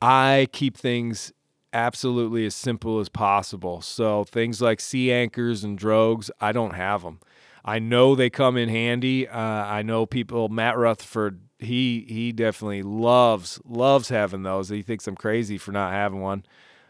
i 0.00 0.46
keep 0.52 0.76
things 0.76 1.32
absolutely 1.72 2.46
as 2.46 2.54
simple 2.54 3.00
as 3.00 3.08
possible. 3.08 3.80
So 3.80 4.24
things 4.24 4.60
like 4.60 4.80
sea 4.80 5.12
anchors 5.12 5.64
and 5.64 5.78
drogues, 5.78 6.30
I 6.40 6.52
don't 6.52 6.74
have 6.74 7.02
them. 7.02 7.20
I 7.64 7.78
know 7.78 8.14
they 8.14 8.30
come 8.30 8.56
in 8.56 8.68
handy. 8.68 9.28
Uh, 9.28 9.38
I 9.38 9.82
know 9.82 10.06
people. 10.06 10.48
Matt 10.48 10.78
Rutherford, 10.78 11.40
he 11.58 12.06
he 12.08 12.32
definitely 12.32 12.82
loves 12.82 13.60
loves 13.66 14.08
having 14.08 14.42
those. 14.42 14.68
He 14.68 14.82
thinks 14.82 15.06
I'm 15.06 15.16
crazy 15.16 15.58
for 15.58 15.72
not 15.72 15.92
having 15.92 16.20
one. 16.20 16.44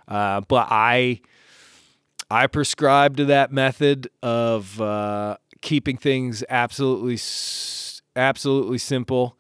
Uh, 0.06 0.42
but 0.42 0.68
I 0.70 1.20
I 2.30 2.46
prescribe 2.46 3.16
to 3.16 3.24
that 3.26 3.50
method 3.50 4.08
of 4.22 4.80
uh, 4.80 5.38
keeping 5.62 5.96
things 5.96 6.44
absolutely 6.48 7.18
absolutely 8.14 8.78
simple 8.78 9.37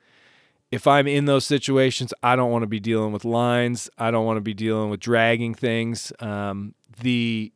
if 0.70 0.86
I'm 0.86 1.06
in 1.06 1.24
those 1.24 1.46
situations, 1.46 2.12
I 2.22 2.36
don't 2.36 2.50
want 2.50 2.62
to 2.62 2.68
be 2.68 2.80
dealing 2.80 3.12
with 3.12 3.24
lines. 3.24 3.88
I 3.96 4.10
don't 4.10 4.26
want 4.26 4.36
to 4.36 4.42
be 4.42 4.54
dealing 4.54 4.90
with 4.90 5.00
dragging 5.00 5.54
things. 5.54 6.12
Um, 6.20 6.74
the 7.00 7.52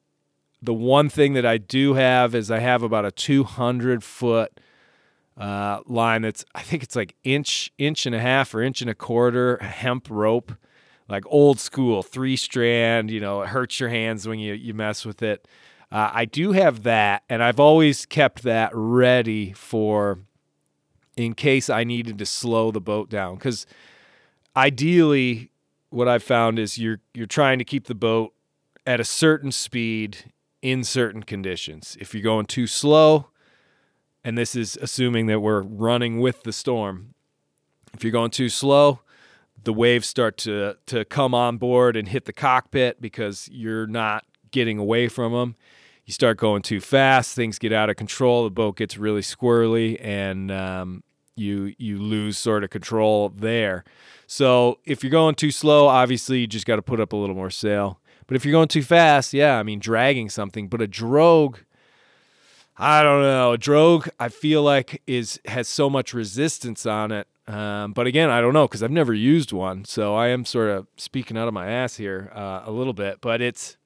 the 0.62 0.72
one 0.72 1.08
thing 1.08 1.32
that 1.34 1.44
I 1.44 1.58
do 1.58 1.94
have 1.94 2.34
is 2.34 2.50
I 2.50 2.60
have 2.60 2.84
about 2.84 3.04
a 3.04 3.10
200 3.10 4.04
foot 4.04 4.60
uh, 5.36 5.80
line 5.86 6.22
that's 6.22 6.44
I 6.54 6.62
think 6.62 6.82
it's 6.82 6.96
like 6.96 7.16
inch 7.24 7.72
inch 7.78 8.06
and 8.06 8.14
a 8.14 8.20
half 8.20 8.54
or 8.54 8.62
inch 8.62 8.80
and 8.80 8.90
a 8.90 8.94
quarter 8.94 9.58
hemp 9.58 10.08
rope, 10.08 10.52
like 11.08 11.24
old 11.26 11.58
school 11.58 12.02
three 12.02 12.36
strand. 12.36 13.10
You 13.10 13.20
know, 13.20 13.42
it 13.42 13.48
hurts 13.48 13.78
your 13.78 13.88
hands 13.90 14.26
when 14.26 14.38
you 14.38 14.54
you 14.54 14.72
mess 14.72 15.04
with 15.04 15.22
it. 15.22 15.46
Uh, 15.90 16.10
I 16.14 16.24
do 16.24 16.52
have 16.52 16.84
that, 16.84 17.22
and 17.28 17.42
I've 17.42 17.60
always 17.60 18.06
kept 18.06 18.44
that 18.44 18.70
ready 18.72 19.52
for 19.52 20.20
in 21.16 21.34
case 21.34 21.68
I 21.68 21.84
needed 21.84 22.18
to 22.18 22.26
slow 22.26 22.70
the 22.70 22.80
boat 22.80 23.10
down. 23.10 23.34
Because 23.34 23.66
ideally, 24.56 25.50
what 25.90 26.08
I've 26.08 26.22
found 26.22 26.58
is 26.58 26.78
you're 26.78 27.00
you're 27.14 27.26
trying 27.26 27.58
to 27.58 27.64
keep 27.64 27.86
the 27.86 27.94
boat 27.94 28.32
at 28.86 29.00
a 29.00 29.04
certain 29.04 29.52
speed 29.52 30.32
in 30.60 30.84
certain 30.84 31.22
conditions. 31.22 31.96
If 32.00 32.14
you're 32.14 32.22
going 32.22 32.46
too 32.46 32.66
slow, 32.66 33.28
and 34.24 34.38
this 34.38 34.54
is 34.54 34.78
assuming 34.80 35.26
that 35.26 35.40
we're 35.40 35.62
running 35.62 36.20
with 36.20 36.42
the 36.44 36.52
storm, 36.52 37.14
if 37.94 38.02
you're 38.04 38.12
going 38.12 38.30
too 38.30 38.48
slow, 38.48 39.00
the 39.64 39.72
waves 39.72 40.06
start 40.06 40.36
to 40.38 40.76
to 40.86 41.04
come 41.04 41.34
on 41.34 41.58
board 41.58 41.96
and 41.96 42.08
hit 42.08 42.24
the 42.24 42.32
cockpit 42.32 43.00
because 43.00 43.48
you're 43.52 43.86
not 43.86 44.24
getting 44.50 44.78
away 44.78 45.08
from 45.08 45.32
them 45.32 45.56
you 46.04 46.12
start 46.12 46.36
going 46.36 46.62
too 46.62 46.80
fast, 46.80 47.34
things 47.34 47.58
get 47.58 47.72
out 47.72 47.90
of 47.90 47.96
control, 47.96 48.44
the 48.44 48.50
boat 48.50 48.76
gets 48.76 48.96
really 48.96 49.20
squirrely, 49.20 49.98
and 50.04 50.50
um, 50.50 51.02
you 51.36 51.74
you 51.78 51.98
lose 51.98 52.36
sort 52.38 52.64
of 52.64 52.70
control 52.70 53.28
there. 53.30 53.84
So 54.26 54.78
if 54.84 55.02
you're 55.02 55.10
going 55.10 55.34
too 55.34 55.50
slow, 55.50 55.86
obviously 55.86 56.40
you 56.40 56.46
just 56.46 56.66
got 56.66 56.76
to 56.76 56.82
put 56.82 57.00
up 57.00 57.12
a 57.12 57.16
little 57.16 57.36
more 57.36 57.50
sail. 57.50 58.00
But 58.26 58.36
if 58.36 58.44
you're 58.44 58.52
going 58.52 58.68
too 58.68 58.82
fast, 58.82 59.32
yeah, 59.32 59.58
I 59.58 59.62
mean 59.62 59.78
dragging 59.78 60.28
something. 60.28 60.68
But 60.68 60.80
a 60.80 60.86
drogue, 60.86 61.58
I 62.76 63.02
don't 63.02 63.22
know. 63.22 63.52
A 63.52 63.58
drogue, 63.58 64.08
I 64.18 64.28
feel 64.28 64.62
like 64.62 65.02
is 65.06 65.38
has 65.46 65.68
so 65.68 65.88
much 65.90 66.14
resistance 66.14 66.86
on 66.86 67.12
it. 67.12 67.28
Um, 67.46 67.92
but 67.92 68.06
again, 68.06 68.30
I 68.30 68.40
don't 68.40 68.54
know 68.54 68.66
because 68.66 68.82
I've 68.82 68.90
never 68.90 69.12
used 69.12 69.52
one, 69.52 69.84
so 69.84 70.14
I 70.14 70.28
am 70.28 70.44
sort 70.44 70.70
of 70.70 70.86
speaking 70.96 71.36
out 71.36 71.48
of 71.48 71.54
my 71.54 71.68
ass 71.68 71.96
here 71.96 72.30
uh, 72.34 72.62
a 72.64 72.70
little 72.70 72.92
bit. 72.92 73.20
But 73.20 73.40
it's 73.40 73.76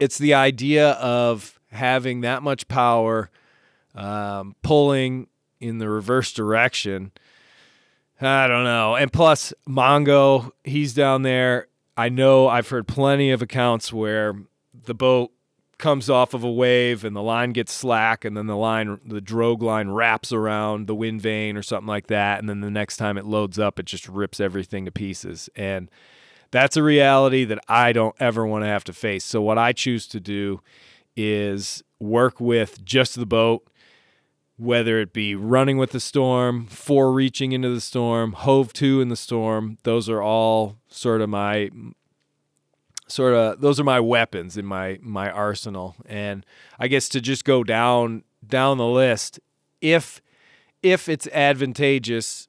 it's 0.00 0.18
the 0.18 0.34
idea 0.34 0.92
of 0.92 1.60
having 1.70 2.22
that 2.22 2.42
much 2.42 2.66
power, 2.66 3.30
um, 3.94 4.56
pulling 4.62 5.28
in 5.60 5.78
the 5.78 5.88
reverse 5.88 6.32
direction. 6.32 7.12
I 8.20 8.48
don't 8.48 8.64
know. 8.64 8.96
And 8.96 9.12
plus, 9.12 9.52
Mongo, 9.68 10.50
he's 10.64 10.94
down 10.94 11.22
there. 11.22 11.68
I 11.96 12.08
know 12.08 12.48
I've 12.48 12.68
heard 12.68 12.88
plenty 12.88 13.30
of 13.30 13.42
accounts 13.42 13.92
where 13.92 14.34
the 14.84 14.94
boat 14.94 15.32
comes 15.78 16.10
off 16.10 16.34
of 16.34 16.44
a 16.44 16.50
wave 16.50 17.04
and 17.04 17.16
the 17.16 17.22
line 17.22 17.52
gets 17.52 17.72
slack 17.72 18.24
and 18.24 18.36
then 18.36 18.46
the 18.46 18.56
line 18.56 19.00
the 19.04 19.20
drogue 19.20 19.62
line 19.62 19.88
wraps 19.88 20.30
around 20.30 20.86
the 20.86 20.94
wind 20.94 21.22
vane 21.22 21.56
or 21.56 21.62
something 21.62 21.86
like 21.86 22.06
that 22.08 22.38
and 22.38 22.50
then 22.50 22.60
the 22.60 22.70
next 22.70 22.98
time 22.98 23.16
it 23.16 23.24
loads 23.24 23.58
up 23.58 23.78
it 23.78 23.86
just 23.86 24.06
rips 24.06 24.40
everything 24.40 24.84
to 24.84 24.90
pieces 24.90 25.48
and 25.56 25.90
that's 26.50 26.76
a 26.76 26.82
reality 26.82 27.44
that 27.44 27.58
I 27.68 27.92
don't 27.92 28.14
ever 28.18 28.46
want 28.46 28.64
to 28.64 28.68
have 28.68 28.84
to 28.84 28.92
face. 28.92 29.24
So 29.24 29.40
what 29.40 29.58
I 29.58 29.72
choose 29.72 30.06
to 30.08 30.20
do 30.20 30.60
is 31.16 31.82
work 31.98 32.40
with 32.40 32.84
just 32.84 33.14
the 33.14 33.26
boat, 33.26 33.66
whether 34.56 34.98
it 34.98 35.12
be 35.12 35.34
running 35.34 35.78
with 35.78 35.90
the 35.90 36.00
storm, 36.00 36.66
fore 36.66 37.12
reaching 37.12 37.52
into 37.52 37.68
the 37.70 37.80
storm, 37.80 38.32
hove 38.32 38.72
to 38.74 39.00
in 39.00 39.08
the 39.08 39.16
storm. 39.16 39.78
Those 39.84 40.08
are 40.08 40.22
all 40.22 40.76
sort 40.88 41.20
of 41.20 41.28
my 41.28 41.70
sort 43.06 43.34
of 43.34 43.60
those 43.60 43.80
are 43.80 43.84
my 43.84 44.00
weapons 44.00 44.56
in 44.56 44.66
my 44.66 44.98
my 45.02 45.30
arsenal. 45.30 45.96
And 46.06 46.44
I 46.78 46.88
guess 46.88 47.08
to 47.10 47.20
just 47.20 47.44
go 47.44 47.64
down 47.64 48.24
down 48.46 48.78
the 48.78 48.86
list, 48.86 49.40
if 49.80 50.20
if 50.82 51.08
it's 51.08 51.26
advantageous 51.28 52.48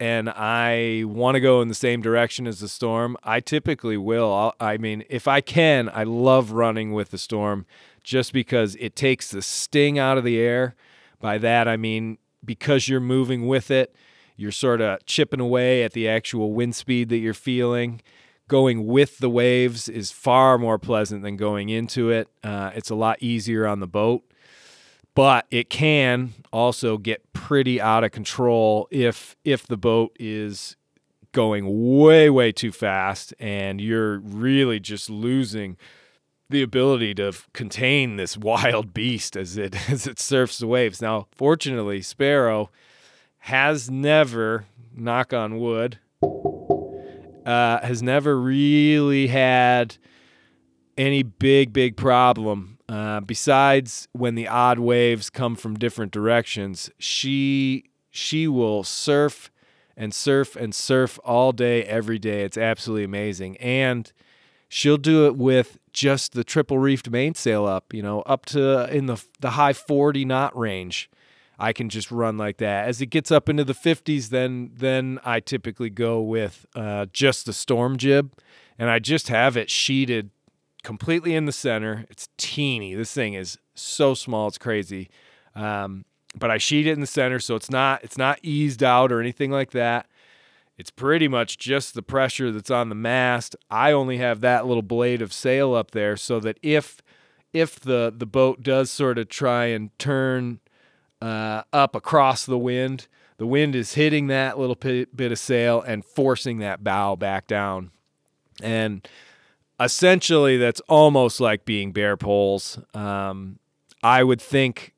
and 0.00 0.28
I 0.28 1.04
want 1.06 1.36
to 1.36 1.40
go 1.40 1.60
in 1.62 1.68
the 1.68 1.74
same 1.74 2.02
direction 2.02 2.46
as 2.46 2.60
the 2.60 2.68
storm, 2.68 3.16
I 3.22 3.40
typically 3.40 3.96
will. 3.96 4.32
I'll, 4.32 4.54
I 4.58 4.76
mean, 4.76 5.04
if 5.08 5.28
I 5.28 5.40
can, 5.40 5.88
I 5.92 6.02
love 6.04 6.50
running 6.52 6.92
with 6.92 7.10
the 7.10 7.18
storm 7.18 7.64
just 8.02 8.32
because 8.32 8.76
it 8.76 8.96
takes 8.96 9.30
the 9.30 9.42
sting 9.42 9.98
out 9.98 10.18
of 10.18 10.24
the 10.24 10.38
air. 10.38 10.74
By 11.20 11.38
that, 11.38 11.68
I 11.68 11.76
mean 11.76 12.18
because 12.44 12.88
you're 12.88 13.00
moving 13.00 13.46
with 13.46 13.70
it, 13.70 13.94
you're 14.36 14.52
sort 14.52 14.80
of 14.80 15.04
chipping 15.06 15.40
away 15.40 15.84
at 15.84 15.92
the 15.92 16.08
actual 16.08 16.52
wind 16.52 16.74
speed 16.74 17.08
that 17.08 17.18
you're 17.18 17.32
feeling. 17.32 18.02
Going 18.46 18.86
with 18.86 19.18
the 19.18 19.30
waves 19.30 19.88
is 19.88 20.10
far 20.10 20.58
more 20.58 20.78
pleasant 20.78 21.22
than 21.22 21.36
going 21.36 21.70
into 21.70 22.10
it. 22.10 22.28
Uh, 22.42 22.72
it's 22.74 22.90
a 22.90 22.94
lot 22.94 23.16
easier 23.22 23.66
on 23.66 23.80
the 23.80 23.86
boat 23.86 24.22
but 25.14 25.46
it 25.50 25.70
can 25.70 26.34
also 26.52 26.98
get 26.98 27.32
pretty 27.32 27.80
out 27.80 28.04
of 28.04 28.10
control 28.10 28.88
if 28.90 29.36
if 29.44 29.66
the 29.66 29.76
boat 29.76 30.14
is 30.18 30.76
going 31.32 31.98
way 31.98 32.30
way 32.30 32.52
too 32.52 32.72
fast 32.72 33.34
and 33.38 33.80
you're 33.80 34.18
really 34.20 34.78
just 34.78 35.10
losing 35.10 35.76
the 36.50 36.62
ability 36.62 37.14
to 37.14 37.32
contain 37.52 38.16
this 38.16 38.36
wild 38.38 38.94
beast 38.94 39.36
as 39.36 39.56
it 39.56 39.90
as 39.90 40.06
it 40.06 40.18
surfs 40.18 40.58
the 40.58 40.66
waves. 40.66 41.00
Now, 41.00 41.26
fortunately, 41.32 42.02
Sparrow 42.02 42.70
has 43.38 43.90
never, 43.90 44.64
knock 44.94 45.34
on 45.34 45.58
wood, 45.58 45.98
uh, 47.44 47.80
has 47.80 48.02
never 48.02 48.40
really 48.40 49.26
had 49.26 49.98
any 50.96 51.22
big 51.22 51.72
big 51.72 51.96
problem 51.96 52.73
uh, 52.88 53.20
besides 53.20 54.08
when 54.12 54.34
the 54.34 54.46
odd 54.46 54.78
waves 54.78 55.30
come 55.30 55.56
from 55.56 55.74
different 55.74 56.12
directions, 56.12 56.90
she 56.98 57.84
she 58.10 58.46
will 58.46 58.84
surf 58.84 59.50
and 59.96 60.14
surf 60.14 60.54
and 60.56 60.74
surf 60.74 61.18
all 61.24 61.52
day, 61.52 61.84
every 61.84 62.18
day. 62.18 62.42
It's 62.42 62.58
absolutely 62.58 63.04
amazing, 63.04 63.56
and 63.56 64.12
she'll 64.68 64.98
do 64.98 65.26
it 65.26 65.36
with 65.36 65.78
just 65.92 66.32
the 66.32 66.44
triple 66.44 66.78
reefed 66.78 67.10
mainsail 67.10 67.64
up. 67.66 67.94
You 67.94 68.02
know, 68.02 68.20
up 68.22 68.44
to 68.46 68.94
in 68.94 69.06
the 69.06 69.22
the 69.40 69.50
high 69.50 69.72
forty 69.72 70.24
knot 70.24 70.56
range. 70.56 71.10
I 71.56 71.72
can 71.72 71.88
just 71.88 72.10
run 72.10 72.36
like 72.36 72.56
that. 72.56 72.88
As 72.88 73.00
it 73.00 73.06
gets 73.06 73.30
up 73.30 73.48
into 73.48 73.62
the 73.62 73.74
50s, 73.74 74.30
then 74.30 74.72
then 74.74 75.20
I 75.24 75.38
typically 75.38 75.88
go 75.88 76.20
with 76.20 76.66
uh, 76.74 77.06
just 77.12 77.46
the 77.46 77.52
storm 77.52 77.96
jib, 77.96 78.32
and 78.76 78.90
I 78.90 78.98
just 78.98 79.28
have 79.28 79.56
it 79.56 79.70
sheeted 79.70 80.30
completely 80.84 81.34
in 81.34 81.46
the 81.46 81.52
center. 81.52 82.04
It's 82.08 82.28
teeny. 82.36 82.94
This 82.94 83.12
thing 83.12 83.34
is 83.34 83.58
so 83.74 84.14
small, 84.14 84.46
it's 84.46 84.58
crazy. 84.58 85.10
Um, 85.56 86.04
but 86.38 86.50
I 86.50 86.58
sheet 86.58 86.86
it 86.86 86.92
in 86.92 87.00
the 87.00 87.06
center, 87.06 87.40
so 87.40 87.56
it's 87.56 87.70
not 87.70 88.04
it's 88.04 88.18
not 88.18 88.38
eased 88.42 88.82
out 88.82 89.10
or 89.10 89.20
anything 89.20 89.50
like 89.50 89.70
that. 89.72 90.06
It's 90.76 90.90
pretty 90.90 91.28
much 91.28 91.58
just 91.58 91.94
the 91.94 92.02
pressure 92.02 92.50
that's 92.50 92.70
on 92.70 92.88
the 92.88 92.96
mast. 92.96 93.54
I 93.70 93.92
only 93.92 94.18
have 94.18 94.40
that 94.40 94.66
little 94.66 94.82
blade 94.82 95.22
of 95.22 95.32
sail 95.32 95.74
up 95.74 95.92
there, 95.92 96.16
so 96.16 96.40
that 96.40 96.58
if 96.62 97.00
if 97.52 97.78
the 97.78 98.12
the 98.16 98.26
boat 98.26 98.62
does 98.62 98.90
sort 98.90 99.18
of 99.18 99.28
try 99.28 99.66
and 99.66 99.96
turn 99.98 100.60
uh, 101.22 101.62
up 101.72 101.94
across 101.94 102.44
the 102.44 102.58
wind, 102.58 103.06
the 103.36 103.46
wind 103.46 103.76
is 103.76 103.94
hitting 103.94 104.26
that 104.26 104.58
little 104.58 104.74
bit, 104.74 105.16
bit 105.16 105.32
of 105.32 105.38
sail 105.38 105.80
and 105.80 106.04
forcing 106.04 106.58
that 106.58 106.82
bow 106.82 107.14
back 107.14 107.46
down. 107.46 107.92
And 108.60 109.06
essentially 109.80 110.56
that's 110.56 110.80
almost 110.88 111.40
like 111.40 111.64
being 111.64 111.92
bare 111.92 112.16
poles. 112.16 112.78
Um, 112.94 113.58
I 114.02 114.22
would 114.22 114.40
think 114.40 114.94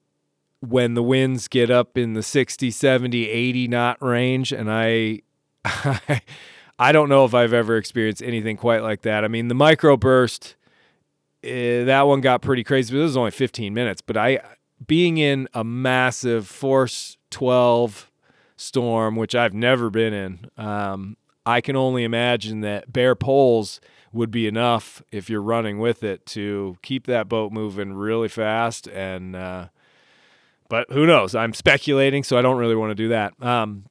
when 0.60 0.94
the 0.94 1.02
winds 1.02 1.48
get 1.48 1.70
up 1.70 1.96
in 1.96 2.14
the 2.14 2.22
60, 2.22 2.70
70, 2.70 3.28
80 3.28 3.68
knot 3.68 4.02
range, 4.02 4.52
and 4.52 4.70
I, 4.70 5.20
I 6.78 6.92
don't 6.92 7.08
know 7.08 7.24
if 7.24 7.34
I've 7.34 7.52
ever 7.52 7.76
experienced 7.76 8.22
anything 8.22 8.56
quite 8.56 8.82
like 8.82 9.02
that. 9.02 9.24
I 9.24 9.28
mean, 9.28 9.48
the 9.48 9.54
microburst, 9.54 10.54
eh, 11.42 11.84
that 11.84 12.02
one 12.02 12.20
got 12.20 12.42
pretty 12.42 12.64
crazy, 12.64 12.92
but 12.92 13.00
it 13.00 13.04
was 13.04 13.16
only 13.16 13.30
15 13.30 13.72
minutes. 13.72 14.02
But 14.02 14.16
I, 14.16 14.40
being 14.86 15.18
in 15.18 15.48
a 15.54 15.64
massive 15.64 16.46
force 16.48 17.16
12 17.30 18.10
storm, 18.56 19.16
which 19.16 19.34
I've 19.34 19.54
never 19.54 19.88
been 19.90 20.12
in, 20.12 20.50
um, 20.56 21.16
I 21.44 21.60
can 21.60 21.76
only 21.76 22.02
imagine 22.04 22.60
that 22.60 22.92
bare 22.92 23.14
poles– 23.14 23.80
would 24.12 24.30
be 24.30 24.46
enough 24.46 25.02
if 25.10 25.28
you're 25.28 25.42
running 25.42 25.78
with 25.78 26.02
it 26.02 26.26
to 26.26 26.76
keep 26.82 27.06
that 27.06 27.28
boat 27.28 27.52
moving 27.52 27.94
really 27.94 28.28
fast. 28.28 28.86
And 28.88 29.36
uh, 29.36 29.68
but 30.68 30.90
who 30.90 31.06
knows? 31.06 31.34
I'm 31.34 31.54
speculating, 31.54 32.22
so 32.22 32.38
I 32.38 32.42
don't 32.42 32.56
really 32.56 32.76
want 32.76 32.90
to 32.90 32.94
do 32.94 33.08
that. 33.08 33.34
Um, 33.42 33.84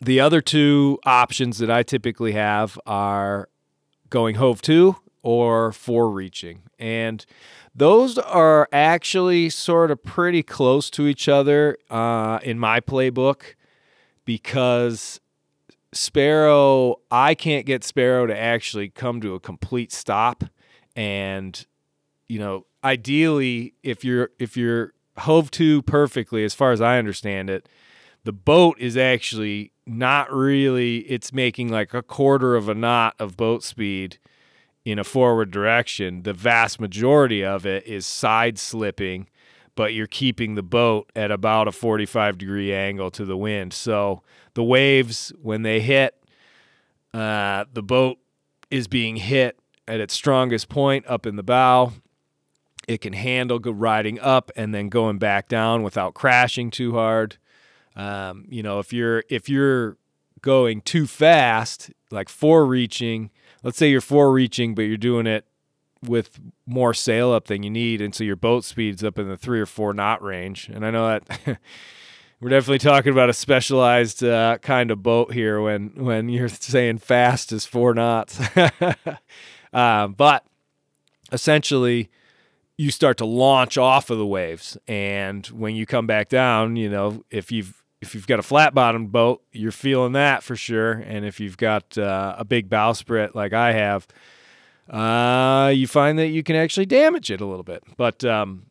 the 0.00 0.20
other 0.20 0.40
two 0.40 0.98
options 1.04 1.58
that 1.58 1.70
I 1.70 1.82
typically 1.82 2.32
have 2.32 2.78
are 2.86 3.48
going 4.10 4.36
hove 4.36 4.62
to 4.62 4.96
or 5.22 5.72
fore 5.72 6.10
reaching, 6.10 6.62
and 6.78 7.24
those 7.74 8.16
are 8.18 8.68
actually 8.72 9.50
sort 9.50 9.90
of 9.90 10.02
pretty 10.02 10.42
close 10.42 10.88
to 10.90 11.06
each 11.06 11.28
other 11.28 11.76
uh, 11.90 12.38
in 12.42 12.58
my 12.58 12.80
playbook 12.80 13.54
because 14.24 15.20
Sparrow, 15.98 17.00
I 17.10 17.34
can't 17.34 17.66
get 17.66 17.82
Sparrow 17.82 18.26
to 18.26 18.36
actually 18.36 18.88
come 18.88 19.20
to 19.20 19.34
a 19.34 19.40
complete 19.40 19.90
stop. 19.90 20.44
And, 20.94 21.66
you 22.28 22.38
know, 22.38 22.66
ideally, 22.84 23.74
if 23.82 24.04
you're 24.04 24.30
if 24.38 24.56
you're 24.56 24.92
hove 25.18 25.50
to 25.52 25.82
perfectly, 25.82 26.44
as 26.44 26.54
far 26.54 26.70
as 26.70 26.80
I 26.80 26.98
understand 26.98 27.50
it, 27.50 27.68
the 28.22 28.32
boat 28.32 28.78
is 28.78 28.96
actually 28.96 29.72
not 29.86 30.32
really 30.32 30.98
it's 30.98 31.32
making 31.32 31.68
like 31.68 31.92
a 31.94 32.02
quarter 32.02 32.54
of 32.54 32.68
a 32.68 32.74
knot 32.74 33.16
of 33.18 33.36
boat 33.36 33.64
speed 33.64 34.18
in 34.84 35.00
a 35.00 35.04
forward 35.04 35.50
direction. 35.50 36.22
The 36.22 36.32
vast 36.32 36.80
majority 36.80 37.44
of 37.44 37.66
it 37.66 37.84
is 37.88 38.06
side 38.06 38.56
slipping, 38.58 39.28
but 39.74 39.94
you're 39.94 40.06
keeping 40.06 40.54
the 40.54 40.62
boat 40.62 41.10
at 41.16 41.32
about 41.32 41.66
a 41.66 41.72
45 41.72 42.38
degree 42.38 42.72
angle 42.72 43.10
to 43.10 43.24
the 43.24 43.36
wind. 43.36 43.72
So 43.72 44.22
the 44.58 44.64
waves 44.64 45.32
when 45.40 45.62
they 45.62 45.78
hit 45.78 46.20
uh, 47.14 47.64
the 47.72 47.80
boat 47.80 48.18
is 48.72 48.88
being 48.88 49.14
hit 49.14 49.56
at 49.86 50.00
its 50.00 50.12
strongest 50.12 50.68
point 50.68 51.06
up 51.06 51.26
in 51.26 51.36
the 51.36 51.44
bow. 51.44 51.92
It 52.88 53.00
can 53.00 53.12
handle 53.12 53.60
riding 53.60 54.18
up 54.18 54.50
and 54.56 54.74
then 54.74 54.88
going 54.88 55.18
back 55.18 55.46
down 55.46 55.84
without 55.84 56.14
crashing 56.14 56.72
too 56.72 56.94
hard. 56.94 57.36
Um, 57.94 58.46
you 58.48 58.64
know 58.64 58.80
if 58.80 58.92
you're 58.92 59.22
if 59.28 59.48
you're 59.48 59.96
going 60.42 60.80
too 60.80 61.06
fast 61.06 61.92
like 62.10 62.28
fore 62.28 62.66
reaching 62.66 63.30
let's 63.62 63.76
say 63.76 63.90
you're 63.90 64.00
fore 64.00 64.32
reaching 64.32 64.74
but 64.74 64.82
you're 64.82 64.96
doing 64.96 65.28
it 65.28 65.46
with 66.02 66.40
more 66.66 66.94
sail 66.94 67.30
up 67.32 67.46
than 67.46 67.62
you 67.62 67.70
need 67.70 68.00
and 68.00 68.12
so 68.12 68.24
your 68.24 68.36
boat 68.36 68.64
speeds 68.64 69.04
up 69.04 69.20
in 69.20 69.28
the 69.28 69.36
three 69.36 69.60
or 69.60 69.66
four 69.66 69.94
knot 69.94 70.20
range. 70.20 70.68
And 70.68 70.84
i 70.84 70.90
know 70.90 71.06
that 71.06 71.60
we're 72.40 72.50
definitely 72.50 72.78
talking 72.78 73.12
about 73.12 73.28
a 73.28 73.32
specialized 73.32 74.22
uh, 74.22 74.58
kind 74.58 74.90
of 74.90 75.02
boat 75.02 75.32
here 75.32 75.60
when 75.60 75.90
when 75.96 76.28
you're 76.28 76.48
saying 76.48 76.98
fast 76.98 77.52
is 77.52 77.66
four 77.66 77.94
knots. 77.94 78.40
um, 79.72 80.12
but 80.16 80.44
essentially, 81.32 82.10
you 82.76 82.90
start 82.90 83.18
to 83.18 83.24
launch 83.24 83.76
off 83.76 84.10
of 84.10 84.18
the 84.18 84.26
waves, 84.26 84.76
and 84.86 85.46
when 85.48 85.74
you 85.74 85.86
come 85.86 86.06
back 86.06 86.28
down, 86.28 86.76
you 86.76 86.88
know 86.88 87.24
if 87.30 87.50
you've 87.50 87.82
if 88.00 88.14
you've 88.14 88.26
got 88.26 88.38
a 88.38 88.44
flat 88.44 88.74
bottomed 88.74 89.10
boat, 89.10 89.42
you're 89.52 89.72
feeling 89.72 90.12
that 90.12 90.42
for 90.42 90.54
sure. 90.54 90.92
And 90.92 91.24
if 91.24 91.40
you've 91.40 91.56
got 91.56 91.98
uh, 91.98 92.36
a 92.38 92.44
big 92.44 92.68
bowsprit 92.68 93.34
like 93.34 93.52
I 93.52 93.72
have, 93.72 94.06
uh, 94.88 95.70
you 95.70 95.88
find 95.88 96.18
that 96.18 96.28
you 96.28 96.42
can 96.42 96.54
actually 96.54 96.86
damage 96.86 97.30
it 97.30 97.40
a 97.40 97.46
little 97.46 97.64
bit. 97.64 97.82
But 97.96 98.24
um, 98.24 98.66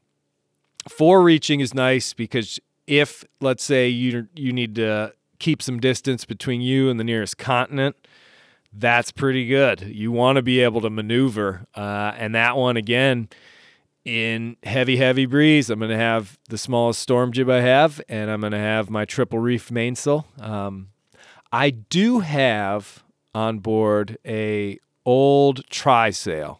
fore 0.87 1.21
reaching 1.21 1.59
is 1.59 1.73
nice 1.73 2.13
because 2.13 2.59
if 2.87 3.23
let's 3.41 3.63
say 3.63 3.87
you 3.89 4.27
you 4.35 4.51
need 4.53 4.75
to 4.75 5.13
keep 5.39 5.61
some 5.61 5.79
distance 5.79 6.25
between 6.25 6.61
you 6.61 6.89
and 6.89 6.99
the 6.99 7.03
nearest 7.03 7.37
continent, 7.37 7.95
that's 8.73 9.11
pretty 9.11 9.45
good. 9.45 9.81
You 9.81 10.11
want 10.11 10.37
to 10.37 10.41
be 10.41 10.61
able 10.61 10.81
to 10.81 10.89
maneuver, 10.89 11.67
uh, 11.75 12.13
and 12.17 12.33
that 12.33 12.57
one 12.57 12.77
again 12.77 13.29
in 14.05 14.55
heavy 14.63 14.97
heavy 14.97 15.25
breeze. 15.25 15.69
I'm 15.69 15.79
going 15.79 15.91
to 15.91 15.97
have 15.97 16.39
the 16.49 16.57
smallest 16.57 17.01
storm 17.01 17.33
jib 17.33 17.49
I 17.49 17.61
have, 17.61 18.01
and 18.07 18.31
I'm 18.31 18.39
going 18.39 18.53
to 18.53 18.57
have 18.57 18.89
my 18.89 19.05
triple 19.05 19.39
reef 19.39 19.69
mainsail. 19.69 20.25
Um, 20.39 20.89
I 21.51 21.69
do 21.69 22.19
have 22.19 23.03
on 23.35 23.59
board 23.59 24.17
a 24.25 24.79
old 25.05 25.65
trysail, 25.69 26.59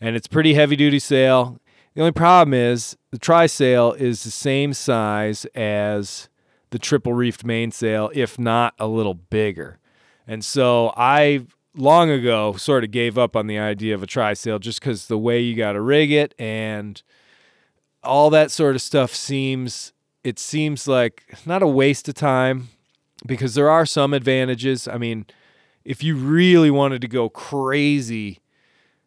and 0.00 0.16
it's 0.16 0.26
pretty 0.26 0.54
heavy 0.54 0.76
duty 0.76 0.98
sail. 0.98 1.60
The 1.98 2.02
only 2.02 2.12
problem 2.12 2.54
is 2.54 2.96
the 3.10 3.18
trysail 3.18 3.96
is 3.96 4.22
the 4.22 4.30
same 4.30 4.72
size 4.72 5.46
as 5.46 6.28
the 6.70 6.78
triple 6.78 7.12
reefed 7.12 7.44
mainsail, 7.44 8.12
if 8.14 8.38
not 8.38 8.74
a 8.78 8.86
little 8.86 9.14
bigger. 9.14 9.80
And 10.24 10.44
so 10.44 10.94
I 10.96 11.44
long 11.74 12.08
ago 12.08 12.52
sort 12.52 12.84
of 12.84 12.92
gave 12.92 13.18
up 13.18 13.34
on 13.34 13.48
the 13.48 13.58
idea 13.58 13.96
of 13.96 14.04
a 14.04 14.06
trysail 14.06 14.60
just 14.60 14.78
because 14.78 15.08
the 15.08 15.18
way 15.18 15.40
you 15.40 15.56
got 15.56 15.72
to 15.72 15.80
rig 15.80 16.12
it 16.12 16.36
and 16.38 17.02
all 18.04 18.30
that 18.30 18.52
sort 18.52 18.76
of 18.76 18.80
stuff 18.80 19.12
seems 19.12 19.92
it 20.22 20.38
seems 20.38 20.86
like 20.86 21.36
not 21.46 21.64
a 21.64 21.66
waste 21.66 22.08
of 22.08 22.14
time 22.14 22.68
because 23.26 23.56
there 23.56 23.70
are 23.70 23.84
some 23.84 24.14
advantages. 24.14 24.86
I 24.86 24.98
mean, 24.98 25.26
if 25.84 26.04
you 26.04 26.14
really 26.14 26.70
wanted 26.70 27.00
to 27.00 27.08
go 27.08 27.28
crazy, 27.28 28.38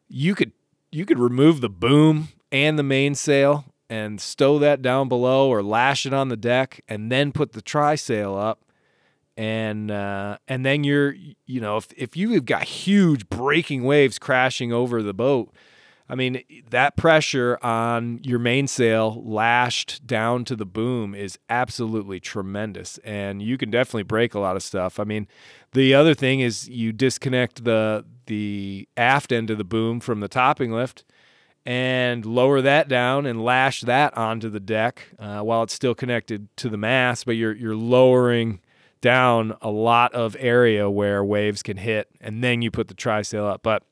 you 0.09 0.35
could 0.35 0.51
you 0.91 1.05
could 1.05 1.19
remove 1.19 1.61
the 1.61 1.69
boom 1.69 2.27
and 2.51 2.77
the 2.77 2.83
mainsail 2.83 3.65
and 3.89 4.21
stow 4.21 4.59
that 4.59 4.81
down 4.81 5.09
below 5.09 5.49
or 5.49 5.61
lash 5.61 6.05
it 6.05 6.13
on 6.13 6.29
the 6.29 6.37
deck 6.37 6.81
and 6.87 7.11
then 7.11 7.31
put 7.31 7.53
the 7.53 7.61
trysail 7.61 8.41
up 8.41 8.63
and 9.37 9.91
uh, 9.91 10.37
and 10.47 10.65
then 10.65 10.83
you're 10.83 11.13
you 11.45 11.61
know 11.61 11.77
if 11.77 11.87
if 11.95 12.15
you've 12.15 12.45
got 12.45 12.63
huge 12.63 13.29
breaking 13.29 13.83
waves 13.83 14.19
crashing 14.19 14.71
over 14.71 15.01
the 15.01 15.13
boat 15.13 15.53
I 16.11 16.15
mean, 16.15 16.43
that 16.71 16.97
pressure 16.97 17.57
on 17.61 18.19
your 18.21 18.37
mainsail 18.37 19.23
lashed 19.25 20.05
down 20.05 20.43
to 20.43 20.57
the 20.57 20.65
boom 20.65 21.15
is 21.15 21.39
absolutely 21.49 22.19
tremendous. 22.19 22.97
And 23.05 23.41
you 23.41 23.57
can 23.57 23.71
definitely 23.71 24.03
break 24.03 24.33
a 24.33 24.39
lot 24.39 24.57
of 24.57 24.61
stuff. 24.61 24.99
I 24.99 25.05
mean, 25.05 25.25
the 25.71 25.93
other 25.93 26.13
thing 26.13 26.41
is 26.41 26.67
you 26.67 26.91
disconnect 26.91 27.63
the 27.63 28.03
the 28.25 28.89
aft 28.97 29.31
end 29.31 29.49
of 29.49 29.57
the 29.57 29.63
boom 29.63 30.01
from 30.01 30.19
the 30.19 30.27
topping 30.27 30.73
lift 30.73 31.05
and 31.65 32.25
lower 32.25 32.61
that 32.61 32.87
down 32.87 33.25
and 33.25 33.43
lash 33.43 33.81
that 33.81 34.15
onto 34.17 34.49
the 34.49 34.59
deck 34.59 35.09
uh, 35.19 35.41
while 35.41 35.63
it's 35.63 35.73
still 35.73 35.93
connected 35.93 36.47
to 36.57 36.69
the 36.69 36.77
mast, 36.77 37.25
but 37.25 37.33
you're 37.33 37.55
you're 37.55 37.75
lowering 37.75 38.59
down 39.01 39.55
a 39.61 39.69
lot 39.69 40.13
of 40.13 40.35
area 40.39 40.89
where 40.89 41.23
waves 41.23 41.63
can 41.63 41.77
hit, 41.77 42.07
and 42.19 42.43
then 42.43 42.61
you 42.61 42.71
put 42.71 42.87
the 42.87 42.93
trysail 42.93 43.49
up. 43.49 43.61
But 43.63 43.83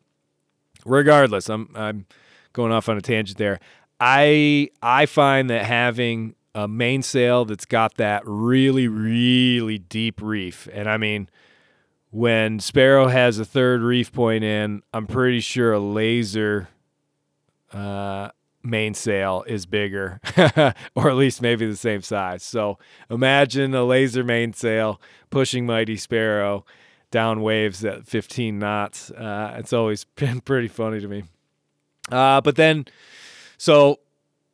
regardless, 0.85 1.49
I'm 1.49 1.69
I'm 1.75 2.05
going 2.53 2.71
off 2.71 2.89
on 2.89 2.97
a 2.97 3.01
tangent 3.01 3.37
there. 3.37 3.59
I 3.99 4.69
I 4.81 5.05
find 5.05 5.49
that 5.49 5.65
having 5.65 6.35
a 6.55 6.67
mainsail 6.67 7.45
that's 7.45 7.65
got 7.65 7.95
that 7.95 8.23
really 8.25 8.87
really 8.87 9.77
deep 9.77 10.21
reef, 10.21 10.67
and 10.73 10.89
I 10.89 10.97
mean 10.97 11.29
when 12.11 12.59
Sparrow 12.59 13.07
has 13.07 13.37
a 13.37 13.45
third 13.45 13.81
reef 13.81 14.11
point 14.11 14.43
in, 14.43 14.81
I'm 14.93 15.05
pretty 15.05 15.41
sure 15.41 15.73
a 15.73 15.79
laser 15.79 16.67
uh, 17.71 18.29
mainsail 18.63 19.43
is 19.47 19.65
bigger, 19.65 20.19
or 20.95 21.09
at 21.09 21.15
least 21.15 21.41
maybe 21.41 21.65
the 21.65 21.75
same 21.75 22.01
size. 22.01 22.43
So 22.43 22.77
imagine 23.09 23.73
a 23.73 23.83
laser 23.83 24.23
mainsail 24.23 25.01
pushing 25.29 25.65
Mighty 25.65 25.97
Sparrow 25.97 26.65
down 27.11 27.41
waves 27.41 27.83
at 27.83 28.05
15 28.05 28.59
knots. 28.59 29.11
Uh, 29.11 29.55
it's 29.57 29.73
always 29.73 30.03
been 30.15 30.41
pretty 30.41 30.67
funny 30.67 30.99
to 30.99 31.07
me. 31.07 31.23
Uh, 32.11 32.41
but 32.41 32.55
then, 32.55 32.85
so 33.57 33.99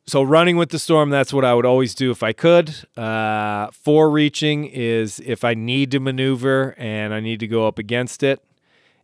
so 0.08 0.22
running 0.22 0.56
with 0.56 0.70
the 0.70 0.78
storm, 0.78 1.10
that's 1.10 1.32
what 1.32 1.44
I 1.44 1.52
would 1.52 1.66
always 1.66 1.94
do 1.94 2.12
if 2.12 2.22
I 2.22 2.32
could. 2.32 2.72
Uh, 2.96 3.70
fore 3.72 4.08
reaching 4.08 4.66
is 4.66 5.20
if 5.24 5.42
I 5.42 5.54
need 5.54 5.90
to 5.92 6.00
maneuver 6.00 6.76
and 6.78 7.12
I 7.12 7.18
need 7.18 7.40
to 7.40 7.48
go 7.48 7.66
up 7.66 7.78
against 7.78 8.22
it, 8.22 8.40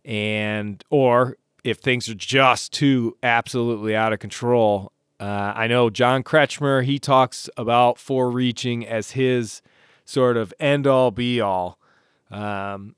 and 0.05 0.83
or 0.91 1.37
if 1.65 1.79
things 1.79 2.09
are 2.09 2.15
just 2.15 2.73
too 2.73 3.17
absolutely 3.23 3.95
out 3.95 4.13
of 4.13 4.19
control. 4.19 4.93
Uh, 5.21 5.53
I 5.55 5.67
know 5.67 5.91
John 5.91 6.23
Kretschmer, 6.23 6.85
he 6.85 6.99
talks 6.99 7.49
about 7.57 7.99
fore 7.99 8.31
reaching 8.31 8.87
as 8.87 9.13
his 9.13 9.63
sort 10.05 10.37
of 10.37 10.53
end 10.59 10.87
all 10.87 11.11
be 11.11 11.41
all. 11.41 11.79
Um, 12.31 12.97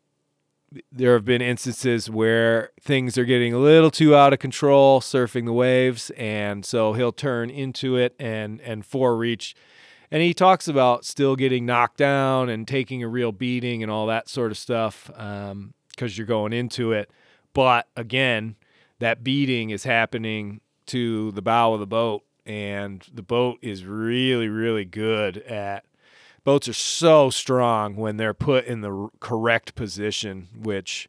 there 0.90 1.12
have 1.14 1.24
been 1.24 1.42
instances 1.42 2.10
where 2.10 2.70
things 2.80 3.16
are 3.18 3.24
getting 3.24 3.52
a 3.52 3.58
little 3.58 3.90
too 3.90 4.16
out 4.16 4.32
of 4.32 4.38
control 4.38 5.00
surfing 5.00 5.44
the 5.44 5.52
waves 5.52 6.10
and 6.16 6.64
so 6.64 6.92
he'll 6.94 7.12
turn 7.12 7.50
into 7.50 7.96
it 7.96 8.14
and 8.18 8.60
and 8.60 8.84
fore 8.84 9.16
reach 9.16 9.54
and 10.10 10.22
he 10.22 10.34
talks 10.34 10.68
about 10.68 11.04
still 11.04 11.36
getting 11.36 11.64
knocked 11.64 11.96
down 11.96 12.48
and 12.48 12.66
taking 12.66 13.02
a 13.02 13.08
real 13.08 13.32
beating 13.32 13.82
and 13.82 13.90
all 13.90 14.06
that 14.06 14.28
sort 14.28 14.50
of 14.50 14.58
stuff 14.58 15.06
because 15.06 15.52
um, 15.52 15.74
you're 15.96 16.26
going 16.26 16.52
into 16.52 16.92
it 16.92 17.10
but 17.54 17.88
again 17.96 18.56
that 18.98 19.24
beating 19.24 19.70
is 19.70 19.84
happening 19.84 20.60
to 20.86 21.32
the 21.32 21.42
bow 21.42 21.72
of 21.72 21.80
the 21.80 21.86
boat 21.86 22.22
and 22.44 23.06
the 23.12 23.22
boat 23.22 23.58
is 23.62 23.84
really 23.84 24.48
really 24.48 24.84
good 24.84 25.38
at 25.38 25.84
boats 26.44 26.68
are 26.68 26.74
so 26.74 27.30
strong 27.30 27.96
when 27.96 28.18
they're 28.18 28.34
put 28.34 28.66
in 28.66 28.82
the 28.82 29.08
correct 29.18 29.74
position, 29.74 30.48
which 30.54 31.08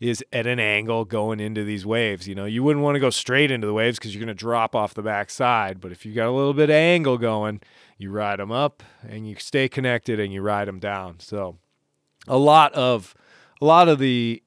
is 0.00 0.22
at 0.32 0.48
an 0.48 0.58
angle 0.58 1.04
going 1.04 1.38
into 1.38 1.64
these 1.64 1.86
waves. 1.86 2.26
You 2.26 2.34
know, 2.34 2.44
you 2.44 2.64
wouldn't 2.64 2.82
want 2.82 2.96
to 2.96 3.00
go 3.00 3.10
straight 3.10 3.52
into 3.52 3.68
the 3.68 3.72
waves 3.72 3.98
because 3.98 4.12
you're 4.12 4.24
going 4.24 4.26
to 4.26 4.34
drop 4.34 4.74
off 4.74 4.94
the 4.94 5.02
backside. 5.02 5.80
But 5.80 5.92
if 5.92 6.04
you 6.04 6.12
got 6.12 6.26
a 6.26 6.32
little 6.32 6.54
bit 6.54 6.70
of 6.70 6.74
angle 6.74 7.18
going, 7.18 7.60
you 7.96 8.10
ride 8.10 8.40
them 8.40 8.50
up 8.50 8.82
and 9.08 9.28
you 9.28 9.36
stay 9.38 9.68
connected 9.68 10.18
and 10.18 10.32
you 10.32 10.42
ride 10.42 10.66
them 10.66 10.80
down. 10.80 11.20
So 11.20 11.58
a 12.26 12.36
lot 12.36 12.72
of 12.72 13.14
a 13.60 13.64
lot 13.64 13.88
of 13.88 14.00
the 14.00 14.41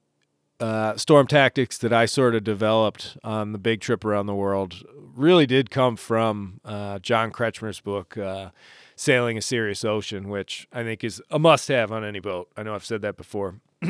uh, 0.60 0.96
storm 0.96 1.26
tactics 1.26 1.78
that 1.78 1.92
I 1.92 2.06
sort 2.06 2.34
of 2.34 2.44
developed 2.44 3.16
on 3.22 3.52
the 3.52 3.58
big 3.58 3.80
trip 3.80 4.04
around 4.04 4.26
the 4.26 4.34
world 4.34 4.82
really 5.14 5.46
did 5.46 5.70
come 5.70 5.96
from 5.96 6.60
uh, 6.64 6.98
John 6.98 7.30
Kretschmer's 7.30 7.80
book. 7.80 8.16
Uh, 8.16 8.50
sailing 8.96 9.36
a 9.36 9.42
serious 9.42 9.84
ocean, 9.84 10.28
which 10.28 10.66
I 10.72 10.82
think 10.82 11.04
is 11.04 11.22
a 11.30 11.38
must 11.38 11.68
have 11.68 11.92
on 11.92 12.02
any 12.02 12.18
boat. 12.18 12.48
I 12.56 12.62
know 12.62 12.74
I've 12.74 12.84
said 12.84 13.02
that 13.02 13.16
before. 13.16 13.60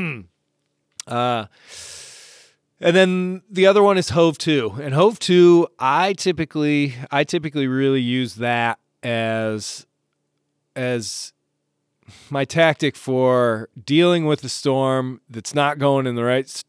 uh, 1.07 1.47
and 2.81 2.97
then 2.97 3.43
the 3.49 3.67
other 3.67 3.83
one 3.83 3.97
is 3.97 4.11
hove 4.11 4.37
to. 4.39 4.77
And 4.83 4.93
hove 4.93 5.19
to, 5.21 5.69
I 5.79 6.13
typically 6.13 6.95
I 7.11 7.25
typically 7.25 7.69
really 7.69 8.03
use 8.03 8.35
that 8.35 8.79
as 9.03 9.87
as 10.75 11.33
my 12.31 12.45
tactic 12.45 12.97
for 12.97 13.69
dealing 13.85 14.27
with 14.27 14.41
the 14.41 14.49
storm 14.49 15.21
that's 15.29 15.55
not 15.55 15.79
going 15.79 16.07
in 16.07 16.15
the 16.15 16.25
right 16.25 16.63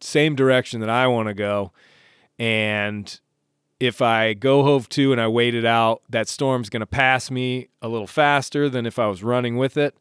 same 0.00 0.34
direction 0.34 0.80
that 0.80 0.90
I 0.90 1.06
want 1.06 1.28
to 1.28 1.34
go 1.34 1.72
and 2.38 3.20
if 3.80 4.02
I 4.02 4.34
go 4.34 4.62
hove 4.62 4.88
to 4.90 5.10
and 5.10 5.20
I 5.20 5.26
wait 5.26 5.54
it 5.54 5.64
out, 5.64 6.02
that 6.10 6.28
storm's 6.28 6.68
going 6.68 6.80
to 6.80 6.86
pass 6.86 7.30
me 7.30 7.68
a 7.80 7.88
little 7.88 8.06
faster 8.06 8.68
than 8.68 8.84
if 8.84 8.98
I 8.98 9.06
was 9.06 9.24
running 9.24 9.56
with 9.56 9.78
it. 9.78 9.96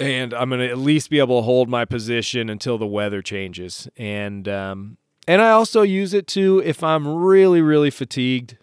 And 0.00 0.34
I'm 0.34 0.48
going 0.48 0.60
to 0.60 0.68
at 0.68 0.78
least 0.78 1.10
be 1.10 1.18
able 1.18 1.40
to 1.40 1.44
hold 1.44 1.68
my 1.68 1.84
position 1.84 2.50
until 2.50 2.78
the 2.78 2.86
weather 2.86 3.22
changes. 3.22 3.88
And 3.96 4.48
um, 4.48 4.96
and 5.28 5.42
I 5.42 5.50
also 5.50 5.82
use 5.82 6.14
it 6.14 6.26
too 6.26 6.62
if 6.64 6.82
I'm 6.82 7.06
really 7.06 7.60
really 7.60 7.90
fatigued 7.90 8.58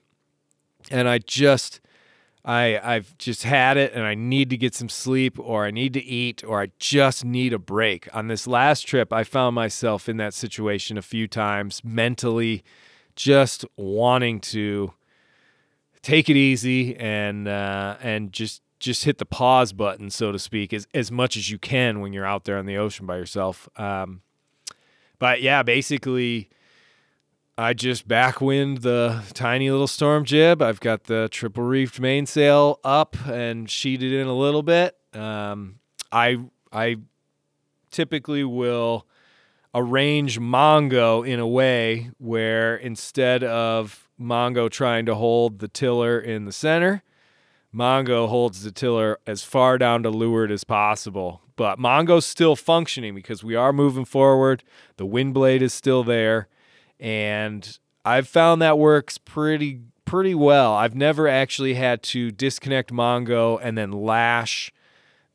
and 0.92 1.08
I 1.08 1.18
just 1.18 1.80
I 2.46 2.80
I've 2.84 3.18
just 3.18 3.44
had 3.44 3.78
it 3.78 3.94
and 3.94 4.04
I 4.04 4.16
need 4.16 4.50
to 4.50 4.58
get 4.58 4.76
some 4.76 4.90
sleep 4.90 5.40
or 5.40 5.66
I 5.66 5.72
need 5.72 5.94
to 5.94 6.04
eat 6.04 6.44
or 6.44 6.62
I 6.62 6.72
just 6.78 7.24
need 7.24 7.54
a 7.54 7.60
break. 7.60 8.14
On 8.14 8.28
this 8.28 8.48
last 8.48 8.82
trip, 8.82 9.14
I 9.14 9.24
found 9.24 9.56
myself 9.56 10.10
in 10.10 10.18
that 10.18 10.34
situation 10.34 10.98
a 10.98 11.02
few 11.02 11.28
times 11.28 11.82
mentally 11.84 12.64
just 13.16 13.64
wanting 13.78 14.40
to 14.40 14.94
take 16.02 16.30
it 16.30 16.36
easy 16.36 16.96
and 16.98 17.48
uh, 17.48 17.98
and 18.02 18.34
just 18.34 18.62
just 18.80 19.06
hit 19.06 19.18
the 19.18 19.26
pause 19.26 19.72
button, 19.72 20.10
so 20.10 20.32
to 20.32 20.40
speak, 20.40 20.74
as 20.74 20.88
as 20.94 21.12
much 21.12 21.38
as 21.38 21.50
you 21.50 21.58
can 21.58 22.02
when 22.02 22.12
you're 22.14 22.26
out 22.26 22.44
there 22.44 22.58
on 22.58 22.66
the 22.66 22.78
ocean 22.78 23.06
by 23.06 23.18
yourself. 23.18 23.70
Um, 23.78 24.22
but 25.18 25.42
yeah, 25.42 25.64
basically, 25.64 26.50
I 27.58 27.74
just 27.74 28.08
backwind 28.08 28.82
the 28.82 29.22
tiny 29.34 29.70
little 29.70 29.88
storm 29.88 30.26
jib. 30.26 30.62
I've 30.62 30.80
got 30.80 31.04
the 31.04 31.30
triple 31.32 31.64
reefed 31.64 32.00
mainsail 32.00 32.80
up 32.84 33.16
and 33.28 33.70
sheeted 33.70 34.12
in 34.12 34.26
a 34.26 34.34
little 34.34 34.64
bit. 34.64 34.98
Um, 35.14 35.76
I 36.12 36.40
I 36.72 36.98
typically 37.92 38.44
will 38.44 39.06
arrange 39.76 40.40
Mongo 40.40 41.28
in 41.28 41.40
a 41.40 41.48
way 41.48 42.10
where 42.18 42.76
instead 42.76 43.44
of 43.44 44.10
Mongo 44.20 44.70
trying 44.70 45.06
to 45.06 45.14
hold 45.14 45.60
the 45.60 45.68
tiller 45.68 46.20
in 46.20 46.46
the 46.46 46.52
center, 46.52 47.04
Mongo 47.74 48.30
holds 48.30 48.64
the 48.64 48.72
tiller 48.72 49.20
as 49.28 49.44
far 49.44 49.78
down 49.78 50.02
to 50.04 50.10
leeward 50.10 50.52
as 50.52 50.64
possible. 50.64 51.42
But 51.56 51.78
Mongo's 51.78 52.26
still 52.26 52.56
functioning 52.56 53.14
because 53.14 53.44
we 53.44 53.54
are 53.54 53.72
moving 53.72 54.06
forward. 54.06 54.64
The 54.98 55.06
wind 55.06 55.36
blade 55.36 55.62
is 55.62 55.72
still 55.72 56.04
there. 56.04 56.48
And 57.04 57.78
I've 58.06 58.30
found 58.30 58.62
that 58.62 58.80
works 58.80 59.18
pretty 59.18 59.82
pretty 60.06 60.34
well. 60.34 60.74
I've 60.74 60.96
never 60.96 61.28
actually 61.28 61.74
had 61.74 62.02
to 62.04 62.32
disconnect 62.32 62.92
Mongo 62.92 63.60
and 63.62 63.78
then 63.78 63.92
lash 63.92 64.72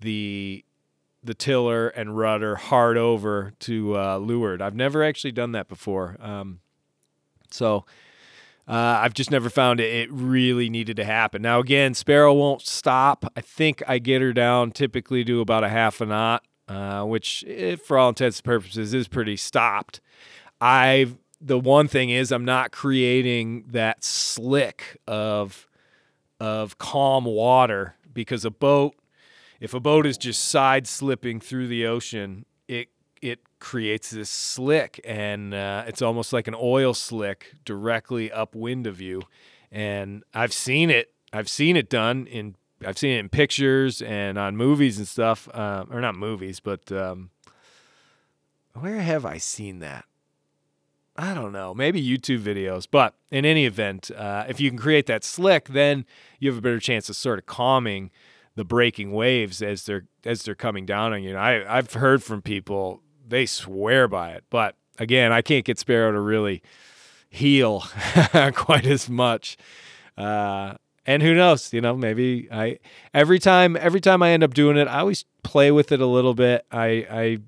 the 0.00 0.64
the 1.22 1.34
tiller 1.34 1.88
and 1.88 2.16
rudder 2.16 2.56
hard 2.56 2.96
over 2.96 3.52
to 3.60 3.98
uh, 3.98 4.18
leeward. 4.18 4.62
I've 4.62 4.74
never 4.74 5.04
actually 5.04 5.32
done 5.32 5.52
that 5.52 5.68
before. 5.68 6.16
Um, 6.20 6.60
so 7.50 7.84
uh, 8.66 9.00
I've 9.02 9.14
just 9.14 9.30
never 9.30 9.50
found 9.50 9.78
it, 9.80 9.92
it 9.92 10.12
really 10.12 10.70
needed 10.70 10.96
to 10.96 11.04
happen. 11.04 11.42
Now, 11.42 11.58
again, 11.58 11.92
Sparrow 11.92 12.32
won't 12.32 12.62
stop. 12.62 13.30
I 13.36 13.42
think 13.42 13.82
I 13.86 13.98
get 13.98 14.22
her 14.22 14.32
down 14.32 14.70
typically 14.70 15.24
to 15.24 15.40
about 15.40 15.64
a 15.64 15.68
half 15.68 16.00
a 16.00 16.06
knot, 16.06 16.44
uh, 16.68 17.04
which, 17.04 17.44
eh, 17.46 17.76
for 17.76 17.98
all 17.98 18.10
intents 18.10 18.38
and 18.38 18.44
purposes, 18.44 18.94
is 18.94 19.08
pretty 19.08 19.36
stopped. 19.36 20.00
I've 20.60 21.18
the 21.40 21.58
one 21.58 21.88
thing 21.88 22.10
is 22.10 22.32
I'm 22.32 22.44
not 22.44 22.72
creating 22.72 23.64
that 23.68 24.04
slick 24.04 24.98
of 25.06 25.66
of 26.40 26.78
calm 26.78 27.24
water 27.24 27.96
because 28.12 28.44
a 28.44 28.50
boat, 28.50 28.94
if 29.60 29.74
a 29.74 29.80
boat 29.80 30.06
is 30.06 30.16
just 30.16 30.44
side 30.44 30.86
slipping 30.86 31.40
through 31.40 31.68
the 31.68 31.86
ocean, 31.86 32.44
it 32.66 32.88
it 33.20 33.40
creates 33.60 34.10
this 34.10 34.30
slick, 34.30 35.00
and 35.04 35.54
uh, 35.54 35.84
it's 35.86 36.02
almost 36.02 36.32
like 36.32 36.48
an 36.48 36.54
oil 36.56 36.94
slick 36.94 37.54
directly 37.64 38.30
upwind 38.30 38.86
of 38.86 39.00
you. 39.00 39.22
And 39.70 40.24
I've 40.32 40.52
seen 40.52 40.90
it. 40.90 41.12
I've 41.32 41.48
seen 41.48 41.76
it 41.76 41.88
done 41.88 42.26
in. 42.26 42.56
I've 42.86 42.96
seen 42.96 43.16
it 43.16 43.18
in 43.18 43.28
pictures 43.28 44.00
and 44.02 44.38
on 44.38 44.56
movies 44.56 44.98
and 44.98 45.08
stuff, 45.08 45.48
uh, 45.52 45.84
or 45.90 46.00
not 46.00 46.14
movies, 46.14 46.60
but 46.60 46.92
um, 46.92 47.30
where 48.74 49.00
have 49.00 49.24
I 49.26 49.38
seen 49.38 49.80
that? 49.80 50.04
I 51.20 51.34
don't 51.34 51.50
know, 51.50 51.74
maybe 51.74 52.00
YouTube 52.00 52.40
videos. 52.40 52.86
But 52.88 53.14
in 53.32 53.44
any 53.44 53.66
event, 53.66 54.12
uh, 54.16 54.44
if 54.48 54.60
you 54.60 54.70
can 54.70 54.78
create 54.78 55.06
that 55.06 55.24
slick, 55.24 55.68
then 55.68 56.06
you 56.38 56.48
have 56.48 56.58
a 56.58 56.62
better 56.62 56.78
chance 56.78 57.08
of 57.08 57.16
sort 57.16 57.40
of 57.40 57.46
calming 57.46 58.12
the 58.54 58.64
breaking 58.64 59.12
waves 59.12 59.60
as 59.60 59.84
they're 59.84 60.06
as 60.24 60.44
they're 60.44 60.54
coming 60.54 60.86
down 60.86 61.12
on 61.12 61.24
you. 61.24 61.36
I 61.36 61.76
I've 61.76 61.92
heard 61.94 62.22
from 62.22 62.40
people 62.40 63.02
they 63.26 63.46
swear 63.46 64.06
by 64.06 64.30
it, 64.30 64.44
but 64.48 64.76
again, 64.98 65.32
I 65.32 65.42
can't 65.42 65.64
get 65.64 65.78
Sparrow 65.78 66.12
to 66.12 66.20
really 66.20 66.62
heel 67.28 67.80
quite 68.54 68.86
as 68.86 69.10
much. 69.10 69.56
Uh, 70.16 70.74
and 71.04 71.22
who 71.22 71.34
knows? 71.34 71.72
You 71.72 71.80
know, 71.80 71.96
maybe 71.96 72.48
I 72.52 72.78
every 73.12 73.40
time 73.40 73.76
every 73.76 74.00
time 74.00 74.22
I 74.22 74.30
end 74.30 74.44
up 74.44 74.54
doing 74.54 74.76
it, 74.76 74.86
I 74.86 75.00
always 75.00 75.24
play 75.42 75.72
with 75.72 75.90
it 75.90 76.00
a 76.00 76.06
little 76.06 76.34
bit. 76.34 76.64
I 76.70 77.06
I 77.10 77.38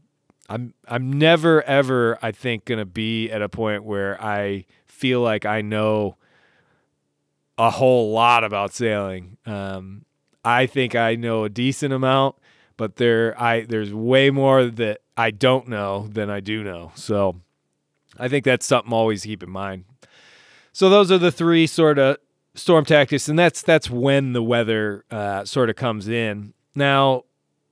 I'm 0.51 0.75
I'm 0.89 1.13
never 1.13 1.63
ever 1.63 2.19
I 2.21 2.33
think 2.33 2.65
going 2.65 2.81
to 2.81 2.85
be 2.85 3.31
at 3.31 3.41
a 3.41 3.49
point 3.49 3.85
where 3.85 4.23
I 4.23 4.67
feel 4.87 5.21
like 5.21 5.47
I 5.47 5.63
know 5.63 6.17
a 7.57 7.71
whole 7.71 8.13
lot 8.13 8.43
about 8.43 8.73
sailing. 8.75 9.37
Um, 9.47 10.05
I 10.45 10.67
think 10.67 10.95
I 10.97 11.15
know 11.15 11.45
a 11.45 11.49
decent 11.49 11.93
amount, 11.93 12.35
but 12.77 12.97
there 12.97 13.41
I 13.41 13.61
there's 13.63 13.95
way 13.95 14.31
more 14.31 14.65
that 14.65 15.01
I 15.17 15.31
don't 15.31 15.69
know 15.69 16.09
than 16.11 16.29
I 16.29 16.41
do 16.41 16.65
know. 16.65 16.91
So 16.97 17.37
I 18.19 18.27
think 18.27 18.45
that's 18.45 18.67
something 18.67 18.93
always 18.93 19.23
keep 19.23 19.45
in 19.45 19.51
mind. 19.51 19.85
So 20.73 20.89
those 20.89 21.13
are 21.13 21.19
the 21.19 21.33
three 21.33 21.69
sort 21.69 21.99
of 21.99 22.17
storm 22.57 22.85
tactics, 22.85 23.29
and 23.29 23.39
that's 23.39 23.63
that's 23.63 23.89
when 23.89 24.33
the 24.33 24.43
weather 24.43 25.05
uh, 25.13 25.45
sort 25.45 25.71
of 25.71 25.77
comes 25.77 26.09
in. 26.09 26.55
Now 26.75 27.25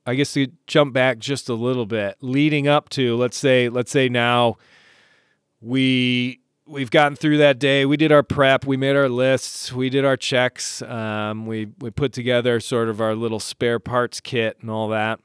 I 0.08 0.14
guess 0.14 0.32
to 0.32 0.46
jump 0.66 0.94
back 0.94 1.18
just 1.18 1.50
a 1.50 1.54
little 1.54 1.84
bit, 1.84 2.16
leading 2.22 2.66
up 2.66 2.88
to 2.90 3.14
let's 3.16 3.36
say 3.36 3.68
let's 3.68 3.90
say 3.90 4.08
now 4.08 4.56
we 5.60 6.40
we've 6.66 6.90
gotten 6.90 7.14
through 7.14 7.36
that 7.38 7.58
day. 7.58 7.84
We 7.84 7.98
did 7.98 8.10
our 8.10 8.22
prep, 8.22 8.64
we 8.64 8.78
made 8.78 8.96
our 8.96 9.10
lists, 9.10 9.70
we 9.70 9.90
did 9.90 10.06
our 10.06 10.16
checks, 10.16 10.80
um, 10.80 11.44
we 11.44 11.72
we 11.80 11.90
put 11.90 12.14
together 12.14 12.58
sort 12.58 12.88
of 12.88 13.02
our 13.02 13.14
little 13.14 13.38
spare 13.38 13.78
parts 13.78 14.18
kit 14.18 14.56
and 14.62 14.70
all 14.70 14.88
that. 14.88 15.20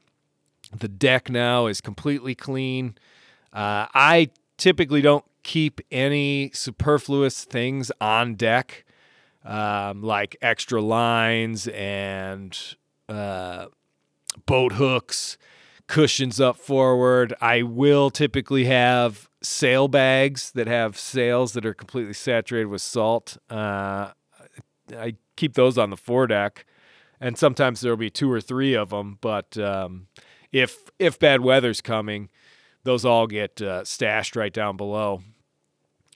The 0.76 0.88
deck 0.88 1.30
now 1.30 1.66
is 1.66 1.80
completely 1.80 2.34
clean. 2.34 2.96
Uh, 3.54 3.86
I 3.94 4.28
typically 4.58 5.00
don't 5.00 5.24
keep 5.44 5.80
any 5.90 6.50
superfluous 6.52 7.44
things 7.44 7.90
on 8.02 8.34
deck, 8.34 8.84
um, 9.46 10.02
like 10.02 10.36
extra 10.42 10.82
lines 10.82 11.68
and. 11.68 12.58
Uh, 13.08 13.66
boat 14.46 14.74
hooks, 14.74 15.38
cushions 15.86 16.40
up 16.40 16.56
forward. 16.56 17.34
I 17.40 17.62
will 17.62 18.10
typically 18.10 18.64
have 18.64 19.28
sail 19.42 19.88
bags 19.88 20.50
that 20.52 20.66
have 20.66 20.98
sails 20.98 21.52
that 21.52 21.66
are 21.66 21.74
completely 21.74 22.14
saturated 22.14 22.66
with 22.66 22.82
salt. 22.82 23.36
Uh, 23.50 24.10
I 24.96 25.16
keep 25.36 25.54
those 25.54 25.78
on 25.78 25.90
the 25.90 25.96
foredeck, 25.96 26.66
and 27.20 27.38
sometimes 27.38 27.80
there'll 27.80 27.96
be 27.96 28.10
two 28.10 28.30
or 28.30 28.40
three 28.40 28.74
of 28.74 28.90
them. 28.90 29.18
But 29.20 29.56
um, 29.58 30.08
if 30.52 30.90
if 30.98 31.18
bad 31.18 31.40
weather's 31.40 31.80
coming, 31.80 32.30
those 32.84 33.04
all 33.04 33.26
get 33.26 33.60
uh, 33.60 33.84
stashed 33.84 34.36
right 34.36 34.52
down 34.52 34.76
below. 34.76 35.22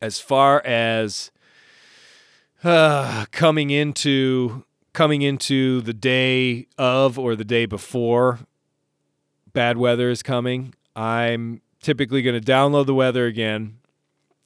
As 0.01 0.21
far 0.21 0.65
as 0.65 1.31
uh, 2.63 3.27
coming 3.31 3.71
into 3.71 4.65
coming 4.99 5.23
into 5.23 5.81
the 5.83 5.95
day 5.95 6.67
of 6.77 7.21
or 7.21 7.37
the 7.37 7.45
day 7.45 7.67
before 7.67 8.41
bad 9.53 9.77
weather 9.77 10.11
is 10.11 10.25
coming, 10.25 10.75
I'm 10.97 11.63
typically 11.81 12.21
going 12.21 12.35
to 12.35 12.45
download 12.45 12.87
the 12.87 12.95
weather 12.97 13.25
again, 13.27 13.79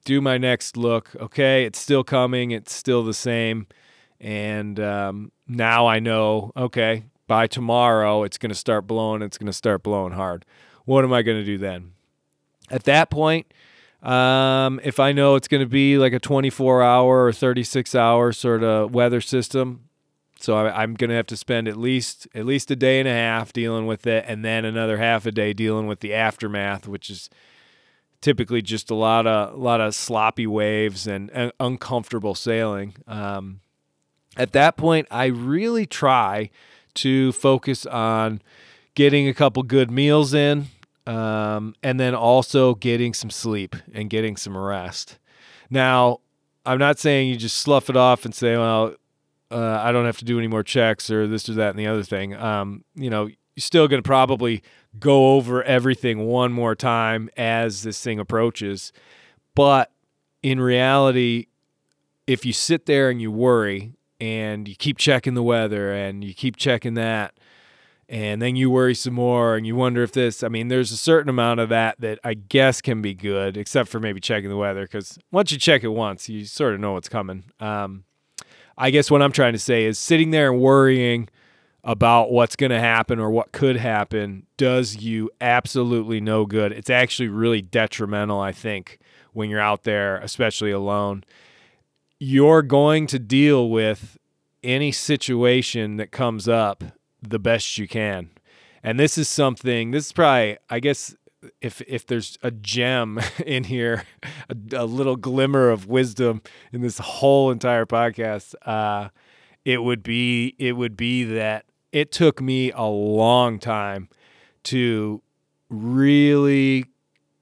do 0.05 0.20
my 0.20 0.36
next 0.36 0.76
look. 0.76 1.16
Okay, 1.18 1.64
it's 1.64 1.78
still 1.78 2.05
coming, 2.05 2.50
it's 2.50 2.70
still 2.70 3.03
the 3.03 3.14
same. 3.14 3.66
And 4.20 4.78
um, 4.78 5.32
now 5.48 5.86
I 5.86 6.00
know, 6.00 6.53
okay, 6.55 7.05
by 7.26 7.46
tomorrow 7.46 8.22
it's 8.22 8.36
going 8.36 8.50
to 8.50 8.55
start 8.55 8.86
blowing, 8.86 9.22
it's 9.22 9.38
going 9.38 9.46
to 9.46 9.55
start 9.55 9.82
blowing 9.82 10.12
hard. 10.12 10.44
What 10.84 11.03
am 11.03 11.14
I 11.14 11.22
going 11.22 11.38
to 11.38 11.46
do 11.46 11.57
then? 11.57 11.92
At 12.70 12.84
that 12.84 13.09
point, 13.09 13.46
um, 14.03 14.82
if 14.84 15.00
I 15.00 15.12
know 15.12 15.34
it's 15.34 15.48
going 15.48 15.62
to 15.62 15.66
be 15.66 15.96
like 15.96 16.12
a 16.12 16.20
24 16.20 16.82
hour 16.82 17.24
or 17.24 17.32
36 17.32 17.94
hour 17.94 18.32
sort 18.32 18.62
of 18.62 18.94
weather 18.94 19.22
system, 19.22 19.88
so 20.43 20.57
I, 20.57 20.82
am 20.82 20.95
going 20.95 21.11
to 21.11 21.16
have 21.16 21.26
to 21.26 21.36
spend 21.36 21.68
at 21.68 21.76
least 21.76 22.26
at 22.34 22.45
least 22.45 22.70
a 22.70 22.76
day 22.76 22.99
and 22.99 23.09
a 23.09 23.12
half 23.12 23.53
dealing 23.53 23.86
with 23.86 24.07
it, 24.07 24.24
and 24.26 24.45
then 24.45 24.64
another 24.64 24.99
half 24.99 25.24
a 25.26 25.32
day 25.32 25.53
dealing 25.53 25.86
with 25.86 26.01
the 26.01 26.14
aftermath, 26.14 26.88
which 26.88 27.11
is 27.11 27.30
typically 28.20 28.62
just 28.62 28.90
a 28.90 28.95
lot 28.95 29.26
of 29.26 29.55
a 29.55 29.57
lot 29.57 29.80
of 29.80 29.95
sloppy 29.95 30.47
waves 30.47 31.07
and, 31.07 31.30
and 31.30 31.53
uncomfortable 31.61 32.34
sailing. 32.34 32.95
Um, 33.07 33.61
at 34.36 34.53
that 34.53 34.76
point, 34.76 35.07
I 35.11 35.26
really 35.26 35.86
try 35.86 36.51
to 36.95 37.32
focus 37.32 37.86
on 37.86 38.43
getting 38.95 39.28
a 39.28 39.34
couple 39.34 39.62
good 39.62 39.90
meals 39.90 40.34
in, 40.34 40.66
um, 41.07 41.74
and 41.82 42.01
then 42.01 42.14
also 42.14 42.74
getting 42.74 43.14
some 43.14 43.30
sleep 43.30 43.76
and 43.93 44.11
getting 44.11 44.36
some 44.36 44.57
rest. 44.57 45.18
Now, 45.70 46.20
I'm 46.66 46.78
not 46.78 46.99
saying 46.99 47.28
you 47.28 47.36
just 47.36 47.59
slough 47.59 47.90
it 47.90 47.97
off 47.97 48.24
and 48.24 48.34
say, 48.34 48.57
well, 48.57 48.95
uh, 49.53 49.80
I 49.82 49.92
don't 49.92 50.07
have 50.07 50.18
to 50.18 50.24
do 50.24 50.38
any 50.38 50.48
more 50.48 50.62
checks 50.62 51.11
or 51.11 51.26
this 51.26 51.48
or 51.48 51.55
that 51.55 51.70
and 51.70 51.78
the 51.78 51.86
other 51.86 52.03
thing. 52.03 52.34
Um, 52.34 52.84
you 52.94 53.11
know, 53.11 53.26
you're 53.26 53.36
still 53.59 53.86
going 53.88 54.03
to 54.03 54.07
probably 54.07 54.62
go 54.98 55.34
over 55.34 55.62
everything 55.62 56.26
one 56.26 56.53
more 56.53 56.74
time 56.74 57.28
as 57.36 57.82
this 57.82 58.00
thing 58.03 58.18
approaches. 58.18 58.92
But 59.55 59.92
in 60.42 60.61
reality, 60.61 61.46
if 62.26 62.46
you 62.46 62.53
sit 62.53 62.86
there 62.86 63.11
and 63.11 63.20
you 63.20 63.30
worry 63.30 63.92
and 64.20 64.66
you 64.66 64.74
keep 64.74 64.98
checking 64.98 65.34
the 65.34 65.42
weather 65.42 65.92
and 65.92 66.24
you 66.24 66.34
keep 66.34 66.57
checking 66.57 66.94
that, 66.94 67.38
and 68.09 68.42
then 68.42 68.57
you 68.57 68.70
worry 68.70 68.94
some 68.94 69.14
more 69.14 69.57
and 69.57 69.66
you 69.66 69.74
wonder 69.74 70.03
if 70.03 70.12
this, 70.12 70.42
I 70.42 70.48
mean, 70.48 70.68
there's 70.68 70.92
a 70.92 70.96
certain 70.96 71.30
amount 71.30 71.61
of 71.61 71.70
that 71.70 72.00
that 72.00 72.18
I 72.22 72.34
guess 72.34 72.80
can 72.80 73.00
be 73.00 73.14
good, 73.14 73.57
except 73.57 73.88
for 73.88 74.00
maybe 74.00 74.20
checking 74.20 74.50
the 74.50 74.57
weather, 74.57 74.82
because 74.82 75.18
once 75.30 75.50
you 75.50 75.59
check 75.59 75.82
it 75.82 75.88
once, 75.88 76.28
you 76.28 76.44
sort 76.44 76.74
of 76.74 76.80
know 76.80 76.92
what's 76.92 77.09
coming. 77.09 77.44
Um, 77.59 78.05
I 78.77 78.91
guess 78.91 79.11
what 79.11 79.23
I'm 79.23 79.33
trying 79.33 79.53
to 79.53 79.59
say 79.59 79.85
is 79.85 79.99
sitting 79.99 80.31
there 80.31 80.53
and 80.53 80.61
worrying 80.61 81.29
about 81.85 82.31
what's 82.31 82.57
going 82.57 82.70
to 82.70 82.79
happen 82.79 83.18
or 83.18 83.31
what 83.31 83.53
could 83.53 83.77
happen 83.77 84.47
does 84.57 84.97
you 84.97 85.31
absolutely 85.41 86.20
no 86.20 86.47
good. 86.47 86.73
It's 86.73 86.91
actually 86.91 87.29
really 87.29 87.61
detrimental, 87.61 88.41
I 88.41 88.53
think, 88.53 88.99
when 89.33 89.51
you're 89.51 89.61
out 89.61 89.83
there, 89.83 90.18
especially 90.18 90.70
alone. 90.70 91.25
You're 92.20 92.62
going 92.62 93.09
to 93.09 93.18
deal 93.18 93.68
with 93.68 94.16
any 94.62 94.93
situation 94.93 95.97
that 95.97 96.12
comes 96.12 96.47
up 96.49 96.85
the 97.20 97.41
best 97.41 97.79
you 97.79 97.89
can. 97.89 98.31
And 98.85 98.99
this 98.99 99.18
is 99.18 99.29
something, 99.29 99.91
this 99.91 100.07
is 100.07 100.12
probably, 100.12 100.59
I 100.70 100.81
guess, 100.81 101.16
if 101.61 101.80
if 101.82 102.07
there's 102.07 102.38
a 102.43 102.51
gem 102.51 103.20
in 103.47 103.64
here, 103.64 104.05
a, 104.49 104.57
a, 104.76 104.86
little 104.86 105.16
glimmer 105.16 105.70
of 105.70 105.86
wisdom 105.86 106.43
in 106.72 106.82
this 106.82 106.99
whole 106.99 107.51
entire 107.51 107.86
podcast, 107.86 108.55
uh, 108.66 109.09
it 109.64 109.82
would 109.82 110.03
be 110.03 110.55
it 110.59 110.72
would 110.72 110.97
be 110.97 111.24
that 111.24 111.66
it 111.93 112.11
took 112.11 112.40
me 112.40 112.70
a 112.72 112.84
long 112.84 113.59
time 113.59 114.09
to 114.64 115.22
really 115.68 116.86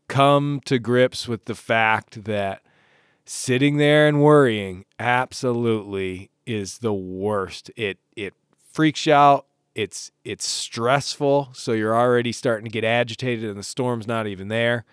come 0.09 0.61
to 0.64 0.78
grips 0.78 1.28
with 1.28 1.44
the 1.44 1.55
fact 1.55 2.24
that 2.24 2.62
sitting 3.24 3.76
there 3.76 4.09
and 4.09 4.20
worrying 4.20 4.84
absolutely 4.98 6.30
is 6.46 6.78
the 6.78 6.92
worst. 6.92 7.70
It 7.76 7.98
it 8.16 8.34
freaks 8.72 9.07
you 9.07 9.14
out 9.14 9.46
it's 9.74 10.10
it's 10.24 10.44
stressful, 10.44 11.50
so 11.52 11.72
you're 11.72 11.96
already 11.96 12.32
starting 12.32 12.64
to 12.64 12.70
get 12.70 12.84
agitated 12.84 13.48
and 13.48 13.58
the 13.58 13.64
storm's 13.64 14.06
not 14.06 14.26
even 14.26 14.48
there. 14.48 14.84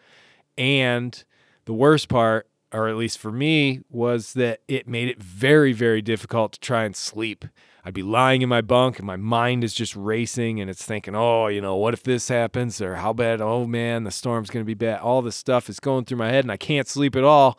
And 0.58 1.24
the 1.66 1.74
worst 1.74 2.10
part, 2.10 2.48
or 2.72 2.88
at 2.88 2.96
least 2.96 3.20
for 3.20 3.32
me, 3.32 3.82
was 3.90 4.34
that 4.34 4.62
it 4.68 4.88
made 4.88 5.10
it 5.10 5.22
very, 5.22 5.74
very 5.74 6.02
difficult 6.02 6.54
to 6.54 6.60
try 6.60 6.84
and 6.84 6.96
sleep. 6.96 7.46
I'd 7.84 7.94
be 7.94 8.04
lying 8.04 8.42
in 8.42 8.50
my 8.50 8.62
bunk 8.62 8.98
and 8.98 9.08
my 9.08 9.16
mind 9.16 9.64
is 9.64 9.74
just 9.74 9.96
racing 9.96 10.60
and 10.60 10.70
it's 10.70 10.84
thinking, 10.84 11.16
oh, 11.16 11.48
you 11.48 11.62
know, 11.62 11.78
what 11.78 11.94
if 11.94 12.04
this 12.04 12.28
happens 12.28 12.82
or 12.82 12.96
how 12.96 13.14
bad? 13.14 13.40
Oh 13.40 13.66
man, 13.66 14.04
the 14.04 14.12
storm's 14.12 14.50
going 14.50 14.64
to 14.64 14.68
be 14.68 14.74
bad. 14.74 15.00
All 15.00 15.22
this 15.22 15.38
stuff 15.38 15.70
is 15.70 15.80
going 15.80 16.04
through 16.04 16.18
my 16.18 16.30
head 16.30 16.44
and 16.44 16.52
I 16.52 16.58
can't 16.58 16.88
sleep 16.88 17.16
at 17.16 17.24
all. 17.24 17.58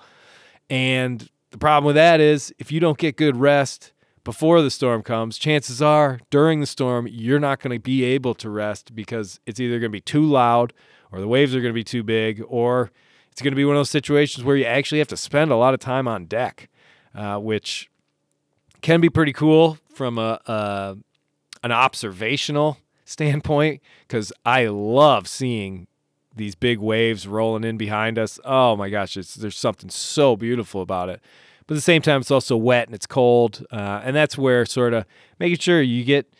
And 0.68 1.30
the 1.50 1.58
problem 1.58 1.86
with 1.86 1.96
that 1.96 2.20
is 2.20 2.52
if 2.58 2.70
you 2.70 2.78
don't 2.78 2.98
get 2.98 3.16
good 3.16 3.36
rest, 3.36 3.92
before 4.29 4.61
the 4.61 4.70
storm 4.70 5.03
comes, 5.03 5.39
chances 5.39 5.81
are 5.81 6.20
during 6.29 6.61
the 6.61 6.66
storm, 6.66 7.09
you're 7.11 7.41
not 7.41 7.61
going 7.61 7.74
to 7.74 7.81
be 7.81 8.05
able 8.05 8.35
to 8.35 8.51
rest 8.51 8.95
because 8.95 9.41
it's 9.47 9.59
either 9.59 9.79
going 9.79 9.91
to 9.91 9.97
be 9.97 10.03
too 10.03 10.22
loud 10.22 10.74
or 11.11 11.18
the 11.18 11.26
waves 11.26 11.55
are 11.55 11.62
going 11.62 11.72
to 11.72 11.74
be 11.74 11.83
too 11.83 12.03
big 12.03 12.45
or 12.47 12.91
it's 13.33 13.41
going 13.41 13.53
to 13.53 13.57
be 13.57 13.64
one 13.64 13.74
of 13.74 13.81
those 13.81 13.89
situations 13.89 14.45
where 14.45 14.55
you 14.55 14.66
actually 14.66 14.99
have 14.99 15.09
to 15.09 15.16
spend 15.16 15.51
a 15.51 15.57
lot 15.57 15.72
of 15.72 15.81
time 15.81 16.07
on 16.07 16.26
deck, 16.26 16.68
uh, 17.14 17.39
which 17.39 17.89
can 18.83 19.01
be 19.01 19.09
pretty 19.09 19.33
cool 19.33 19.79
from 19.95 20.18
a, 20.18 20.39
a 20.45 20.99
an 21.64 21.72
observational 21.72 22.76
standpoint 23.07 23.81
because 24.07 24.31
I 24.45 24.66
love 24.66 25.26
seeing 25.26 25.87
these 26.37 26.55
big 26.55 26.81
waves 26.81 27.26
rolling 27.26 27.64
in 27.64 27.79
behind 27.79 28.18
us. 28.18 28.39
Oh 28.45 28.76
my 28.76 28.91
gosh, 28.91 29.14
there's 29.14 29.57
something 29.57 29.89
so 29.89 30.37
beautiful 30.37 30.83
about 30.83 31.09
it. 31.09 31.22
But 31.68 31.74
at 31.74 31.76
the 31.76 31.82
same 31.82 32.00
time, 32.00 32.22
it's 32.22 32.30
also 32.30 32.56
wet 32.56 32.88
and 32.88 32.94
it's 32.94 33.06
cold, 33.06 33.64
uh, 33.70 34.00
and 34.02 34.16
that's 34.16 34.38
where 34.38 34.64
sort 34.64 34.94
of 34.94 35.04
making 35.38 35.58
sure 35.58 35.82
you 35.82 36.02
get 36.02 36.34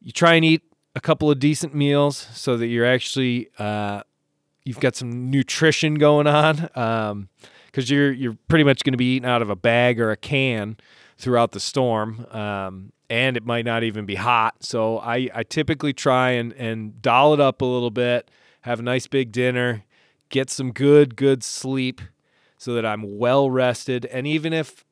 you 0.00 0.12
try 0.12 0.34
and 0.34 0.44
eat 0.44 0.62
a 0.94 1.00
couple 1.00 1.30
of 1.30 1.40
decent 1.40 1.74
meals 1.74 2.28
so 2.34 2.56
that 2.58 2.66
you're 2.66 2.84
actually 2.84 3.48
uh, 3.58 4.02
you've 4.64 4.78
got 4.78 4.94
some 4.94 5.30
nutrition 5.30 5.94
going 5.94 6.26
on 6.26 6.56
because 6.56 7.10
um, 7.10 7.28
you're 7.72 8.12
you're 8.12 8.36
pretty 8.48 8.62
much 8.62 8.84
going 8.84 8.92
to 8.92 8.98
be 8.98 9.16
eating 9.16 9.28
out 9.28 9.40
of 9.40 9.48
a 9.48 9.56
bag 9.56 9.98
or 9.98 10.10
a 10.10 10.16
can 10.18 10.76
throughout 11.16 11.52
the 11.52 11.60
storm. 11.60 12.26
Um, 12.30 12.92
and 13.10 13.38
it 13.38 13.46
might 13.46 13.64
not 13.64 13.82
even 13.84 14.04
be 14.04 14.16
hot. 14.16 14.62
So 14.62 14.98
I, 14.98 15.30
I 15.34 15.42
typically 15.42 15.94
try 15.94 16.32
and, 16.32 16.52
and 16.52 17.00
doll 17.00 17.32
it 17.32 17.40
up 17.40 17.62
a 17.62 17.64
little 17.64 17.90
bit, 17.90 18.30
have 18.62 18.80
a 18.80 18.82
nice 18.82 19.06
big 19.06 19.32
dinner, 19.32 19.84
get 20.28 20.50
some 20.50 20.72
good, 20.72 21.16
good 21.16 21.42
sleep 21.42 22.02
so 22.58 22.74
that 22.74 22.84
I'm 22.84 23.18
well 23.18 23.50
rested. 23.50 24.04
And 24.06 24.26
even 24.26 24.52
if 24.52 24.84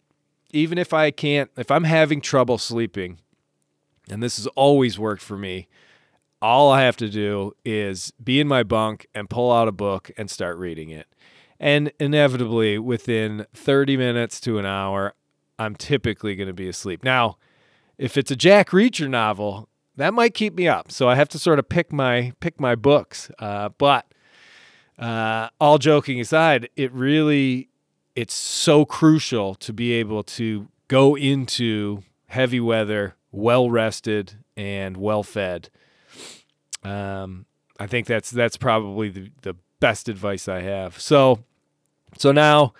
even 0.52 0.78
if 0.78 0.94
I 0.94 1.10
can't 1.10 1.50
if 1.56 1.70
I'm 1.70 1.84
having 1.84 2.20
trouble 2.20 2.56
sleeping, 2.56 3.18
and 4.08 4.22
this 4.22 4.36
has 4.36 4.46
always 4.48 4.98
worked 4.98 5.22
for 5.22 5.36
me, 5.36 5.68
all 6.40 6.70
I 6.70 6.82
have 6.82 6.96
to 6.98 7.08
do 7.08 7.54
is 7.64 8.12
be 8.22 8.40
in 8.40 8.48
my 8.48 8.62
bunk 8.62 9.06
and 9.14 9.28
pull 9.28 9.52
out 9.52 9.68
a 9.68 9.72
book 9.72 10.10
and 10.16 10.30
start 10.30 10.56
reading 10.56 10.90
it. 10.90 11.06
And 11.58 11.92
inevitably 11.98 12.78
within 12.78 13.46
30 13.54 13.96
minutes 13.96 14.40
to 14.40 14.58
an 14.58 14.66
hour, 14.66 15.14
I'm 15.58 15.74
typically 15.74 16.36
going 16.36 16.48
to 16.48 16.54
be 16.54 16.68
asleep. 16.68 17.02
Now, 17.02 17.38
if 17.98 18.16
it's 18.18 18.30
a 18.30 18.36
Jack 18.36 18.70
Reacher 18.70 19.08
novel, 19.08 19.68
that 19.96 20.12
might 20.12 20.34
keep 20.34 20.54
me 20.54 20.68
up. 20.68 20.92
So 20.92 21.08
I 21.08 21.14
have 21.14 21.30
to 21.30 21.38
sort 21.38 21.58
of 21.58 21.68
pick 21.68 21.92
my 21.92 22.32
pick 22.40 22.60
my 22.60 22.74
books. 22.74 23.30
Uh, 23.38 23.70
but 23.70 24.06
uh, 24.99 25.49
all 25.61 25.78
joking 25.78 26.20
aside, 26.20 26.68
it 26.76 26.92
really 26.92 27.68
it's 28.14 28.34
so 28.34 28.84
crucial 28.84 29.55
to 29.57 29.72
be 29.72 29.92
able 29.92 30.22
to 30.22 30.68
go 30.88 31.16
into 31.16 32.03
heavy 32.28 32.61
weather 32.61 33.14
well 33.30 33.70
rested 33.70 34.42
and 34.57 34.97
well 34.97 35.22
fed. 35.22 35.68
Um, 36.82 37.44
I 37.78 37.86
think 37.86 38.07
that's 38.07 38.30
that's 38.30 38.57
probably 38.57 39.11
the, 39.11 39.30
the 39.42 39.57
best 39.80 40.09
advice 40.09 40.49
I 40.49 40.62
have. 40.62 40.99
So 40.99 41.40
so 42.16 42.32
now 42.32 42.72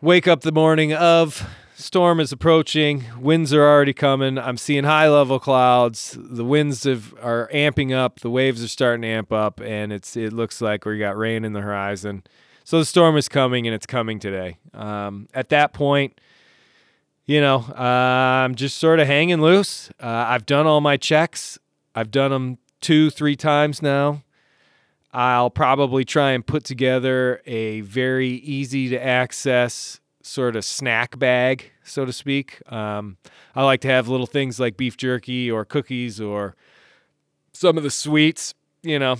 wake 0.00 0.26
up 0.26 0.40
the 0.40 0.52
morning 0.52 0.92
of 0.92 1.48
storm 1.76 2.20
is 2.20 2.32
approaching. 2.32 3.04
Winds 3.18 3.52
are 3.52 3.62
already 3.62 3.92
coming. 3.92 4.38
I'm 4.38 4.56
seeing 4.56 4.84
high 4.84 5.08
level 5.08 5.38
clouds. 5.38 6.16
The 6.18 6.44
winds 6.44 6.84
have, 6.84 7.14
are 7.22 7.48
amping 7.52 7.94
up. 7.94 8.20
The 8.20 8.30
waves 8.30 8.64
are 8.64 8.68
starting 8.68 9.02
to 9.02 9.08
amp 9.08 9.32
up, 9.32 9.60
and 9.60 9.92
it's 9.92 10.16
it 10.16 10.32
looks 10.32 10.60
like 10.60 10.84
we 10.84 10.98
got 10.98 11.16
rain 11.16 11.44
in 11.44 11.52
the 11.52 11.60
horizon. 11.60 12.24
So 12.64 12.78
the 12.78 12.84
storm 12.84 13.16
is 13.16 13.28
coming, 13.28 13.66
and 13.66 13.74
it's 13.74 13.86
coming 13.86 14.18
today. 14.18 14.58
Um, 14.74 15.28
at 15.34 15.50
that 15.50 15.72
point, 15.72 16.20
you 17.26 17.40
know, 17.40 17.58
uh, 17.76 18.42
I'm 18.44 18.54
just 18.54 18.78
sort 18.78 18.98
of 18.98 19.06
hanging 19.06 19.40
loose. 19.40 19.90
Uh, 20.00 20.06
I've 20.06 20.46
done 20.46 20.66
all 20.66 20.80
my 20.80 20.96
checks. 20.96 21.58
I've 21.94 22.10
done 22.10 22.30
them 22.30 22.58
two, 22.80 23.10
three 23.10 23.36
times 23.36 23.82
now. 23.82 24.22
I'll 25.12 25.50
probably 25.50 26.04
try 26.04 26.32
and 26.32 26.46
put 26.46 26.64
together 26.64 27.40
a 27.46 27.80
very 27.82 28.28
easy 28.28 28.90
to 28.90 29.02
access 29.02 30.00
sort 30.26 30.56
of 30.56 30.64
snack 30.64 31.18
bag, 31.18 31.70
so 31.84 32.04
to 32.04 32.12
speak. 32.12 32.60
Um, 32.70 33.16
I 33.54 33.64
like 33.64 33.80
to 33.82 33.88
have 33.88 34.08
little 34.08 34.26
things 34.26 34.58
like 34.58 34.76
beef 34.76 34.96
jerky 34.96 35.50
or 35.50 35.64
cookies 35.64 36.20
or 36.20 36.56
some 37.52 37.76
of 37.78 37.84
the 37.84 37.90
sweets, 37.90 38.52
you 38.82 38.98
know, 38.98 39.16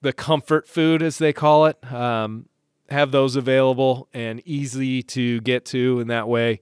the 0.00 0.12
comfort 0.12 0.66
food 0.66 1.02
as 1.02 1.18
they 1.18 1.32
call 1.32 1.66
it. 1.66 1.92
Um, 1.92 2.46
have 2.88 3.10
those 3.10 3.36
available 3.36 4.08
and 4.14 4.40
easy 4.46 5.02
to 5.02 5.42
get 5.42 5.66
to, 5.66 6.00
and 6.00 6.08
that 6.08 6.26
way 6.26 6.60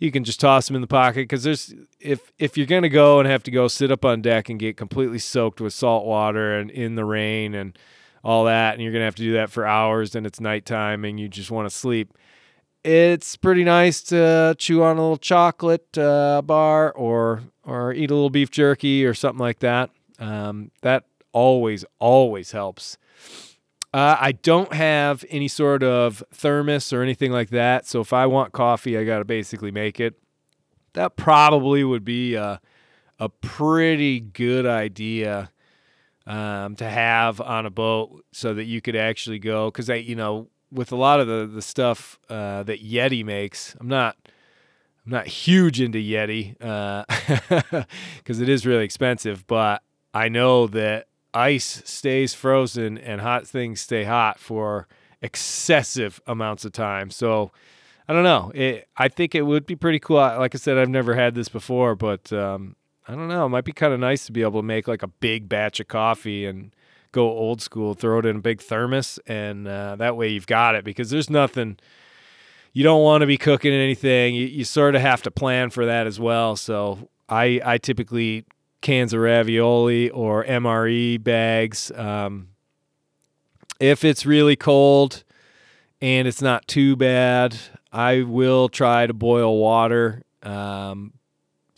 you 0.00 0.10
can 0.10 0.24
just 0.24 0.40
toss 0.40 0.66
them 0.66 0.74
in 0.74 0.82
the 0.82 0.88
pocket. 0.88 1.20
Because 1.20 1.44
there's 1.44 1.72
if 2.00 2.32
if 2.38 2.58
you're 2.58 2.66
gonna 2.66 2.88
go 2.88 3.20
and 3.20 3.28
have 3.28 3.44
to 3.44 3.52
go 3.52 3.68
sit 3.68 3.92
up 3.92 4.04
on 4.04 4.20
deck 4.20 4.48
and 4.48 4.58
get 4.58 4.76
completely 4.76 5.20
soaked 5.20 5.60
with 5.60 5.72
salt 5.72 6.04
water 6.04 6.58
and 6.58 6.70
in 6.72 6.96
the 6.96 7.04
rain 7.04 7.54
and 7.54 7.78
all 8.24 8.46
that, 8.46 8.74
and 8.74 8.82
you're 8.82 8.92
gonna 8.92 9.04
have 9.04 9.14
to 9.14 9.22
do 9.22 9.34
that 9.34 9.50
for 9.50 9.64
hours, 9.64 10.16
and 10.16 10.26
it's 10.26 10.40
nighttime, 10.40 11.04
and 11.04 11.20
you 11.20 11.28
just 11.28 11.52
want 11.52 11.70
to 11.70 11.74
sleep 11.74 12.18
it's 12.84 13.36
pretty 13.36 13.64
nice 13.64 14.02
to 14.04 14.54
chew 14.58 14.82
on 14.82 14.96
a 14.96 15.00
little 15.00 15.16
chocolate 15.16 15.96
uh, 15.98 16.42
bar 16.42 16.92
or 16.92 17.42
or 17.64 17.92
eat 17.92 18.10
a 18.10 18.14
little 18.14 18.30
beef 18.30 18.50
jerky 18.50 19.04
or 19.04 19.14
something 19.14 19.40
like 19.40 19.58
that. 19.60 19.90
Um, 20.18 20.70
that 20.82 21.04
always 21.32 21.84
always 21.98 22.52
helps. 22.52 22.96
Uh, 23.92 24.16
I 24.20 24.32
don't 24.32 24.72
have 24.74 25.24
any 25.30 25.48
sort 25.48 25.82
of 25.82 26.22
thermos 26.32 26.92
or 26.92 27.02
anything 27.02 27.32
like 27.32 27.50
that, 27.50 27.86
so 27.86 28.00
if 28.00 28.12
I 28.12 28.26
want 28.26 28.52
coffee, 28.52 28.98
I 28.98 29.04
got 29.04 29.18
to 29.18 29.24
basically 29.24 29.70
make 29.70 29.98
it. 29.98 30.14
That 30.92 31.16
probably 31.16 31.84
would 31.84 32.04
be 32.04 32.34
a, 32.34 32.60
a 33.18 33.28
pretty 33.28 34.20
good 34.20 34.66
idea 34.66 35.50
um, 36.26 36.76
to 36.76 36.88
have 36.88 37.40
on 37.40 37.64
a 37.64 37.70
boat 37.70 38.24
so 38.32 38.52
that 38.52 38.64
you 38.64 38.82
could 38.82 38.96
actually 38.96 39.38
go 39.38 39.70
because 39.70 39.88
I, 39.88 39.96
you 39.96 40.16
know, 40.16 40.48
with 40.70 40.92
a 40.92 40.96
lot 40.96 41.20
of 41.20 41.26
the 41.26 41.48
the 41.52 41.62
stuff 41.62 42.18
uh, 42.28 42.62
that 42.64 42.82
Yeti 42.84 43.24
makes, 43.24 43.76
I'm 43.80 43.88
not 43.88 44.16
I'm 45.06 45.12
not 45.12 45.26
huge 45.26 45.80
into 45.80 45.98
Yeti 45.98 46.58
because 46.58 48.40
uh, 48.40 48.42
it 48.42 48.48
is 48.48 48.66
really 48.66 48.84
expensive. 48.84 49.46
But 49.46 49.82
I 50.12 50.28
know 50.28 50.66
that 50.68 51.06
ice 51.32 51.82
stays 51.84 52.34
frozen 52.34 52.98
and 52.98 53.20
hot 53.20 53.46
things 53.46 53.80
stay 53.80 54.04
hot 54.04 54.38
for 54.38 54.86
excessive 55.22 56.20
amounts 56.26 56.64
of 56.64 56.72
time. 56.72 57.10
So 57.10 57.52
I 58.08 58.12
don't 58.12 58.24
know. 58.24 58.50
It, 58.54 58.88
I 58.96 59.08
think 59.08 59.34
it 59.34 59.42
would 59.42 59.66
be 59.66 59.76
pretty 59.76 59.98
cool. 59.98 60.16
Like 60.16 60.54
I 60.54 60.58
said, 60.58 60.78
I've 60.78 60.88
never 60.88 61.14
had 61.14 61.34
this 61.34 61.48
before, 61.48 61.94
but 61.94 62.32
um, 62.32 62.76
I 63.06 63.14
don't 63.14 63.28
know. 63.28 63.46
It 63.46 63.50
might 63.50 63.64
be 63.64 63.72
kind 63.72 63.92
of 63.92 64.00
nice 64.00 64.26
to 64.26 64.32
be 64.32 64.42
able 64.42 64.60
to 64.60 64.66
make 64.66 64.88
like 64.88 65.02
a 65.02 65.08
big 65.08 65.48
batch 65.48 65.80
of 65.80 65.88
coffee 65.88 66.46
and 66.46 66.74
go 67.12 67.28
old 67.28 67.60
school, 67.60 67.94
throw 67.94 68.18
it 68.18 68.26
in 68.26 68.36
a 68.36 68.40
big 68.40 68.60
thermos, 68.60 69.18
and 69.26 69.66
uh, 69.66 69.96
that 69.96 70.16
way 70.16 70.28
you've 70.28 70.46
got 70.46 70.74
it 70.74 70.84
because 70.84 71.10
there's 71.10 71.30
nothing. 71.30 71.78
You 72.72 72.84
don't 72.84 73.02
want 73.02 73.22
to 73.22 73.26
be 73.26 73.38
cooking 73.38 73.72
anything. 73.72 74.34
You, 74.34 74.46
you 74.46 74.64
sort 74.64 74.94
of 74.94 75.00
have 75.00 75.22
to 75.22 75.30
plan 75.30 75.70
for 75.70 75.86
that 75.86 76.06
as 76.06 76.20
well. 76.20 76.56
So 76.56 77.08
I 77.28 77.60
I 77.64 77.78
typically 77.78 78.44
cans 78.80 79.12
of 79.12 79.20
ravioli 79.20 80.10
or 80.10 80.44
MRE 80.44 81.22
bags. 81.22 81.90
Um, 81.92 82.48
if 83.80 84.04
it's 84.04 84.26
really 84.26 84.56
cold 84.56 85.24
and 86.00 86.28
it's 86.28 86.42
not 86.42 86.66
too 86.68 86.96
bad, 86.96 87.56
I 87.92 88.22
will 88.22 88.68
try 88.68 89.06
to 89.06 89.14
boil 89.14 89.56
water. 89.56 90.22
Um, 90.42 91.12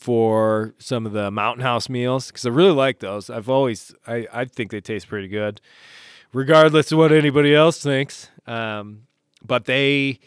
for 0.01 0.75
some 0.79 1.05
of 1.05 1.13
the 1.13 1.31
Mountain 1.31 1.63
House 1.63 1.91
meals 1.91 2.29
because 2.29 2.47
I 2.47 2.49
really 2.49 2.73
like 2.73 3.01
those. 3.01 3.29
I've 3.29 3.51
always 3.51 3.95
I 4.07 4.27
I 4.33 4.45
think 4.47 4.71
they 4.71 4.81
taste 4.81 5.09
pretty 5.09 5.29
good, 5.29 5.61
regardless 6.33 6.91
of 6.91 6.97
what 6.99 7.13
anybody 7.13 7.55
else 7.55 7.83
thinks. 7.83 8.31
Um, 8.47 9.03
but 9.45 9.67
they 9.67 10.19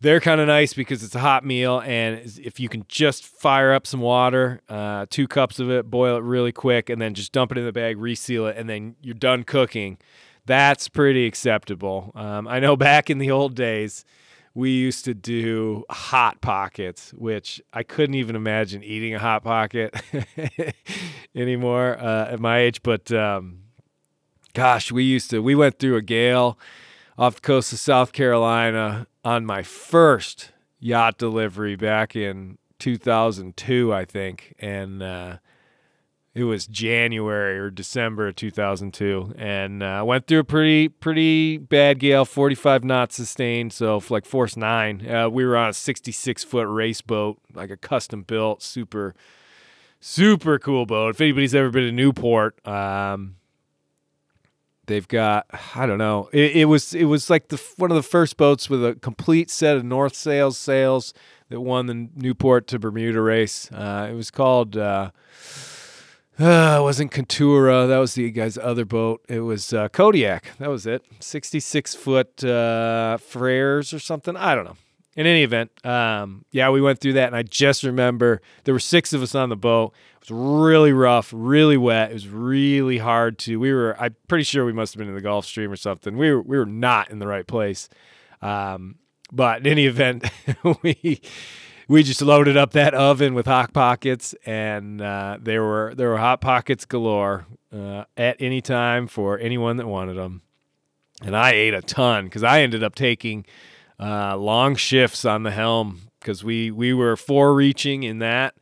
they're 0.00 0.20
kind 0.20 0.40
of 0.40 0.46
nice 0.46 0.74
because 0.74 1.02
it's 1.02 1.16
a 1.16 1.18
hot 1.18 1.44
meal, 1.44 1.80
and 1.80 2.20
if 2.40 2.60
you 2.60 2.68
can 2.68 2.84
just 2.86 3.26
fire 3.26 3.72
up 3.72 3.84
some 3.84 4.00
water, 4.00 4.60
uh, 4.68 5.06
two 5.10 5.26
cups 5.26 5.58
of 5.58 5.70
it, 5.70 5.90
boil 5.90 6.16
it 6.16 6.22
really 6.22 6.52
quick, 6.52 6.88
and 6.88 7.02
then 7.02 7.12
just 7.12 7.32
dump 7.32 7.50
it 7.50 7.58
in 7.58 7.64
the 7.64 7.72
bag, 7.72 7.98
reseal 7.98 8.46
it, 8.46 8.56
and 8.56 8.70
then 8.70 8.94
you're 9.02 9.12
done 9.14 9.42
cooking. 9.42 9.98
That's 10.46 10.88
pretty 10.88 11.26
acceptable. 11.26 12.12
Um, 12.14 12.46
I 12.46 12.60
know 12.60 12.76
back 12.76 13.10
in 13.10 13.18
the 13.18 13.32
old 13.32 13.56
days 13.56 14.04
we 14.54 14.70
used 14.70 15.04
to 15.04 15.14
do 15.14 15.84
hot 15.90 16.40
pockets, 16.40 17.12
which 17.12 17.62
I 17.72 17.82
couldn't 17.82 18.16
even 18.16 18.34
imagine 18.34 18.82
eating 18.82 19.14
a 19.14 19.18
hot 19.18 19.44
pocket 19.44 19.94
anymore 21.34 21.96
uh, 21.98 22.32
at 22.32 22.40
my 22.40 22.58
age. 22.58 22.82
But 22.82 23.12
um, 23.12 23.60
gosh, 24.52 24.90
we 24.90 25.04
used 25.04 25.30
to. 25.30 25.40
We 25.42 25.54
went 25.54 25.78
through 25.78 25.96
a 25.96 26.02
gale 26.02 26.58
off 27.16 27.36
the 27.36 27.40
coast 27.42 27.72
of 27.72 27.78
South 27.78 28.12
Carolina 28.12 29.06
on 29.24 29.46
my 29.46 29.62
first 29.62 30.52
yacht 30.80 31.18
delivery 31.18 31.76
back 31.76 32.16
in 32.16 32.58
2002, 32.78 33.92
I 33.92 34.04
think, 34.04 34.54
and 34.58 35.02
uh, 35.02 35.36
it 36.32 36.44
was 36.44 36.66
January 36.66 37.58
or 37.58 37.70
December 37.70 38.28
of 38.28 38.36
2002, 38.36 39.34
and 39.36 39.82
uh, 39.82 40.02
went 40.06 40.26
through 40.26 40.40
a 40.40 40.44
pretty 40.44 40.88
pretty 40.88 41.58
bad 41.58 41.98
gale, 41.98 42.24
45 42.24 42.84
knots 42.84 43.16
sustained, 43.16 43.72
so 43.72 44.00
like 44.10 44.24
force 44.24 44.56
nine. 44.56 45.08
Uh, 45.08 45.28
we 45.28 45.44
were 45.44 45.56
on 45.56 45.70
a 45.70 45.72
66 45.72 46.44
foot 46.44 46.68
race 46.68 47.00
boat, 47.00 47.38
like 47.52 47.70
a 47.70 47.76
custom 47.76 48.22
built, 48.22 48.62
super 48.62 49.14
super 49.98 50.58
cool 50.58 50.86
boat. 50.86 51.10
If 51.10 51.20
anybody's 51.20 51.54
ever 51.54 51.70
been 51.70 51.86
to 51.86 51.92
Newport, 51.92 52.64
um, 52.66 53.34
they've 54.86 55.08
got 55.08 55.46
I 55.74 55.84
don't 55.84 55.98
know. 55.98 56.28
It, 56.32 56.58
it, 56.58 56.64
was 56.66 56.94
it 56.94 57.06
was 57.06 57.28
like 57.28 57.48
the 57.48 57.60
one 57.76 57.90
of 57.90 57.96
the 57.96 58.04
first 58.04 58.36
boats 58.36 58.70
with 58.70 58.84
a 58.84 58.94
complete 58.94 59.50
set 59.50 59.76
of 59.76 59.84
north 59.84 60.14
sails 60.14 60.56
sails 60.56 61.12
that 61.48 61.60
won 61.60 61.86
the 61.86 62.08
Newport 62.14 62.68
to 62.68 62.78
Bermuda 62.78 63.20
race. 63.20 63.68
Uh, 63.72 64.08
it 64.08 64.14
was 64.14 64.30
called. 64.30 64.76
Uh, 64.76 65.10
uh, 66.40 66.78
it 66.78 66.82
wasn't 66.82 67.12
Contura. 67.12 67.86
That 67.86 67.98
was 67.98 68.14
the 68.14 68.30
guy's 68.30 68.56
other 68.56 68.84
boat. 68.84 69.22
It 69.28 69.40
was 69.40 69.72
uh, 69.72 69.88
Kodiak. 69.88 70.56
That 70.58 70.70
was 70.70 70.86
it. 70.86 71.04
66 71.20 71.94
foot 71.94 72.42
uh, 72.44 73.18
or 73.36 73.82
something. 73.82 74.36
I 74.36 74.54
don't 74.54 74.64
know. 74.64 74.76
In 75.16 75.26
any 75.26 75.42
event, 75.42 75.70
um, 75.84 76.44
yeah, 76.50 76.70
we 76.70 76.80
went 76.80 77.00
through 77.00 77.14
that, 77.14 77.26
and 77.26 77.36
I 77.36 77.42
just 77.42 77.82
remember 77.82 78.40
there 78.64 78.72
were 78.72 78.80
six 78.80 79.12
of 79.12 79.22
us 79.22 79.34
on 79.34 79.48
the 79.48 79.56
boat. 79.56 79.92
It 80.14 80.20
was 80.20 80.30
really 80.30 80.92
rough, 80.92 81.32
really 81.34 81.76
wet. 81.76 82.10
It 82.10 82.14
was 82.14 82.28
really 82.28 82.98
hard 82.98 83.38
to. 83.40 83.58
We 83.58 83.72
were. 83.72 84.00
I'm 84.00 84.14
pretty 84.28 84.44
sure 84.44 84.64
we 84.64 84.72
must 84.72 84.94
have 84.94 84.98
been 84.98 85.08
in 85.08 85.14
the 85.14 85.20
Gulf 85.20 85.46
Stream 85.46 85.70
or 85.70 85.76
something. 85.76 86.16
We 86.16 86.32
were. 86.32 86.40
We 86.40 86.56
were 86.56 86.64
not 86.64 87.10
in 87.10 87.18
the 87.18 87.26
right 87.26 87.46
place. 87.46 87.88
Um, 88.40 88.96
but 89.32 89.60
in 89.60 89.66
any 89.66 89.86
event, 89.86 90.30
we 90.82 91.20
we 91.90 92.04
just 92.04 92.22
loaded 92.22 92.56
up 92.56 92.70
that 92.74 92.94
oven 92.94 93.34
with 93.34 93.46
hot 93.46 93.72
pockets, 93.72 94.32
and 94.46 95.02
uh, 95.02 95.38
there 95.42 95.64
were 95.64 95.92
there 95.96 96.08
were 96.10 96.18
hot 96.18 96.40
pockets 96.40 96.84
galore 96.84 97.46
uh, 97.76 98.04
at 98.16 98.36
any 98.38 98.60
time 98.60 99.08
for 99.08 99.36
anyone 99.40 99.76
that 99.76 99.88
wanted 99.88 100.14
them. 100.14 100.42
And 101.20 101.36
I 101.36 101.50
ate 101.50 101.74
a 101.74 101.82
ton 101.82 102.26
because 102.26 102.44
I 102.44 102.60
ended 102.60 102.84
up 102.84 102.94
taking 102.94 103.44
uh, 103.98 104.36
long 104.36 104.76
shifts 104.76 105.24
on 105.24 105.42
the 105.42 105.50
helm 105.50 106.02
because 106.20 106.44
we 106.44 106.70
we 106.70 106.94
were 106.94 107.16
fore 107.16 107.54
reaching 107.54 108.04
in 108.04 108.20
that. 108.20 108.54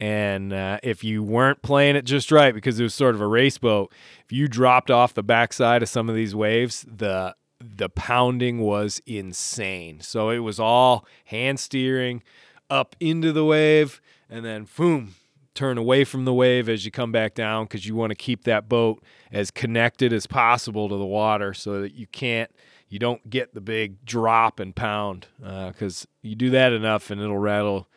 And 0.00 0.50
uh, 0.50 0.78
if 0.82 1.04
you 1.04 1.22
weren't 1.22 1.60
playing 1.60 1.96
it 1.96 2.06
just 2.06 2.32
right, 2.32 2.54
because 2.54 2.80
it 2.80 2.82
was 2.82 2.94
sort 2.94 3.14
of 3.14 3.20
a 3.20 3.26
race 3.26 3.58
boat, 3.58 3.92
if 4.24 4.32
you 4.32 4.48
dropped 4.48 4.90
off 4.90 5.12
the 5.12 5.22
backside 5.22 5.82
of 5.82 5.90
some 5.90 6.08
of 6.08 6.14
these 6.14 6.34
waves, 6.34 6.86
the 6.88 7.36
the 7.60 7.90
pounding 7.90 8.60
was 8.60 9.02
insane. 9.04 10.00
So 10.00 10.30
it 10.30 10.38
was 10.38 10.58
all 10.58 11.04
hand 11.26 11.60
steering, 11.60 12.22
up 12.70 12.96
into 13.00 13.32
the 13.32 13.44
wave 13.44 14.00
and 14.30 14.44
then 14.44 14.66
boom 14.76 15.14
turn 15.54 15.76
away 15.76 16.04
from 16.04 16.24
the 16.24 16.32
wave 16.32 16.68
as 16.68 16.84
you 16.84 16.90
come 16.90 17.12
back 17.12 17.34
down 17.34 17.64
because 17.64 17.86
you 17.86 17.94
want 17.94 18.10
to 18.10 18.14
keep 18.14 18.44
that 18.44 18.68
boat 18.68 19.02
as 19.32 19.50
connected 19.50 20.12
as 20.12 20.26
possible 20.26 20.88
to 20.88 20.96
the 20.96 21.04
water 21.04 21.52
so 21.52 21.82
that 21.82 21.92
you 21.92 22.06
can't 22.06 22.50
you 22.88 22.98
don't 22.98 23.28
get 23.28 23.54
the 23.54 23.60
big 23.60 24.04
drop 24.04 24.58
and 24.58 24.74
pound 24.74 25.26
because 25.38 26.04
uh, 26.04 26.06
you 26.22 26.34
do 26.34 26.50
that 26.50 26.72
enough 26.72 27.10
and 27.10 27.20
it'll 27.20 27.38
rattle 27.38 27.88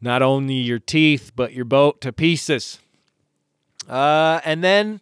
not 0.00 0.22
only 0.22 0.54
your 0.54 0.78
teeth 0.78 1.32
but 1.34 1.52
your 1.52 1.64
boat 1.64 2.00
to 2.00 2.12
pieces. 2.12 2.78
Uh, 3.88 4.40
and 4.44 4.62
then 4.62 5.00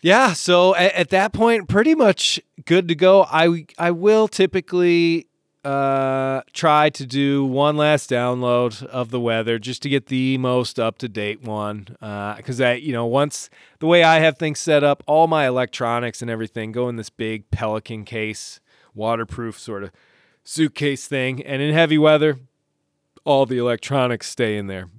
yeah 0.00 0.32
so 0.32 0.74
at, 0.74 0.92
at 0.92 1.08
that 1.10 1.32
point 1.32 1.68
pretty 1.68 1.94
much 1.94 2.40
good 2.64 2.88
to 2.88 2.94
go. 2.94 3.24
I 3.30 3.66
i 3.78 3.90
will 3.90 4.28
typically 4.28 5.28
uh, 5.64 6.42
try 6.52 6.90
to 6.90 7.06
do 7.06 7.44
one 7.44 7.76
last 7.76 8.10
download 8.10 8.84
of 8.84 9.10
the 9.10 9.20
weather 9.20 9.58
just 9.58 9.82
to 9.82 9.88
get 9.88 10.06
the 10.06 10.36
most 10.38 10.78
up 10.78 10.98
to 10.98 11.08
date 11.08 11.42
one. 11.42 11.86
Because 12.00 12.60
uh, 12.60 12.66
I, 12.66 12.72
you 12.74 12.92
know, 12.92 13.06
once 13.06 13.48
the 13.78 13.86
way 13.86 14.04
I 14.04 14.20
have 14.20 14.36
things 14.36 14.60
set 14.60 14.84
up, 14.84 15.02
all 15.06 15.26
my 15.26 15.46
electronics 15.46 16.20
and 16.20 16.30
everything 16.30 16.72
go 16.72 16.88
in 16.88 16.96
this 16.96 17.10
big 17.10 17.50
Pelican 17.50 18.04
case, 18.04 18.60
waterproof 18.94 19.58
sort 19.58 19.84
of 19.84 19.90
suitcase 20.44 21.06
thing. 21.08 21.42
And 21.42 21.62
in 21.62 21.72
heavy 21.72 21.98
weather, 21.98 22.38
all 23.24 23.46
the 23.46 23.58
electronics 23.58 24.28
stay 24.28 24.56
in 24.56 24.66
there. 24.66 24.90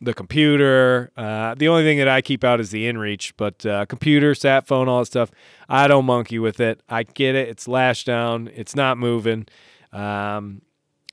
The 0.00 0.12
computer, 0.12 1.10
uh, 1.16 1.54
the 1.54 1.68
only 1.68 1.82
thing 1.82 1.96
that 1.96 2.08
I 2.08 2.20
keep 2.20 2.44
out 2.44 2.60
is 2.60 2.70
the 2.70 2.84
inReach, 2.84 3.32
but 3.38 3.64
uh, 3.64 3.86
computer, 3.86 4.34
sat 4.34 4.66
phone, 4.66 4.86
all 4.86 4.98
that 4.98 5.06
stuff, 5.06 5.30
I 5.66 5.88
don't 5.88 6.04
monkey 6.04 6.38
with 6.38 6.60
it. 6.60 6.82
I 6.90 7.04
get 7.04 7.34
it. 7.34 7.48
It's 7.48 7.66
lashed 7.66 8.06
down. 8.06 8.50
It's 8.54 8.76
not 8.76 8.98
moving 8.98 9.46
um, 9.94 10.60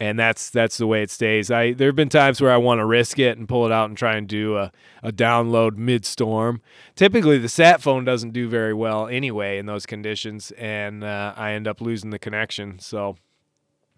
and 0.01 0.17
that's 0.17 0.49
that's 0.49 0.77
the 0.77 0.87
way 0.87 1.03
it 1.03 1.11
stays. 1.11 1.51
I 1.51 1.73
there 1.73 1.87
have 1.87 1.95
been 1.95 2.09
times 2.09 2.41
where 2.41 2.51
I 2.51 2.57
want 2.57 2.79
to 2.79 2.85
risk 2.85 3.19
it 3.19 3.37
and 3.37 3.47
pull 3.47 3.67
it 3.67 3.71
out 3.71 3.87
and 3.87 3.95
try 3.95 4.15
and 4.15 4.27
do 4.27 4.57
a, 4.57 4.71
a 5.03 5.11
download 5.11 5.77
mid 5.77 6.05
storm. 6.05 6.59
Typically, 6.95 7.37
the 7.37 7.47
sat 7.47 7.83
phone 7.83 8.03
doesn't 8.03 8.31
do 8.31 8.49
very 8.49 8.73
well 8.73 9.07
anyway 9.07 9.59
in 9.59 9.67
those 9.67 9.85
conditions, 9.85 10.51
and 10.57 11.03
uh, 11.03 11.33
I 11.37 11.51
end 11.51 11.67
up 11.67 11.81
losing 11.81 12.09
the 12.09 12.17
connection. 12.17 12.79
So 12.79 13.15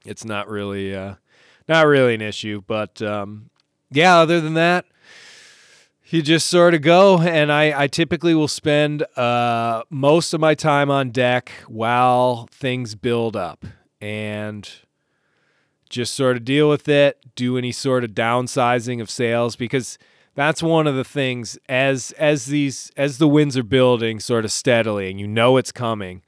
it's 0.03 0.25
not 0.25 0.49
really 0.49 0.93
uh, 0.93 1.15
not 1.69 1.87
really 1.87 2.15
an 2.15 2.21
issue. 2.21 2.61
But 2.67 3.01
um, 3.01 3.49
yeah, 3.89 4.17
other 4.17 4.41
than 4.41 4.55
that, 4.55 4.83
you 6.07 6.21
just 6.21 6.47
sort 6.47 6.73
of 6.73 6.81
go. 6.81 7.19
And 7.19 7.49
I, 7.49 7.83
I 7.83 7.87
typically 7.87 8.35
will 8.35 8.49
spend 8.49 9.03
uh, 9.15 9.83
most 9.89 10.33
of 10.33 10.41
my 10.41 10.53
time 10.53 10.91
on 10.91 11.11
deck 11.11 11.49
while 11.67 12.49
things 12.51 12.95
build 12.95 13.37
up 13.37 13.65
and 14.03 14.69
just 15.89 16.13
sort 16.13 16.35
of 16.35 16.43
deal 16.43 16.67
with 16.67 16.89
it, 16.89 17.17
do 17.35 17.57
any 17.57 17.71
sort 17.71 18.03
of 18.03 18.11
downsizing 18.11 19.01
of 19.01 19.09
sails 19.09 19.55
because 19.55 19.97
that's 20.35 20.61
one 20.61 20.87
of 20.87 20.95
the 20.95 21.05
things 21.05 21.57
as 21.69 22.11
as 22.13 22.47
these 22.47 22.91
as 22.97 23.17
the 23.17 23.29
winds 23.29 23.55
are 23.55 23.63
building 23.63 24.19
sort 24.19 24.43
of 24.43 24.51
steadily 24.51 25.09
and 25.09 25.21
you 25.21 25.27
know 25.27 25.55
it's 25.55 25.71
coming. 25.71 26.21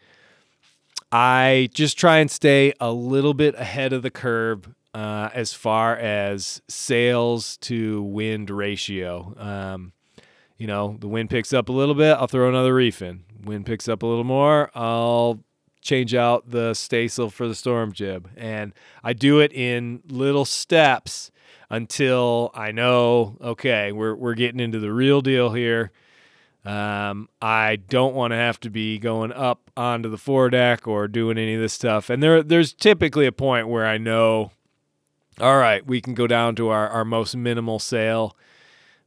I 1.11 1.69
just 1.73 1.97
try 1.97 2.19
and 2.19 2.31
stay 2.31 2.71
a 2.79 2.91
little 2.93 3.33
bit 3.33 3.55
ahead 3.55 3.91
of 3.91 4.03
the 4.03 4.11
curve 4.11 4.73
uh, 4.93 5.29
as 5.33 5.51
far 5.53 5.97
as 5.97 6.61
sails 6.69 7.57
to 7.57 8.03
wind 8.03 8.49
ratio. 8.49 9.33
Um, 9.37 9.91
you 10.57 10.67
know, 10.67 10.95
the 10.99 11.09
wind 11.09 11.29
picks 11.29 11.51
up 11.51 11.67
a 11.67 11.73
little 11.73 11.95
bit, 11.95 12.15
I'll 12.17 12.27
throw 12.27 12.47
another 12.47 12.73
reef 12.73 13.01
in. 13.01 13.23
Wind 13.43 13.65
picks 13.65 13.89
up 13.89 14.03
a 14.03 14.05
little 14.05 14.23
more, 14.23 14.71
I'll 14.73 15.43
change 15.85 16.15
out 16.15 16.49
the 16.49 16.73
staysail 16.73 17.29
for 17.29 17.47
the 17.47 17.55
storm 17.55 17.93
jib. 17.93 18.29
And 18.35 18.73
I 19.03 19.13
do 19.13 19.39
it 19.39 19.53
in 19.53 20.01
little 20.07 20.43
steps 20.43 21.31
until 21.69 22.51
I 22.53 22.71
know, 22.71 23.37
okay, 23.39 23.91
we're, 23.91 24.15
we're 24.15 24.33
getting 24.33 24.59
into 24.59 24.79
the 24.79 24.91
real 24.91 25.21
deal 25.21 25.53
here. 25.53 25.91
Um, 26.65 27.29
I 27.39 27.75
don't 27.75 28.15
want 28.15 28.31
to 28.31 28.37
have 28.37 28.59
to 28.61 28.71
be 28.71 28.97
going 28.97 29.31
up 29.31 29.69
onto 29.77 30.09
the 30.09 30.17
foredeck 30.17 30.87
or 30.87 31.07
doing 31.07 31.37
any 31.37 31.53
of 31.53 31.61
this 31.61 31.73
stuff. 31.73 32.09
And 32.09 32.23
there, 32.23 32.41
there's 32.41 32.73
typically 32.73 33.27
a 33.27 33.31
point 33.31 33.67
where 33.67 33.85
I 33.85 33.99
know, 33.99 34.51
all 35.39 35.57
right, 35.59 35.85
we 35.85 36.01
can 36.01 36.15
go 36.15 36.25
down 36.25 36.55
to 36.55 36.69
our, 36.69 36.89
our 36.89 37.05
most 37.05 37.35
minimal 37.35 37.77
sail, 37.77 38.35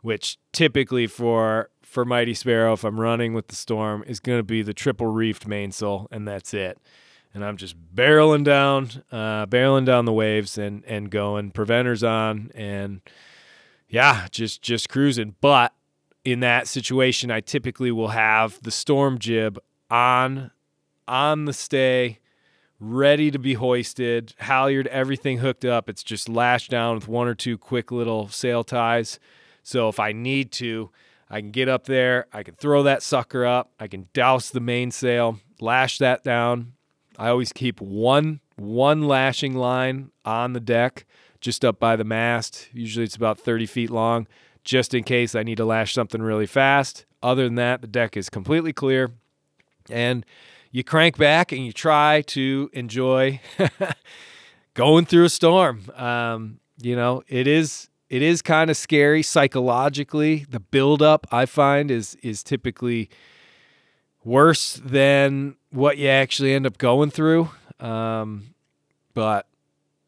which 0.02 0.38
typically 0.52 1.08
for 1.08 1.70
for 1.88 2.04
Mighty 2.04 2.34
Sparrow, 2.34 2.74
if 2.74 2.84
I'm 2.84 3.00
running 3.00 3.32
with 3.32 3.48
the 3.48 3.56
storm, 3.56 4.04
is 4.06 4.20
going 4.20 4.38
to 4.38 4.44
be 4.44 4.60
the 4.60 4.74
triple 4.74 5.06
reefed 5.06 5.46
mainsail, 5.46 6.06
and 6.10 6.28
that's 6.28 6.52
it. 6.52 6.78
And 7.32 7.44
I'm 7.44 7.56
just 7.56 7.76
barreling 7.94 8.44
down, 8.44 8.90
uh, 9.10 9.46
barreling 9.46 9.86
down 9.86 10.04
the 10.04 10.12
waves 10.12 10.58
and 10.58 10.84
and 10.86 11.10
going. 11.10 11.50
Preventers 11.50 12.02
on, 12.04 12.50
and 12.54 13.00
yeah, 13.88 14.26
just 14.30 14.60
just 14.60 14.88
cruising. 14.88 15.34
But 15.40 15.72
in 16.24 16.40
that 16.40 16.68
situation, 16.68 17.30
I 17.30 17.40
typically 17.40 17.90
will 17.90 18.08
have 18.08 18.62
the 18.62 18.70
storm 18.70 19.18
jib 19.18 19.58
on 19.90 20.50
on 21.06 21.46
the 21.46 21.52
stay, 21.54 22.18
ready 22.78 23.30
to 23.30 23.38
be 23.38 23.54
hoisted, 23.54 24.34
halyard, 24.38 24.86
everything 24.88 25.38
hooked 25.38 25.64
up. 25.64 25.88
It's 25.88 26.02
just 26.02 26.28
lashed 26.28 26.70
down 26.70 26.96
with 26.96 27.08
one 27.08 27.28
or 27.28 27.34
two 27.34 27.56
quick 27.56 27.90
little 27.90 28.28
sail 28.28 28.62
ties. 28.62 29.18
So 29.62 29.88
if 29.88 29.98
I 29.98 30.12
need 30.12 30.52
to, 30.52 30.90
I 31.30 31.40
can 31.40 31.50
get 31.50 31.68
up 31.68 31.84
there, 31.84 32.26
I 32.32 32.42
can 32.42 32.54
throw 32.54 32.82
that 32.84 33.02
sucker 33.02 33.44
up, 33.44 33.70
I 33.78 33.86
can 33.86 34.08
douse 34.12 34.50
the 34.50 34.60
mainsail, 34.60 35.40
lash 35.60 35.98
that 35.98 36.24
down. 36.24 36.72
I 37.18 37.28
always 37.28 37.52
keep 37.52 37.80
one 37.80 38.40
one 38.58 39.02
lashing 39.06 39.54
line 39.54 40.10
on 40.24 40.52
the 40.52 40.60
deck, 40.60 41.06
just 41.40 41.64
up 41.64 41.78
by 41.78 41.96
the 41.96 42.04
mast. 42.04 42.68
Usually 42.72 43.04
it's 43.04 43.16
about 43.16 43.38
30 43.38 43.66
feet 43.66 43.90
long, 43.90 44.26
just 44.64 44.94
in 44.94 45.04
case 45.04 45.34
I 45.34 45.42
need 45.42 45.56
to 45.56 45.64
lash 45.64 45.94
something 45.94 46.20
really 46.20 46.46
fast. 46.46 47.06
Other 47.22 47.44
than 47.44 47.54
that, 47.56 47.80
the 47.80 47.86
deck 47.86 48.16
is 48.16 48.28
completely 48.28 48.72
clear. 48.72 49.12
And 49.90 50.26
you 50.70 50.84
crank 50.84 51.16
back 51.16 51.52
and 51.52 51.64
you 51.64 51.72
try 51.72 52.22
to 52.22 52.70
enjoy 52.72 53.40
going 54.74 55.06
through 55.06 55.24
a 55.24 55.30
storm. 55.30 55.84
Um, 55.96 56.60
you 56.80 56.94
know, 56.94 57.22
it 57.28 57.46
is 57.46 57.87
it 58.10 58.22
is 58.22 58.42
kind 58.42 58.70
of 58.70 58.76
scary 58.76 59.22
psychologically. 59.22 60.46
The 60.48 60.60
buildup 60.60 61.26
I 61.30 61.46
find 61.46 61.90
is 61.90 62.16
is 62.22 62.42
typically 62.42 63.10
worse 64.24 64.80
than 64.84 65.56
what 65.70 65.98
you 65.98 66.08
actually 66.08 66.54
end 66.54 66.66
up 66.66 66.78
going 66.78 67.10
through. 67.10 67.50
Um, 67.80 68.54
but 69.14 69.46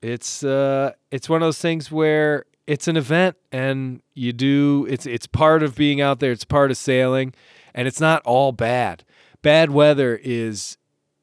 it's 0.02 0.42
uh, 0.42 0.92
it's 1.10 1.28
one 1.28 1.42
of 1.42 1.46
those 1.46 1.60
things 1.60 1.90
where 1.90 2.44
it's 2.66 2.88
an 2.88 2.96
event 2.96 3.36
and 3.52 4.00
you 4.14 4.32
do 4.32 4.86
it's 4.88 5.06
it's 5.06 5.26
part 5.26 5.62
of 5.62 5.74
being 5.74 6.00
out 6.00 6.20
there, 6.20 6.32
it's 6.32 6.44
part 6.44 6.70
of 6.70 6.76
sailing 6.76 7.34
and 7.74 7.86
it's 7.86 8.00
not 8.00 8.22
all 8.24 8.52
bad. 8.52 9.04
Bad 9.42 9.70
weather 9.70 10.20
is 10.22 10.76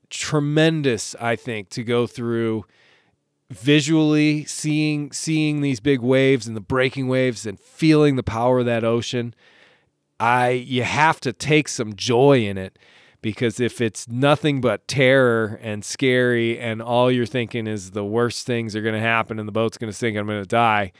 tremendous, 0.09 1.15
I 1.19 1.35
think, 1.35 1.69
to 1.69 1.83
go 1.83 2.07
through 2.07 2.65
visually 3.49 4.43
seeing 4.45 5.11
seeing 5.11 5.61
these 5.61 5.79
big 5.79 6.01
waves 6.01 6.47
and 6.47 6.55
the 6.55 6.61
breaking 6.61 7.07
waves 7.07 7.45
and 7.45 7.59
feeling 7.59 8.15
the 8.15 8.23
power 8.23 8.59
of 8.59 8.65
that 8.65 8.83
ocean. 8.83 9.33
I 10.19 10.49
you 10.49 10.83
have 10.83 11.19
to 11.21 11.33
take 11.33 11.67
some 11.67 11.95
joy 11.95 12.45
in 12.45 12.57
it 12.57 12.77
because 13.21 13.59
if 13.59 13.81
it's 13.81 14.07
nothing 14.07 14.61
but 14.61 14.87
terror 14.87 15.59
and 15.61 15.83
scary 15.83 16.59
and 16.59 16.81
all 16.81 17.11
you're 17.11 17.25
thinking 17.25 17.67
is 17.67 17.91
the 17.91 18.05
worst 18.05 18.45
things 18.45 18.75
are 18.75 18.81
going 18.81 18.95
to 18.95 19.01
happen 19.01 19.39
and 19.39 19.47
the 19.47 19.51
boat's 19.51 19.77
going 19.77 19.91
to 19.91 19.97
sink 19.97 20.15
and 20.15 20.21
I'm 20.21 20.27
going 20.27 20.43
to 20.43 20.47
die 20.47 20.91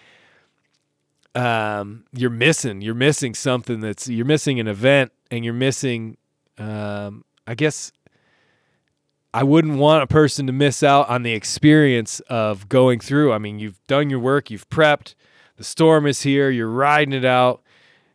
um, 1.36 2.06
you're 2.14 2.30
missing 2.30 2.82
you're 2.82 2.96
missing 2.96 3.34
something 3.34 3.80
that's 3.80 4.08
you're 4.08 4.26
missing 4.26 4.60
an 4.60 4.68
event 4.68 5.12
and 5.32 5.46
you're 5.46 5.54
missing 5.54 6.18
um, 6.58 7.24
I 7.46 7.56
guess 7.56 7.92
I 9.34 9.44
wouldn't 9.44 9.78
want 9.78 10.04
a 10.04 10.08
person 10.08 10.48
to 10.48 10.54
miss 10.54 10.84
out 10.84 11.10
on 11.10 11.24
the 11.24 11.34
experience 11.34 12.20
of 12.22 12.70
going 12.70 13.00
through. 13.00 13.34
I 13.34 13.38
mean, 13.38 13.60
you've 13.60 13.80
done 13.88 14.10
your 14.10 14.20
work, 14.20 14.50
you've 14.50 14.70
prepped, 14.70 15.16
the 15.58 15.64
storm 15.64 16.06
is 16.06 16.22
here, 16.22 16.50
you're 16.50 16.70
riding 16.70 17.14
it 17.14 17.26
out, 17.26 17.62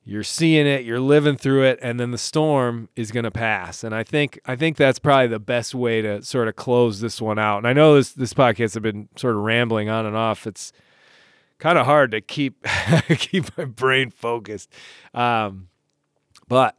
you're 0.04 0.24
seeing 0.24 0.66
it, 0.66 0.84
you're 0.84 1.00
living 1.00 1.36
through 1.36 1.64
it, 1.64 1.78
and 1.82 2.00
then 2.00 2.10
the 2.10 2.18
storm 2.18 2.88
is 2.96 3.12
going 3.12 3.24
to 3.24 3.30
pass. 3.30 3.84
And 3.84 3.94
I 3.94 4.02
think 4.02 4.40
I 4.46 4.56
think 4.56 4.76
that's 4.76 4.98
probably 4.98 5.28
the 5.28 5.38
best 5.38 5.74
way 5.74 6.02
to 6.02 6.22
sort 6.22 6.48
of 6.48 6.56
close 6.56 7.00
this 7.00 7.20
one 7.20 7.38
out. 7.38 7.58
And 7.58 7.68
I 7.68 7.72
know 7.72 7.94
this 7.94 8.12
this 8.12 8.34
podcast 8.34 8.74
have 8.74 8.82
been 8.82 9.08
sort 9.16 9.36
of 9.36 9.42
rambling 9.42 9.88
on 9.88 10.06
and 10.06 10.16
off. 10.16 10.46
It's 10.46 10.72
kind 11.58 11.78
of 11.78 11.86
hard 11.86 12.10
to 12.12 12.20
keep 12.20 12.66
keep 13.08 13.56
my 13.56 13.64
brain 13.64 14.10
focused. 14.10 14.72
Um, 15.14 15.68
but 16.48 16.76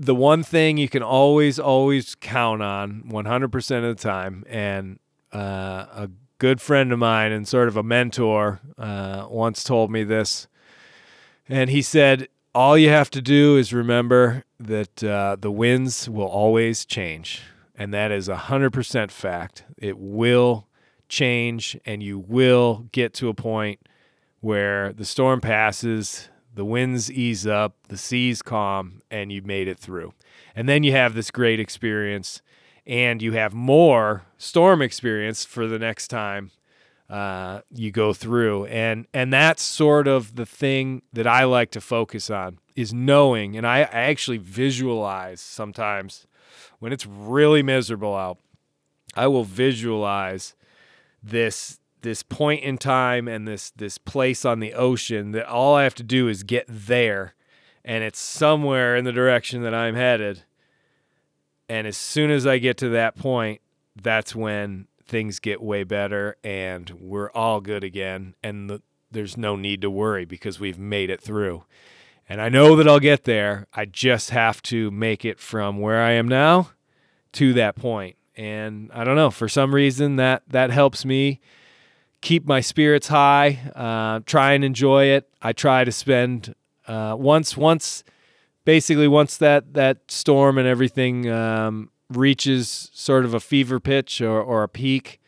the 0.00 0.14
one 0.14 0.42
thing 0.42 0.78
you 0.78 0.88
can 0.88 1.02
always 1.02 1.58
always 1.58 2.14
count 2.14 2.62
on 2.62 3.02
100% 3.06 3.76
of 3.76 3.96
the 3.96 4.02
time 4.02 4.44
and 4.48 4.98
uh, 5.32 5.84
a 5.92 6.10
good 6.38 6.60
friend 6.60 6.90
of 6.90 6.98
mine 6.98 7.32
and 7.32 7.46
sort 7.46 7.68
of 7.68 7.76
a 7.76 7.82
mentor 7.82 8.60
uh, 8.78 9.26
once 9.28 9.62
told 9.62 9.90
me 9.90 10.02
this 10.02 10.48
and 11.48 11.68
he 11.68 11.82
said 11.82 12.28
all 12.54 12.78
you 12.78 12.88
have 12.88 13.10
to 13.10 13.20
do 13.20 13.58
is 13.58 13.74
remember 13.74 14.44
that 14.58 15.04
uh, 15.04 15.36
the 15.38 15.50
winds 15.50 16.08
will 16.08 16.26
always 16.26 16.86
change 16.86 17.42
and 17.76 17.92
that 17.94 18.10
is 18.10 18.28
a 18.28 18.36
100% 18.36 19.10
fact. 19.10 19.64
It 19.76 19.98
will 19.98 20.66
change 21.08 21.78
and 21.84 22.02
you 22.02 22.18
will 22.18 22.86
get 22.92 23.12
to 23.14 23.28
a 23.28 23.34
point 23.34 23.80
where 24.40 24.92
the 24.92 25.04
storm 25.04 25.40
passes 25.40 26.29
the 26.54 26.64
winds 26.64 27.10
ease 27.10 27.46
up, 27.46 27.76
the 27.88 27.96
seas 27.96 28.42
calm, 28.42 29.02
and 29.10 29.30
you 29.30 29.42
made 29.42 29.68
it 29.68 29.78
through. 29.78 30.14
And 30.54 30.68
then 30.68 30.82
you 30.82 30.92
have 30.92 31.14
this 31.14 31.30
great 31.30 31.60
experience, 31.60 32.42
and 32.86 33.22
you 33.22 33.32
have 33.32 33.54
more 33.54 34.24
storm 34.36 34.82
experience 34.82 35.44
for 35.44 35.66
the 35.66 35.78
next 35.78 36.08
time 36.08 36.50
uh, 37.10 37.60
you 37.74 37.90
go 37.90 38.12
through. 38.12 38.66
And 38.66 39.06
and 39.12 39.32
that's 39.32 39.62
sort 39.62 40.06
of 40.06 40.36
the 40.36 40.46
thing 40.46 41.02
that 41.12 41.26
I 41.26 41.44
like 41.44 41.72
to 41.72 41.80
focus 41.80 42.30
on 42.30 42.58
is 42.76 42.92
knowing. 42.92 43.56
And 43.56 43.66
I, 43.66 43.80
I 43.80 44.02
actually 44.10 44.38
visualize 44.38 45.40
sometimes 45.40 46.26
when 46.78 46.92
it's 46.92 47.06
really 47.06 47.62
miserable 47.62 48.14
out. 48.14 48.38
I 49.16 49.26
will 49.26 49.44
visualize 49.44 50.54
this 51.20 51.79
this 52.02 52.22
point 52.22 52.62
in 52.62 52.78
time 52.78 53.28
and 53.28 53.46
this 53.46 53.70
this 53.70 53.98
place 53.98 54.44
on 54.44 54.60
the 54.60 54.74
ocean 54.74 55.32
that 55.32 55.46
all 55.46 55.74
I 55.74 55.84
have 55.84 55.94
to 55.96 56.02
do 56.02 56.28
is 56.28 56.42
get 56.42 56.64
there 56.68 57.34
and 57.84 58.04
it's 58.04 58.18
somewhere 58.18 58.96
in 58.96 59.04
the 59.04 59.12
direction 59.12 59.62
that 59.62 59.74
I'm 59.74 59.94
headed. 59.94 60.44
And 61.68 61.86
as 61.86 61.96
soon 61.96 62.30
as 62.30 62.46
I 62.46 62.58
get 62.58 62.76
to 62.78 62.88
that 62.90 63.16
point, 63.16 63.60
that's 64.00 64.34
when 64.34 64.88
things 65.06 65.38
get 65.38 65.62
way 65.62 65.84
better 65.84 66.36
and 66.44 66.90
we're 67.00 67.30
all 67.30 67.60
good 67.60 67.82
again 67.82 68.34
and 68.42 68.70
the, 68.70 68.82
there's 69.10 69.36
no 69.36 69.56
need 69.56 69.80
to 69.80 69.90
worry 69.90 70.24
because 70.24 70.60
we've 70.60 70.78
made 70.78 71.10
it 71.10 71.20
through. 71.20 71.64
And 72.28 72.40
I 72.40 72.48
know 72.48 72.76
that 72.76 72.86
I'll 72.86 73.00
get 73.00 73.24
there. 73.24 73.66
I 73.74 73.86
just 73.86 74.30
have 74.30 74.62
to 74.62 74.90
make 74.92 75.24
it 75.24 75.40
from 75.40 75.78
where 75.78 76.00
I 76.00 76.12
am 76.12 76.28
now 76.28 76.70
to 77.32 77.52
that 77.54 77.74
point. 77.74 78.16
And 78.36 78.90
I 78.94 79.02
don't 79.02 79.16
know, 79.16 79.30
for 79.30 79.48
some 79.48 79.74
reason 79.74 80.16
that 80.16 80.44
that 80.48 80.70
helps 80.70 81.04
me 81.04 81.40
keep 82.20 82.46
my 82.46 82.60
spirits 82.60 83.08
high, 83.08 83.58
uh, 83.74 84.20
try 84.26 84.52
and 84.52 84.64
enjoy 84.64 85.06
it. 85.06 85.28
I 85.40 85.52
try 85.52 85.84
to 85.84 85.92
spend 85.92 86.54
uh, 86.86 87.16
once 87.18 87.56
once 87.56 88.04
basically 88.64 89.08
once 89.08 89.36
that 89.38 89.74
that 89.74 89.98
storm 90.08 90.58
and 90.58 90.66
everything 90.66 91.30
um, 91.30 91.90
reaches 92.08 92.90
sort 92.92 93.24
of 93.24 93.34
a 93.34 93.40
fever 93.40 93.80
pitch 93.80 94.20
or, 94.20 94.40
or 94.40 94.62
a 94.62 94.68
peak, 94.68 95.20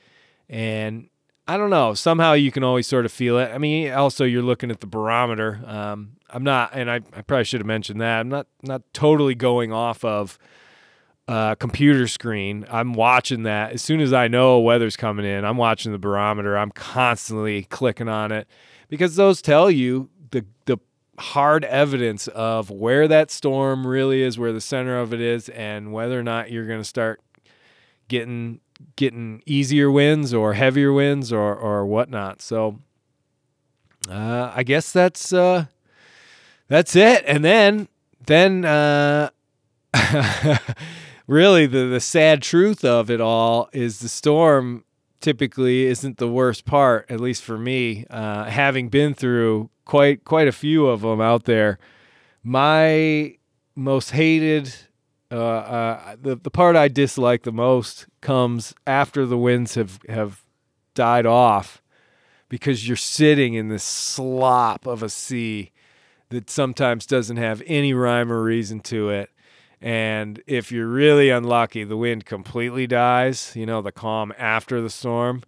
and 0.48 1.08
I 1.46 1.56
don't 1.56 1.70
know. 1.70 1.94
Somehow 1.94 2.34
you 2.34 2.52
can 2.52 2.62
always 2.62 2.86
sort 2.86 3.04
of 3.04 3.12
feel 3.12 3.38
it. 3.38 3.50
I 3.52 3.58
mean, 3.58 3.92
also 3.92 4.24
you're 4.24 4.42
looking 4.42 4.70
at 4.70 4.80
the 4.80 4.86
barometer. 4.86 5.60
Um, 5.66 6.16
I'm 6.30 6.44
not, 6.44 6.70
and 6.72 6.90
I, 6.90 6.96
I 6.96 7.22
probably 7.22 7.44
should 7.44 7.60
have 7.60 7.66
mentioned 7.66 8.00
that. 8.00 8.20
I'm 8.20 8.28
not 8.28 8.46
not 8.62 8.82
totally 8.92 9.34
going 9.34 9.72
off 9.72 10.04
of 10.04 10.38
uh, 11.28 11.54
computer 11.54 12.06
screen. 12.06 12.66
I'm 12.70 12.94
watching 12.94 13.44
that. 13.44 13.72
As 13.72 13.82
soon 13.82 14.00
as 14.00 14.12
I 14.12 14.28
know 14.28 14.58
weather's 14.58 14.96
coming 14.96 15.24
in, 15.24 15.44
I'm 15.44 15.56
watching 15.56 15.92
the 15.92 15.98
barometer. 15.98 16.56
I'm 16.56 16.70
constantly 16.70 17.64
clicking 17.64 18.08
on 18.08 18.32
it 18.32 18.48
because 18.88 19.16
those 19.16 19.40
tell 19.40 19.70
you 19.70 20.10
the 20.30 20.44
the 20.66 20.78
hard 21.18 21.64
evidence 21.64 22.28
of 22.28 22.70
where 22.70 23.06
that 23.08 23.30
storm 23.30 23.86
really 23.86 24.22
is, 24.22 24.38
where 24.38 24.52
the 24.52 24.60
center 24.60 24.98
of 24.98 25.12
it 25.14 25.20
is, 25.20 25.48
and 25.50 25.92
whether 25.92 26.18
or 26.18 26.22
not 26.22 26.50
you're 26.50 26.66
going 26.66 26.80
to 26.80 26.84
start 26.84 27.20
getting 28.08 28.60
getting 28.96 29.42
easier 29.46 29.90
winds 29.90 30.34
or 30.34 30.54
heavier 30.54 30.92
winds 30.92 31.32
or 31.32 31.54
or 31.54 31.86
whatnot. 31.86 32.42
So 32.42 32.80
uh, 34.10 34.52
I 34.54 34.62
guess 34.64 34.92
that's 34.92 35.32
uh, 35.32 35.66
that's 36.68 36.96
it. 36.96 37.24
And 37.26 37.44
then 37.44 37.88
then 38.26 38.64
uh, 38.64 39.30
really 41.32 41.66
the 41.66 41.86
the 41.86 42.00
sad 42.00 42.42
truth 42.42 42.84
of 42.84 43.10
it 43.10 43.20
all 43.20 43.68
is 43.72 44.00
the 44.00 44.08
storm 44.08 44.84
typically 45.20 45.86
isn't 45.86 46.18
the 46.18 46.28
worst 46.28 46.64
part, 46.64 47.10
at 47.10 47.20
least 47.20 47.42
for 47.42 47.56
me. 47.56 48.04
Uh, 48.10 48.44
having 48.44 48.88
been 48.88 49.14
through 49.14 49.70
quite 49.84 50.24
quite 50.24 50.46
a 50.46 50.52
few 50.52 50.86
of 50.86 51.00
them 51.00 51.20
out 51.20 51.44
there, 51.44 51.78
my 52.44 53.34
most 53.74 54.10
hated, 54.10 54.74
uh, 55.30 55.36
uh, 55.36 56.16
the 56.20 56.36
the 56.36 56.50
part 56.50 56.76
I 56.76 56.88
dislike 56.88 57.44
the 57.44 57.52
most 57.52 58.06
comes 58.20 58.74
after 58.86 59.24
the 59.24 59.38
winds 59.38 59.74
have 59.74 60.00
have 60.08 60.42
died 60.94 61.24
off, 61.24 61.80
because 62.50 62.86
you're 62.86 62.96
sitting 62.96 63.54
in 63.54 63.68
this 63.68 63.84
slop 63.84 64.86
of 64.86 65.02
a 65.02 65.08
sea 65.08 65.70
that 66.28 66.50
sometimes 66.50 67.06
doesn't 67.06 67.36
have 67.38 67.62
any 67.66 67.94
rhyme 67.94 68.30
or 68.30 68.42
reason 68.42 68.80
to 68.80 69.08
it 69.10 69.30
and 69.82 70.40
if 70.46 70.70
you're 70.70 70.86
really 70.86 71.28
unlucky, 71.28 71.82
the 71.82 71.96
wind 71.96 72.24
completely 72.24 72.86
dies, 72.86 73.52
you 73.56 73.66
know, 73.66 73.82
the 73.82 73.90
calm 73.90 74.32
after 74.38 74.80
the 74.80 74.88
storm. 74.88 75.42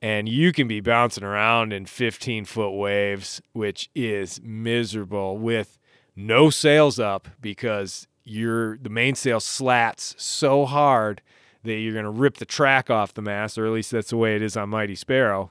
And 0.00 0.26
you 0.28 0.52
can 0.52 0.68
be 0.68 0.80
bouncing 0.80 1.24
around 1.24 1.72
in 1.72 1.84
15 1.84 2.46
foot 2.46 2.70
waves, 2.70 3.42
which 3.52 3.90
is 3.94 4.40
miserable 4.42 5.36
with 5.36 5.78
no 6.16 6.48
sails 6.48 6.98
up 6.98 7.28
because 7.40 8.06
your 8.24 8.78
the 8.78 8.88
mainsail 8.88 9.40
slats 9.40 10.14
so 10.16 10.64
hard 10.64 11.20
that 11.64 11.74
you're 11.74 11.92
going 11.92 12.04
to 12.04 12.10
rip 12.10 12.36
the 12.36 12.46
track 12.46 12.88
off 12.88 13.12
the 13.12 13.22
mast, 13.22 13.58
or 13.58 13.66
at 13.66 13.72
least 13.72 13.90
that's 13.90 14.10
the 14.10 14.16
way 14.16 14.34
it 14.36 14.42
is 14.42 14.56
on 14.56 14.70
Mighty 14.70 14.94
Sparrow. 14.94 15.50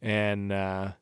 And 0.00 0.52
uh, 0.52 0.92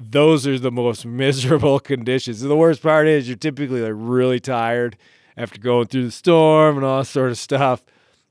those 0.00 0.46
are 0.46 0.58
the 0.58 0.72
most 0.72 1.06
miserable 1.06 1.78
conditions. 1.78 2.40
the 2.40 2.56
worst 2.56 2.82
part 2.82 3.06
is 3.06 3.28
you're 3.28 3.36
typically 3.36 3.82
like 3.82 3.92
really 3.94 4.40
tired 4.40 4.96
after 5.38 5.60
going 5.60 5.86
through 5.86 6.04
the 6.04 6.10
storm 6.10 6.76
and 6.76 6.84
all 6.84 7.04
sort 7.04 7.30
of 7.30 7.38
stuff. 7.38 7.84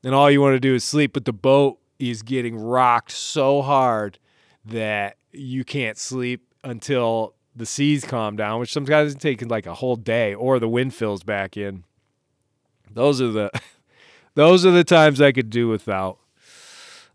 And 0.03 0.13
all 0.13 0.29
you 0.29 0.41
want 0.41 0.55
to 0.55 0.59
do 0.59 0.75
is 0.75 0.83
sleep, 0.83 1.13
but 1.13 1.25
the 1.25 1.33
boat 1.33 1.79
is 1.97 2.21
getting 2.21 2.55
rocked 2.55 3.11
so 3.11 3.61
hard 3.61 4.19
that 4.65 5.15
you 5.31 5.63
can't 5.63 5.97
sleep 5.97 6.43
until 6.63 7.33
the 7.55 7.65
seas 7.65 8.03
calm 8.03 8.35
down, 8.35 8.59
which 8.59 8.71
sometimes 8.71 9.13
it's 9.13 9.23
taking 9.23 9.47
like 9.47 9.65
a 9.65 9.73
whole 9.73 9.95
day 9.95 10.35
or 10.35 10.59
the 10.59 10.67
wind 10.67 10.93
fills 10.93 11.23
back 11.23 11.55
in. 11.55 11.85
Those 12.91 13.21
are 13.21 13.31
the 13.31 13.51
those 14.35 14.65
are 14.65 14.71
the 14.71 14.83
times 14.83 15.21
I 15.21 15.31
could 15.31 15.49
do 15.49 15.69
without. 15.69 16.19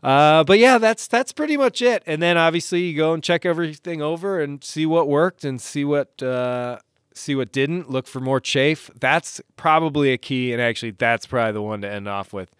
Uh, 0.03 0.43
but 0.43 0.59
yeah, 0.59 0.79
that's 0.79 1.07
that's 1.07 1.33
pretty 1.33 1.57
much 1.57 1.81
it. 1.83 2.03
And 2.07 2.21
then 2.21 2.37
obviously 2.37 2.81
you 2.81 2.97
go 2.97 3.13
and 3.13 3.23
check 3.23 3.45
everything 3.45 4.03
over 4.03 4.41
and 4.41 4.65
see 4.65 4.87
what 4.87 5.07
worked 5.07 5.45
and 5.45 5.61
see 5.61 5.85
what 5.85 6.21
uh, 6.23 6.79
see 7.15 7.35
what 7.35 7.53
didn't, 7.53 7.91
look 7.91 8.07
for 8.07 8.21
more 8.21 8.41
chafe. 8.41 8.91
That's 8.99 9.41
probably 9.57 10.13
a 10.13 10.19
key. 10.19 10.53
And 10.53 10.61
actually, 10.61 10.93
that's 10.93 11.27
probably 11.27 11.53
the 11.53 11.63
one 11.63 11.83
to 11.83 11.91
end 11.91 12.09
off 12.09 12.33
with. 12.33 12.51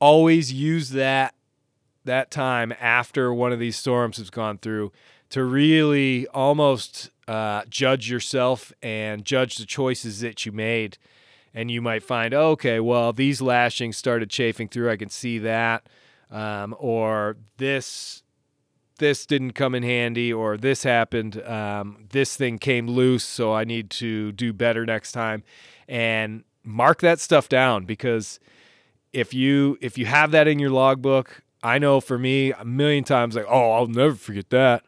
Always 0.00 0.52
use 0.52 0.90
that 0.90 1.34
that 2.04 2.30
time 2.30 2.72
after 2.80 3.32
one 3.32 3.52
of 3.52 3.58
these 3.58 3.76
storms 3.76 4.16
has 4.16 4.30
gone 4.30 4.58
through 4.58 4.90
to 5.28 5.44
really 5.44 6.26
almost 6.28 7.10
uh, 7.28 7.62
judge 7.68 8.10
yourself 8.10 8.72
and 8.82 9.24
judge 9.24 9.56
the 9.56 9.66
choices 9.66 10.20
that 10.20 10.44
you 10.46 10.52
made. 10.52 10.98
And 11.52 11.70
you 11.70 11.82
might 11.82 12.02
find, 12.02 12.32
okay, 12.32 12.80
well, 12.80 13.12
these 13.12 13.42
lashings 13.42 13.96
started 13.96 14.30
chafing 14.30 14.68
through. 14.68 14.90
I 14.90 14.96
can 14.96 15.10
see 15.10 15.38
that. 15.38 15.86
Um, 16.30 16.76
or 16.78 17.36
this 17.58 18.22
this 19.00 19.26
didn't 19.26 19.52
come 19.52 19.74
in 19.74 19.82
handy 19.82 20.32
or 20.32 20.56
this 20.56 20.84
happened 20.84 21.42
um, 21.44 22.06
this 22.10 22.36
thing 22.36 22.58
came 22.58 22.86
loose 22.86 23.24
so 23.24 23.52
i 23.52 23.64
need 23.64 23.90
to 23.90 24.30
do 24.32 24.52
better 24.52 24.86
next 24.86 25.12
time. 25.12 25.42
And 25.88 26.44
mark 26.62 27.00
that 27.00 27.18
stuff 27.18 27.48
down 27.48 27.84
because 27.84 28.38
if 29.12 29.34
you 29.34 29.76
if 29.80 29.98
you 29.98 30.06
have 30.06 30.30
that 30.30 30.46
in 30.46 30.60
your 30.60 30.70
logbook 30.70 31.42
i 31.64 31.78
know 31.78 32.00
for 32.00 32.18
me 32.18 32.52
a 32.52 32.64
million 32.64 33.02
times 33.02 33.34
like 33.34 33.46
oh 33.48 33.72
i'll 33.72 33.88
never 33.88 34.14
forget 34.14 34.50
that. 34.50 34.84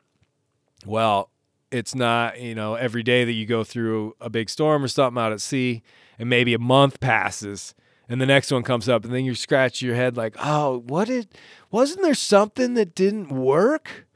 Well 0.87 1.31
it's 1.73 1.95
not 1.95 2.41
you 2.41 2.55
know 2.55 2.75
every 2.75 3.03
day 3.03 3.25
that 3.25 3.33
you 3.33 3.47
go 3.47 3.65
through 3.65 4.15
a 4.21 4.31
big 4.31 4.49
storm 4.49 4.85
or 4.85 4.89
something 4.89 5.21
out 5.21 5.33
at 5.33 5.41
sea 5.41 5.83
and 6.19 6.29
maybe 6.29 6.55
a 6.55 6.59
month 6.59 7.01
passes 7.01 7.75
and 8.09 8.21
the 8.21 8.27
next 8.27 8.51
one 8.51 8.63
comes 8.63 8.89
up 8.89 9.05
and 9.05 9.15
then 9.15 9.25
you 9.25 9.35
scratch 9.35 9.83
your 9.83 9.95
head 9.95 10.17
like 10.17 10.35
oh 10.39 10.83
what 10.87 11.09
did 11.09 11.29
wasn't 11.71 12.03
there 12.03 12.15
something 12.15 12.75
that 12.75 12.95
didn't 12.95 13.31
work? 13.31 14.07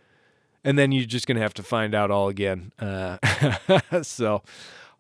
And 0.63 0.79
then 0.79 0.93
you're 0.93 1.07
just 1.07 1.27
gonna 1.27 1.41
have 1.41 1.55
to 1.55 1.63
find 1.63 1.95
out 1.95 2.11
all 2.11 2.29
again. 2.29 2.73
Uh, 2.79 3.19
so 4.03 4.43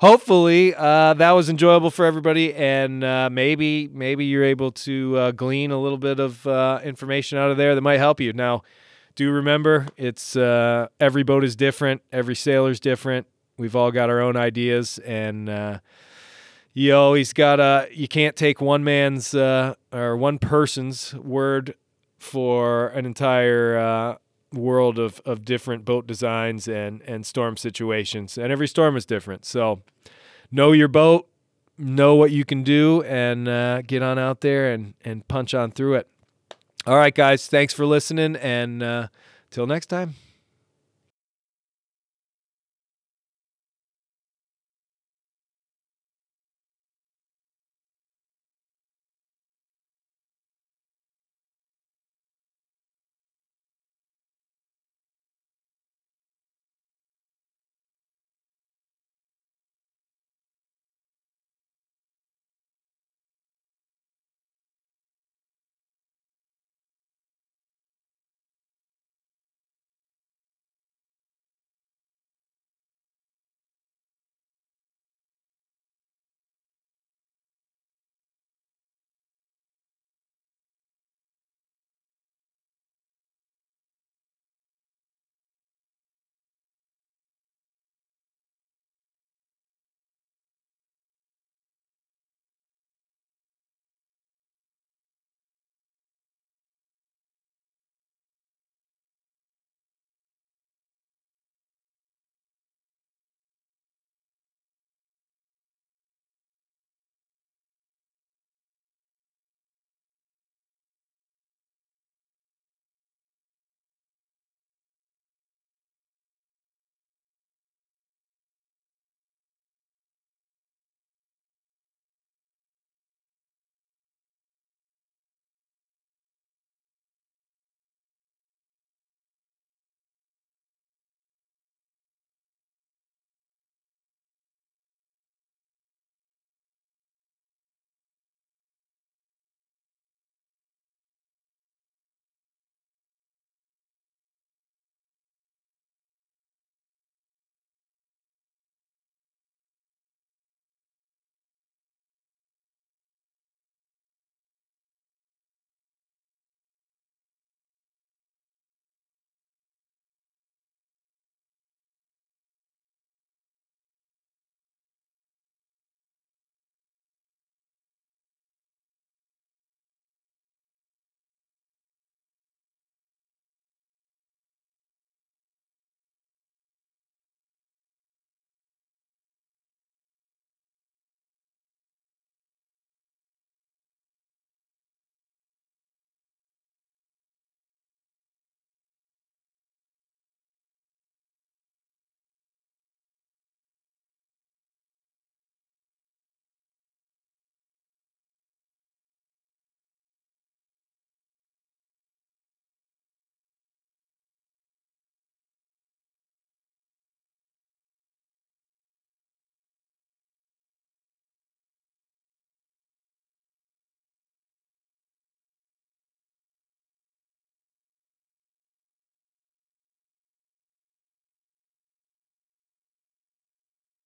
hopefully 0.00 0.74
uh, 0.74 1.14
that 1.14 1.32
was 1.32 1.48
enjoyable 1.48 1.90
for 1.90 2.04
everybody 2.04 2.54
and 2.54 3.04
uh, 3.04 3.28
maybe 3.30 3.88
maybe 3.88 4.24
you're 4.24 4.44
able 4.44 4.70
to 4.72 5.16
uh, 5.18 5.30
glean 5.32 5.70
a 5.70 5.80
little 5.80 5.98
bit 5.98 6.18
of 6.18 6.46
uh, 6.46 6.80
information 6.82 7.38
out 7.38 7.50
of 7.50 7.56
there 7.56 7.74
that 7.74 7.82
might 7.82 7.98
help 7.98 8.20
you. 8.20 8.32
Now 8.32 8.62
do 9.14 9.30
remember 9.30 9.86
it's 9.96 10.36
uh, 10.36 10.88
every 11.00 11.22
boat 11.22 11.44
is 11.44 11.56
different 11.56 12.02
every 12.12 12.34
sailor's 12.34 12.80
different. 12.80 13.26
We've 13.58 13.76
all 13.76 13.90
got 13.90 14.10
our 14.10 14.20
own 14.20 14.36
ideas 14.36 14.98
and 14.98 15.48
you 16.76 16.94
always 16.94 17.32
gotta 17.32 17.88
you 17.90 18.06
can't 18.06 18.36
take 18.36 18.60
one 18.60 18.84
man's 18.84 19.34
uh, 19.34 19.74
or 19.90 20.14
one 20.14 20.38
person's 20.38 21.14
word 21.14 21.74
for 22.18 22.88
an 22.88 23.06
entire 23.06 23.78
uh, 23.78 24.16
world 24.52 24.98
of, 24.98 25.22
of 25.24 25.42
different 25.46 25.86
boat 25.86 26.06
designs 26.06 26.68
and 26.68 27.00
and 27.06 27.24
storm 27.24 27.56
situations. 27.56 28.36
And 28.36 28.52
every 28.52 28.68
storm 28.68 28.94
is 28.94 29.06
different. 29.06 29.46
So 29.46 29.80
know 30.52 30.72
your 30.72 30.88
boat 30.88 31.26
know 31.78 32.14
what 32.14 32.30
you 32.30 32.44
can 32.44 32.62
do 32.62 33.02
and 33.04 33.48
uh, 33.48 33.80
get 33.80 34.02
on 34.02 34.18
out 34.18 34.42
there 34.42 34.70
and 34.70 34.92
and 35.02 35.26
punch 35.28 35.54
on 35.54 35.70
through 35.70 35.94
it. 35.94 36.08
All 36.86 36.98
right 36.98 37.14
guys 37.14 37.46
thanks 37.46 37.72
for 37.72 37.86
listening 37.86 38.36
and 38.36 38.82
uh, 38.82 39.08
till 39.50 39.66
next 39.66 39.86
time 39.86 40.14